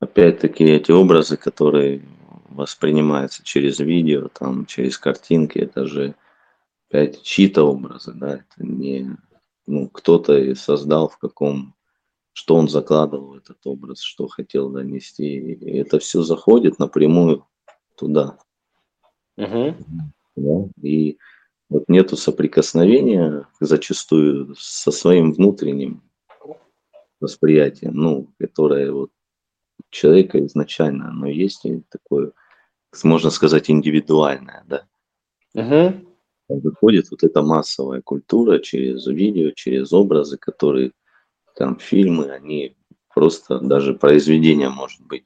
опять-таки 0.01 0.65
эти 0.65 0.91
образы, 0.91 1.37
которые 1.37 2.03
воспринимаются 2.49 3.45
через 3.45 3.79
видео, 3.79 4.29
там, 4.29 4.67
через 4.67 4.99
картинки, 4.99 5.61
это 5.61 5.87
же 5.87 6.15
опять 6.91 7.23
чьи-то 7.23 7.63
образы, 7.63 8.13
да, 8.13 8.35
это 8.35 8.45
не 8.59 9.17
ну, 9.67 9.89
кто-то 9.89 10.55
создал 10.55 11.09
в 11.09 11.19
каком, 11.19 11.75
что 12.33 12.57
он 12.57 12.69
закладывал 12.69 13.35
в 13.35 13.37
этот 13.37 13.59
образ, 13.65 14.01
что 14.01 14.27
хотел 14.29 14.71
донести. 14.71 15.39
И 15.39 15.79
это 15.79 15.99
все 15.99 16.23
заходит 16.23 16.79
напрямую 16.79 17.47
туда. 17.97 18.39
Угу. 19.37 19.77
Да? 20.37 20.69
И 20.83 21.19
вот 21.69 21.85
нету 21.89 22.17
соприкосновения 22.17 23.47
зачастую 23.61 24.55
со 24.59 24.91
своим 24.91 25.33
внутренним 25.33 26.03
восприятием, 27.21 27.95
ну, 27.95 28.33
которое 28.39 28.93
вот 28.93 29.11
человека 29.91 30.45
изначально, 30.45 31.11
оно 31.11 31.29
есть 31.29 31.65
и 31.65 31.83
такое, 31.89 32.33
можно 33.05 33.31
сказать, 33.31 33.71
индивидуальное, 33.71 34.65
да. 34.67 34.87
Угу. 35.55 36.12
Выходит 36.61 37.11
вот 37.11 37.23
эта 37.25 37.43
массовая 37.43 38.03
культура 38.03 38.59
через 38.59 39.07
видео, 39.07 39.51
через 39.53 39.93
образы, 39.93 40.39
которые 40.39 40.93
там 41.57 41.79
фильмы, 41.79 42.31
они 42.31 42.77
просто 43.15 43.59
даже 43.59 43.95
произведение 43.95 44.69
может 44.69 45.01
быть 45.03 45.25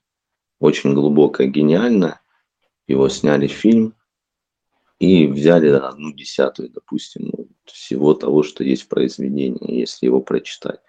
очень 0.59 0.95
глубокое, 0.95 1.47
гениальное, 1.47 2.21
его 2.87 3.09
сняли 3.09 3.47
фильм 3.47 3.95
и 4.99 5.27
взяли 5.27 5.69
одну 5.69 6.13
десятую, 6.13 6.71
допустим, 6.71 7.33
всего 7.65 8.15
того, 8.15 8.43
что 8.43 8.65
есть 8.65 8.85
в 8.85 8.89
произведении, 8.89 9.81
если 9.81 10.07
его 10.07 10.21
прочитать. 10.21 10.81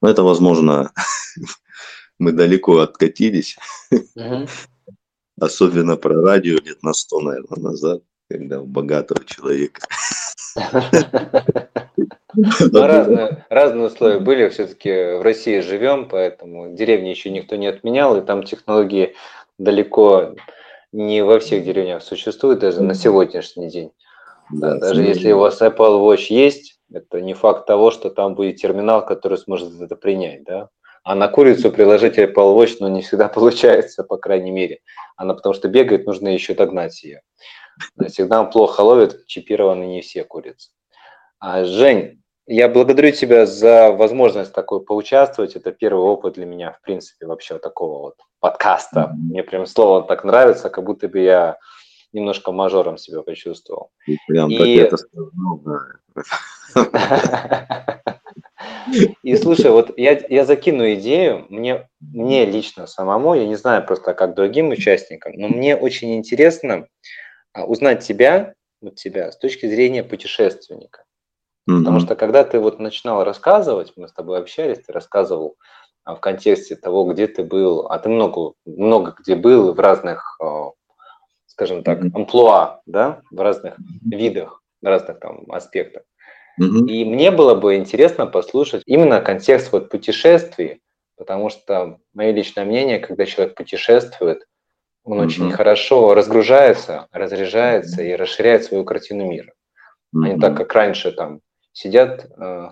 Но 0.00 0.08
это, 0.08 0.22
возможно, 0.22 0.92
мы 2.18 2.32
далеко 2.32 2.78
откатились, 2.78 3.56
особенно 5.38 5.96
про 5.96 6.22
радио 6.22 6.54
лет 6.54 6.82
на 6.82 6.94
сто, 6.94 7.20
наверное, 7.20 7.60
назад, 7.62 8.02
когда 8.32 8.60
у 8.60 8.64
богатого 8.64 9.24
человека. 9.24 9.82
Ну, 12.34 12.86
разные, 12.86 13.44
разные 13.50 13.86
условия 13.88 14.18
были, 14.18 14.48
все-таки 14.48 15.18
в 15.18 15.22
России 15.22 15.60
живем, 15.60 16.08
поэтому 16.08 16.74
деревни 16.74 17.08
еще 17.08 17.30
никто 17.30 17.56
не 17.56 17.66
отменял, 17.66 18.16
и 18.16 18.24
там 18.24 18.42
технологии 18.42 19.14
далеко 19.58 20.34
не 20.92 21.22
во 21.22 21.40
всех 21.40 21.64
деревнях 21.64 22.02
существуют, 22.02 22.60
даже 22.60 22.82
на 22.82 22.94
сегодняшний 22.94 23.68
день. 23.68 23.92
Да, 24.50 24.76
даже 24.76 25.02
если 25.02 25.32
у 25.32 25.38
вас 25.38 25.60
Apple 25.60 26.00
Watch 26.00 26.26
есть, 26.30 26.78
это 26.92 27.20
не 27.20 27.34
факт 27.34 27.66
того, 27.66 27.90
что 27.90 28.10
там 28.10 28.34
будет 28.34 28.56
терминал, 28.56 29.04
который 29.04 29.38
сможет 29.38 29.78
это 29.80 29.96
принять, 29.96 30.44
да. 30.44 30.68
А 31.04 31.14
на 31.14 31.28
курицу 31.28 31.72
приложить 31.72 32.18
Apple 32.18 32.56
Watch, 32.56 32.76
ну, 32.80 32.88
не 32.88 33.02
всегда 33.02 33.28
получается, 33.34 34.04
по 34.04 34.16
крайней 34.16 34.50
мере. 34.50 34.80
Она 35.16 35.34
потому 35.34 35.54
что 35.54 35.68
бегает, 35.68 36.06
нужно 36.06 36.28
еще 36.28 36.54
догнать 36.54 37.02
ее. 37.02 37.22
Сигнал 38.08 38.50
плохо 38.50 38.80
ловит, 38.80 39.26
чипированы 39.26 39.84
не 39.84 40.00
все 40.00 40.24
курицы. 40.24 40.70
А, 41.38 41.64
Жень, 41.64 42.22
я 42.46 42.68
благодарю 42.68 43.12
тебя 43.12 43.46
за 43.46 43.92
возможность 43.92 44.52
такой 44.52 44.84
поучаствовать. 44.84 45.56
Это 45.56 45.72
первый 45.72 46.04
опыт 46.04 46.34
для 46.34 46.46
меня, 46.46 46.72
в 46.72 46.80
принципе, 46.82 47.26
вообще 47.26 47.58
такого 47.58 48.00
вот 48.00 48.16
подкаста. 48.40 49.12
Мне 49.16 49.42
прям 49.42 49.66
слово 49.66 50.02
так 50.02 50.24
нравится, 50.24 50.70
как 50.70 50.84
будто 50.84 51.08
бы 51.08 51.20
я 51.20 51.58
немножко 52.12 52.52
мажором 52.52 52.98
себя 52.98 53.22
почувствовал. 53.22 53.90
И 54.06 54.18
прям 54.26 54.50
и... 54.50 54.76
это 54.76 54.96
сказал, 54.96 55.62
И 59.22 59.36
слушай, 59.36 59.70
вот 59.70 59.96
я, 59.96 60.20
я 60.28 60.44
закину 60.44 60.92
идею, 60.94 61.46
мне, 61.48 61.88
мне 62.00 62.44
лично 62.44 62.86
самому, 62.86 63.34
я 63.34 63.46
не 63.46 63.56
знаю 63.56 63.84
просто 63.84 64.14
как 64.14 64.34
другим 64.34 64.70
участникам, 64.70 65.32
но 65.34 65.48
мне 65.48 65.76
очень 65.76 66.16
интересно 66.16 66.86
а, 67.52 67.64
узнать 67.64 68.04
тебя, 68.04 68.54
вот 68.80 68.96
тебя 68.96 69.30
с 69.30 69.38
точки 69.38 69.66
зрения 69.66 70.02
путешественника. 70.02 71.04
Mm-hmm. 71.68 71.78
Потому 71.78 72.00
что 72.00 72.16
когда 72.16 72.44
ты 72.44 72.58
вот 72.58 72.80
начинал 72.80 73.24
рассказывать, 73.24 73.92
мы 73.96 74.08
с 74.08 74.12
тобой 74.12 74.38
общались, 74.38 74.78
ты 74.78 74.92
рассказывал 74.92 75.56
а, 76.04 76.16
в 76.16 76.20
контексте 76.20 76.76
того, 76.76 77.04
где 77.12 77.26
ты 77.26 77.44
был, 77.44 77.86
а 77.86 77.98
ты 77.98 78.08
много, 78.08 78.54
много 78.64 79.14
где 79.18 79.36
был 79.36 79.72
в 79.72 79.80
разных, 79.80 80.38
а, 80.40 80.70
скажем 81.46 81.84
так, 81.84 82.02
амплуа, 82.02 82.80
да, 82.86 83.20
в 83.30 83.40
разных 83.40 83.76
видах, 84.04 84.62
в 84.80 84.86
разных 84.86 85.20
там 85.20 85.50
аспектах. 85.50 86.02
Mm-hmm. 86.60 86.86
И 86.88 87.04
мне 87.04 87.30
было 87.30 87.54
бы 87.54 87.76
интересно 87.76 88.26
послушать 88.26 88.82
именно 88.86 89.20
контекст 89.20 89.72
вот 89.72 89.88
путешествий, 89.88 90.80
потому 91.16 91.48
что 91.50 91.98
мое 92.12 92.32
личное 92.32 92.64
мнение, 92.64 92.98
когда 92.98 93.24
человек 93.24 93.54
путешествует, 93.54 94.46
он 95.04 95.20
mm-hmm. 95.20 95.24
очень 95.24 95.50
хорошо 95.52 96.14
разгружается, 96.14 97.06
разряжается 97.12 98.02
и 98.02 98.12
расширяет 98.14 98.64
свою 98.64 98.84
картину 98.84 99.26
мира. 99.26 99.52
Mm-hmm. 100.14 100.24
А 100.24 100.28
не 100.28 100.40
так, 100.40 100.56
как 100.56 100.72
раньше 100.74 101.12
там 101.12 101.40
сидят 101.72 102.30
э, 102.38 102.70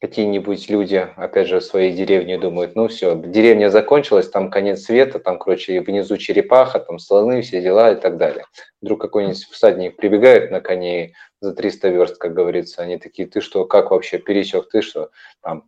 какие-нибудь 0.00 0.68
люди, 0.68 1.08
опять 1.16 1.48
же, 1.48 1.60
в 1.60 1.64
своей 1.64 1.92
деревне 1.92 2.38
думают, 2.38 2.74
ну 2.74 2.88
все, 2.88 3.14
деревня 3.14 3.70
закончилась, 3.70 4.28
там 4.28 4.50
конец 4.50 4.82
света, 4.82 5.18
там, 5.18 5.38
короче, 5.38 5.80
внизу 5.80 6.18
черепаха, 6.18 6.80
там 6.80 6.98
слоны, 6.98 7.40
все 7.40 7.62
дела 7.62 7.92
и 7.92 7.96
так 7.96 8.18
далее. 8.18 8.44
Вдруг 8.82 9.00
какой-нибудь 9.00 9.44
всадник 9.44 9.96
прибегает 9.96 10.50
на 10.50 10.60
коне 10.60 11.14
за 11.40 11.54
300 11.54 11.88
верст, 11.88 12.18
как 12.18 12.34
говорится, 12.34 12.82
они 12.82 12.98
такие, 12.98 13.26
ты 13.28 13.40
что, 13.40 13.64
как 13.64 13.92
вообще 13.92 14.18
пересек, 14.18 14.68
ты 14.68 14.82
что, 14.82 15.10
там, 15.42 15.64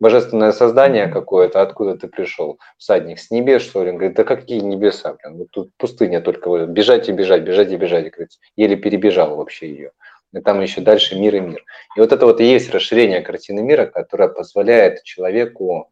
божественное 0.00 0.52
создание 0.52 1.08
какое-то, 1.08 1.62
откуда 1.62 1.96
ты 1.96 2.08
пришел? 2.08 2.58
Всадник 2.76 3.18
с 3.18 3.30
небес, 3.30 3.62
что 3.62 3.82
ли? 3.84 3.90
Он 3.90 3.96
говорит, 3.96 4.16
да 4.16 4.24
какие 4.24 4.60
небеса, 4.60 5.16
блин, 5.22 5.38
вот 5.38 5.50
тут 5.50 5.70
пустыня 5.76 6.20
только, 6.20 6.66
бежать 6.66 7.08
и 7.08 7.12
бежать, 7.12 7.42
бежать 7.42 7.70
и 7.70 7.76
бежать, 7.76 8.06
и, 8.06 8.10
говорит, 8.10 8.38
еле 8.56 8.76
перебежал 8.76 9.36
вообще 9.36 9.68
ее 9.68 9.92
и 10.32 10.40
там 10.40 10.60
еще 10.60 10.80
дальше 10.80 11.18
мир 11.18 11.36
и 11.36 11.40
мир. 11.40 11.64
И 11.96 12.00
вот 12.00 12.12
это 12.12 12.26
вот 12.26 12.40
и 12.40 12.44
есть 12.44 12.70
расширение 12.70 13.22
картины 13.22 13.60
мира, 13.60 13.86
которое 13.86 14.28
позволяет 14.28 15.02
человеку 15.02 15.90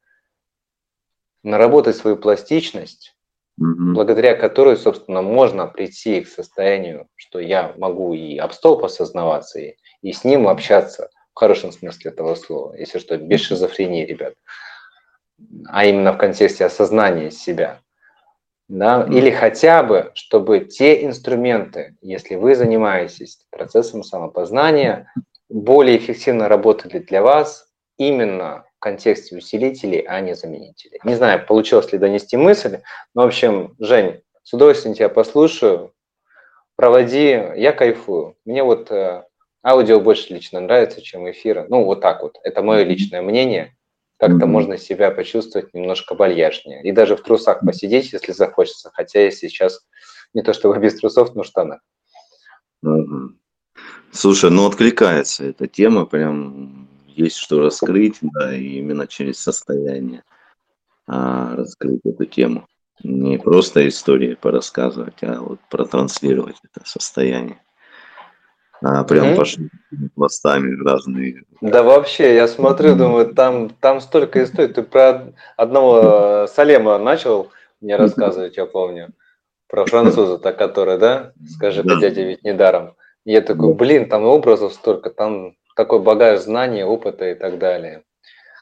наработать 1.42 1.96
свою 1.96 2.16
пластичность, 2.16 3.16
mm-hmm. 3.60 3.94
благодаря 3.94 4.34
которой, 4.34 4.76
собственно, 4.76 5.22
можно 5.22 5.66
прийти 5.66 6.22
к 6.22 6.28
состоянию, 6.28 7.08
что 7.14 7.38
я 7.38 7.74
могу 7.78 8.14
и 8.14 8.36
об 8.36 8.52
стол 8.52 8.78
посознаваться, 8.78 9.60
и, 9.60 9.76
и 10.02 10.12
с 10.12 10.24
ним 10.24 10.48
общаться 10.48 11.10
в 11.36 11.38
хорошем 11.38 11.70
смысле 11.70 12.12
этого 12.12 12.34
слова, 12.34 12.74
если 12.76 12.98
что, 12.98 13.18
без 13.18 13.42
шизофрении, 13.42 14.06
ребят, 14.06 14.32
а 15.66 15.84
именно 15.84 16.14
в 16.14 16.16
контексте 16.16 16.64
осознания 16.64 17.30
себя 17.30 17.82
да, 18.68 19.06
или 19.08 19.30
хотя 19.30 19.82
бы, 19.82 20.10
чтобы 20.14 20.60
те 20.60 21.04
инструменты, 21.04 21.94
если 22.00 22.36
вы 22.36 22.54
занимаетесь 22.54 23.38
процессом 23.50 24.02
самопознания, 24.02 25.12
более 25.50 25.98
эффективно 25.98 26.48
работали 26.48 26.98
для 26.98 27.22
вас 27.22 27.68
именно 27.98 28.64
в 28.76 28.80
контексте 28.80 29.36
усилителей, 29.36 30.00
а 30.00 30.20
не 30.20 30.34
заменителей. 30.34 30.98
Не 31.04 31.14
знаю, 31.14 31.46
получилось 31.46 31.92
ли 31.92 31.98
донести 31.98 32.36
мысль, 32.36 32.80
но, 33.14 33.22
в 33.22 33.26
общем, 33.26 33.76
Жень, 33.78 34.22
с 34.42 34.52
удовольствием 34.54 34.94
тебя 34.94 35.10
послушаю, 35.10 35.92
проводи, 36.76 37.28
я 37.56 37.72
кайфую. 37.72 38.36
Мне 38.44 38.64
вот 38.64 38.90
э, 38.90 39.24
аудио 39.66 40.00
больше 40.00 40.32
лично 40.32 40.60
нравится, 40.60 41.02
чем 41.02 41.28
эфир. 41.30 41.66
Ну, 41.68 41.84
вот 41.84 42.00
так 42.00 42.22
вот. 42.22 42.38
Это 42.44 42.62
мое 42.62 42.84
личное 42.84 43.22
мнение 43.22 43.76
как-то 44.18 44.46
можно 44.46 44.78
себя 44.78 45.10
почувствовать 45.10 45.74
немножко 45.74 46.14
вальяжнее. 46.14 46.82
И 46.82 46.92
даже 46.92 47.16
в 47.16 47.22
трусах 47.22 47.60
посидеть, 47.60 48.12
если 48.12 48.32
захочется. 48.32 48.90
Хотя 48.94 49.20
я 49.20 49.30
сейчас 49.30 49.80
не 50.32 50.42
то 50.42 50.54
чтобы 50.54 50.78
без 50.78 50.98
трусов, 50.98 51.34
но 51.34 51.42
в 51.42 51.46
штанах. 51.46 51.80
Слушай, 54.12 54.50
ну 54.50 54.66
откликается 54.66 55.44
эта 55.44 55.66
тема, 55.66 56.06
прям 56.06 56.88
есть 57.08 57.36
что 57.36 57.60
раскрыть, 57.60 58.16
да, 58.22 58.54
и 58.54 58.78
именно 58.78 59.06
через 59.06 59.38
состояние 59.38 60.22
а, 61.06 61.54
раскрыть 61.56 62.00
эту 62.04 62.24
тему. 62.24 62.66
Не 63.02 63.38
просто 63.38 63.86
истории 63.86 64.34
порассказывать, 64.34 65.22
а 65.22 65.40
вот 65.40 65.60
протранслировать 65.68 66.56
это 66.64 66.86
состояние. 66.88 67.60
А, 68.82 69.04
прям 69.04 69.28
mm-hmm. 69.28 69.36
пошли 69.36 69.70
хвостами 70.14 70.84
разные. 70.84 71.44
Да 71.60 71.82
вообще, 71.82 72.34
я 72.34 72.46
смотрю, 72.46 72.94
думаю, 72.94 73.34
там, 73.34 73.70
там 73.70 74.00
столько 74.00 74.42
историй. 74.44 74.72
Ты 74.72 74.82
про 74.82 75.32
одного 75.56 76.46
Салема 76.46 76.98
начал 76.98 77.50
мне 77.80 77.96
рассказывать, 77.96 78.56
я 78.56 78.66
помню. 78.66 79.12
Про 79.68 79.84
француза-то, 79.86 80.52
который, 80.52 80.98
да? 80.98 81.32
Скажи, 81.48 81.82
да. 81.82 81.98
дядя 82.00 82.22
ведь 82.22 82.44
недаром. 82.44 82.94
Я 83.24 83.40
такой, 83.40 83.74
блин, 83.74 84.08
там 84.08 84.24
образов 84.24 84.74
столько, 84.74 85.10
там 85.10 85.56
такой 85.74 86.00
багаж 86.00 86.40
знаний, 86.40 86.84
опыта 86.84 87.30
и 87.30 87.34
так 87.34 87.58
далее. 87.58 88.04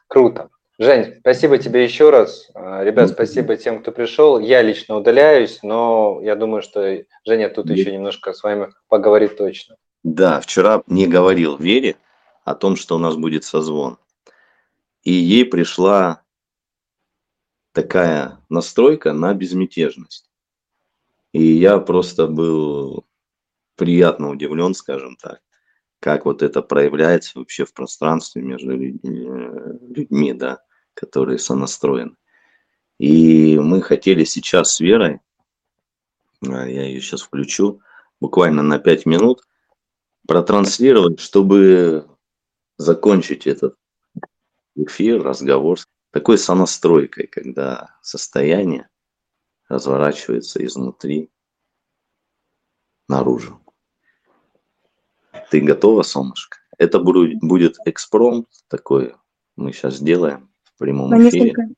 Круто. 0.08 0.48
Жень, 0.78 1.16
спасибо 1.20 1.58
тебе 1.58 1.84
еще 1.84 2.10
раз. 2.10 2.50
А, 2.54 2.82
ребят, 2.82 3.10
спасибо 3.10 3.56
тем, 3.56 3.80
кто 3.80 3.92
пришел. 3.92 4.40
Я 4.40 4.62
лично 4.62 4.96
удаляюсь, 4.96 5.60
но 5.62 6.20
я 6.22 6.34
думаю, 6.34 6.62
что 6.62 6.98
Женя 7.24 7.48
тут 7.48 7.70
еще 7.70 7.92
немножко 7.92 8.32
с 8.32 8.42
вами 8.42 8.72
поговорит 8.88 9.36
точно. 9.36 9.76
Да, 10.04 10.38
вчера 10.40 10.82
не 10.86 11.06
говорил 11.06 11.56
Вере 11.56 11.96
о 12.44 12.54
том, 12.54 12.76
что 12.76 12.96
у 12.96 12.98
нас 12.98 13.16
будет 13.16 13.44
созвон. 13.44 13.98
И 15.02 15.12
ей 15.12 15.46
пришла 15.46 16.22
такая 17.72 18.38
настройка 18.50 19.14
на 19.14 19.32
безмятежность. 19.32 20.30
И 21.32 21.42
я 21.42 21.78
просто 21.78 22.26
был 22.26 23.06
приятно 23.76 24.30
удивлен, 24.30 24.74
скажем 24.74 25.16
так, 25.16 25.40
как 26.00 26.26
вот 26.26 26.42
это 26.42 26.60
проявляется 26.60 27.38
вообще 27.38 27.64
в 27.64 27.72
пространстве 27.72 28.42
между 28.42 28.76
людьми, 28.76 29.26
людьми 29.88 30.32
да, 30.34 30.62
которые 30.92 31.38
сонастроены. 31.38 32.14
И 32.98 33.58
мы 33.58 33.80
хотели 33.80 34.24
сейчас 34.24 34.76
с 34.76 34.80
Верой, 34.80 35.20
а, 36.46 36.68
я 36.68 36.84
ее 36.84 37.00
сейчас 37.00 37.22
включу, 37.22 37.80
буквально 38.20 38.62
на 38.62 38.78
5 38.78 39.06
минут, 39.06 39.42
протранслировать, 40.26 41.20
чтобы 41.20 42.08
закончить 42.76 43.46
этот 43.46 43.76
эфир, 44.74 45.22
разговор 45.22 45.78
с 45.78 45.86
такой 46.10 46.38
сонастройкой, 46.38 47.26
когда 47.26 47.96
состояние 48.02 48.88
разворачивается 49.68 50.64
изнутри 50.64 51.30
наружу. 53.08 53.60
Ты 55.50 55.60
готова, 55.60 56.02
солнышко? 56.02 56.58
Это 56.78 56.98
будет 56.98 57.76
экспромт 57.84 58.48
такой, 58.68 59.14
мы 59.56 59.72
сейчас 59.72 59.96
сделаем 59.96 60.50
в 60.64 60.78
прямом 60.78 61.10
на 61.10 61.28
эфире. 61.28 61.44
Несколько, 61.44 61.68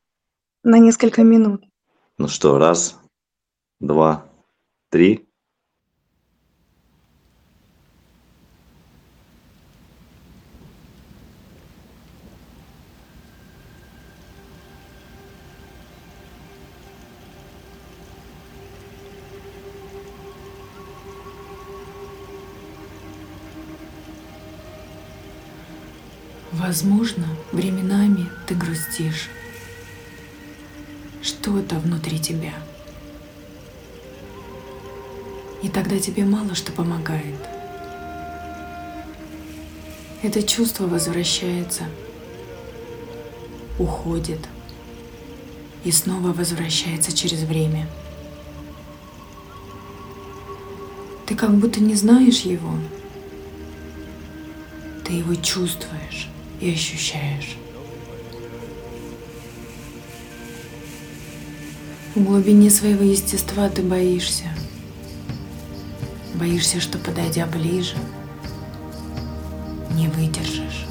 на 0.63 0.79
несколько 0.79 1.23
минут. 1.23 1.65
Ну 2.19 2.29
что, 2.29 2.59
раз, 2.59 2.99
два, 3.81 4.27
три. 4.89 5.26
Возможно, 26.57 27.27
временами 27.53 28.31
ты 28.47 28.55
грустишь. 28.55 29.29
Что-то 31.21 31.79
внутри 31.79 32.19
тебя. 32.19 32.55
И 35.63 35.69
тогда 35.69 35.99
тебе 35.99 36.25
мало 36.25 36.55
что 36.55 36.73
помогает. 36.73 37.37
Это 40.23 40.43
чувство 40.43 40.87
возвращается, 40.87 41.85
уходит 43.79 44.41
и 45.85 45.93
снова 45.93 46.33
возвращается 46.33 47.15
через 47.15 47.43
время. 47.43 47.87
Ты 51.27 51.35
как 51.35 51.55
будто 51.55 51.83
не 51.83 51.95
знаешь 51.95 52.41
его, 52.41 52.73
ты 55.05 55.13
его 55.13 55.35
чувствуешь 55.35 56.31
и 56.61 56.73
ощущаешь. 56.73 57.57
В 62.15 62.23
глубине 62.23 62.71
своего 62.71 63.05
естества 63.05 63.69
ты 63.69 63.83
боишься. 63.83 64.45
Боишься, 66.35 66.81
что 66.81 66.99
подойдя 66.99 67.47
ближе, 67.47 67.97
не 69.93 70.09
выдержишь 70.09 70.87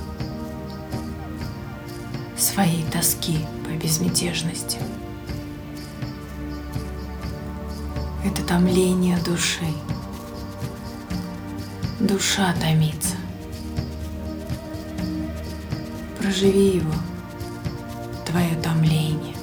своей 2.37 2.83
тоски 2.91 3.39
по 3.65 3.69
безмятежности. 3.75 4.77
Это 8.23 8.43
томление 8.43 9.17
души. 9.25 9.65
Душа 11.99 12.53
томится. 12.61 13.15
Проживи 16.25 16.77
его, 16.77 16.91
твое 18.25 18.55
томление. 18.55 19.35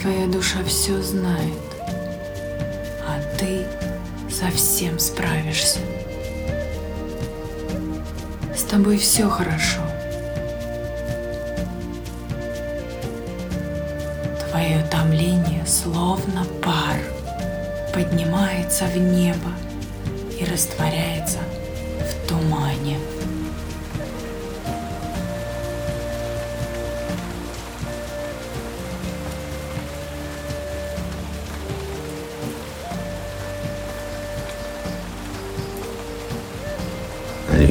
Твоя 0.00 0.26
душа 0.28 0.64
все 0.64 1.02
знает, 1.02 1.52
а 3.06 3.20
ты 3.38 3.66
совсем 4.30 4.98
справишься. 4.98 5.80
С 8.56 8.62
тобой 8.62 8.96
все 8.96 9.28
хорошо. 9.28 9.82
Твое 14.48 14.82
томление 14.90 15.66
словно 15.66 16.46
пар 16.62 16.96
поднимается 17.92 18.86
в 18.86 18.96
небо 18.96 19.50
и 20.40 20.46
растворяется 20.46 21.40
в 22.00 22.26
тумане. 22.26 22.96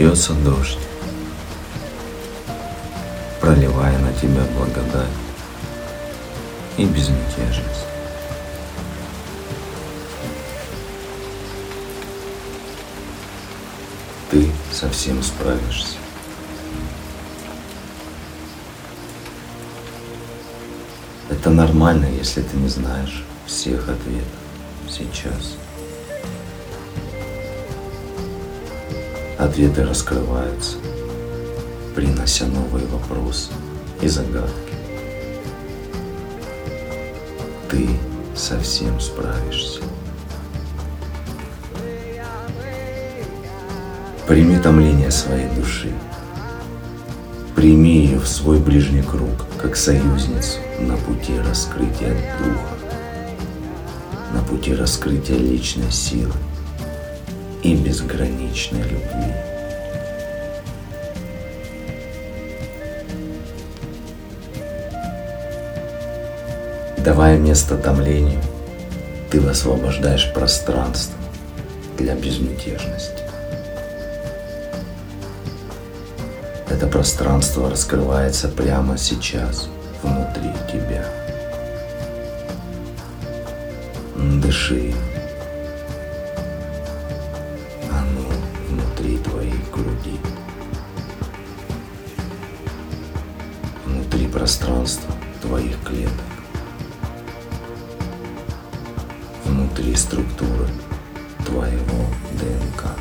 Льется 0.04 0.34
дождь, 0.34 0.80
проливая 3.40 3.98
на 4.00 4.12
тебя 4.14 4.44
благодать 4.58 5.08
и 6.76 6.84
безмятежность. 6.84 7.86
Ты 14.30 14.52
совсем 14.74 15.24
справишься. 15.24 15.96
Это 21.30 21.50
нормально, 21.50 22.08
если 22.08 22.42
ты 22.42 22.58
не 22.58 22.68
знаешь 22.68 23.24
всех 23.46 23.88
ответов 23.88 24.28
сейчас. 24.90 25.56
Ответы 29.44 29.84
раскрываются, 29.84 30.78
принося 31.94 32.46
новые 32.46 32.86
вопросы 32.86 33.52
и 34.02 34.08
загадки. 34.08 34.74
Ты 37.70 37.90
совсем 38.38 39.02
справишься. 39.02 39.82
Прими 44.30 44.58
томление 44.60 45.12
своей 45.12 45.50
души. 45.50 45.92
Прими 47.54 48.06
ее 48.06 48.20
в 48.20 48.28
свой 48.30 48.60
ближний 48.60 49.04
круг, 49.04 49.46
как 49.62 49.76
союзницу 49.76 50.60
на 50.80 50.96
пути 50.96 51.38
раскрытия 51.38 52.16
духа, 52.40 52.78
на 54.34 54.42
пути 54.42 54.74
раскрытия 54.74 55.38
личной 55.38 55.92
силы, 55.92 56.32
и 57.64 57.76
безграничной 57.76 58.82
любви. 58.82 59.34
Давая 66.98 67.38
место 67.38 67.78
томлению, 67.78 68.42
ты 69.30 69.40
высвобождаешь 69.40 70.32
пространство 70.34 71.18
для 71.98 72.16
безмятежности. 72.16 73.24
Это 76.70 76.88
пространство 76.88 77.70
раскрывается 77.70 78.48
прямо 78.48 78.98
сейчас, 78.98 79.70
внутри 80.02 80.52
тебя. 80.72 81.06
Дыши 84.42 84.94
пространство 94.34 95.14
твоих 95.44 95.80
клеток, 95.84 96.12
внутри 99.46 99.96
структуры 99.96 100.68
твоего 101.46 102.08
ДНК. 102.32 102.96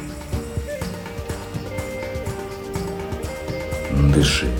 Дыши. 4.14 4.50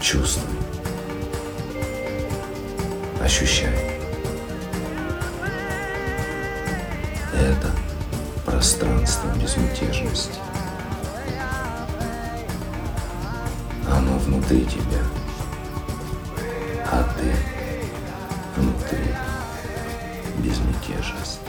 Чувствуй. 0.00 0.56
Ощущай. 3.22 4.00
Это 7.34 7.70
пространство 8.46 9.28
безмятежности. 9.36 10.38
Внутри 14.30 14.64
тебя, 14.64 15.02
а 16.86 17.02
ты 17.18 17.34
внутри 18.56 19.12
безмятежности. 20.38 21.40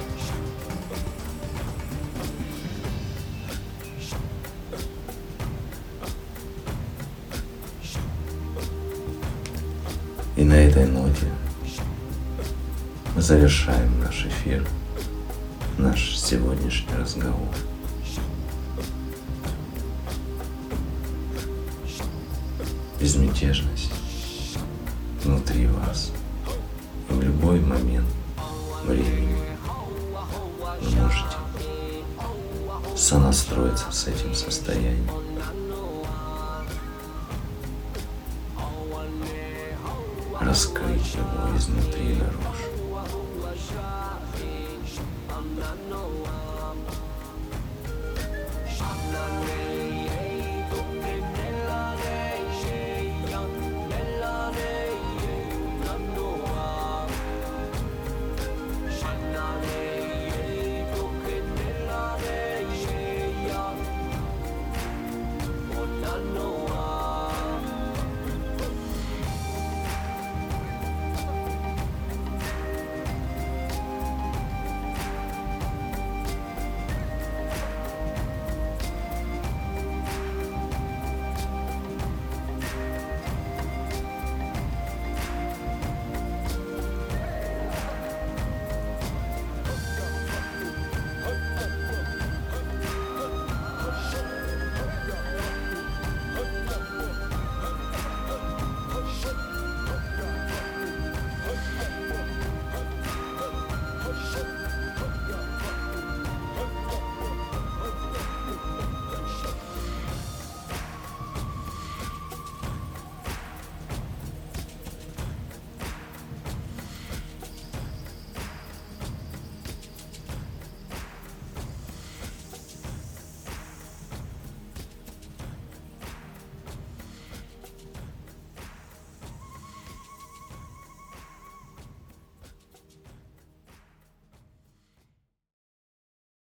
И 10.36 10.44
на 10.44 10.54
этой 10.54 10.88
ноте 10.88 11.28
мы 13.16 13.22
завершаем 13.22 14.00
наш 14.00 14.26
эфир, 14.26 14.66
наш 15.78 16.18
сегодняшний 16.18 16.96
разговор. 16.98 17.54
Безмятежность 23.22 23.92
внутри 25.24 25.68
вас. 25.68 26.12
В 27.08 27.22
любой 27.22 27.60
момент 27.60 28.08
времени 28.84 29.46
вы 30.82 30.90
можете 30.96 31.38
сонастроиться 32.98 33.92
с 33.92 34.08
этим 34.08 34.34
состоянием. 34.34 35.08
Раскрыть 40.40 41.14
его 41.14 41.56
изнутри 41.58 42.16
наружу. 42.16 42.71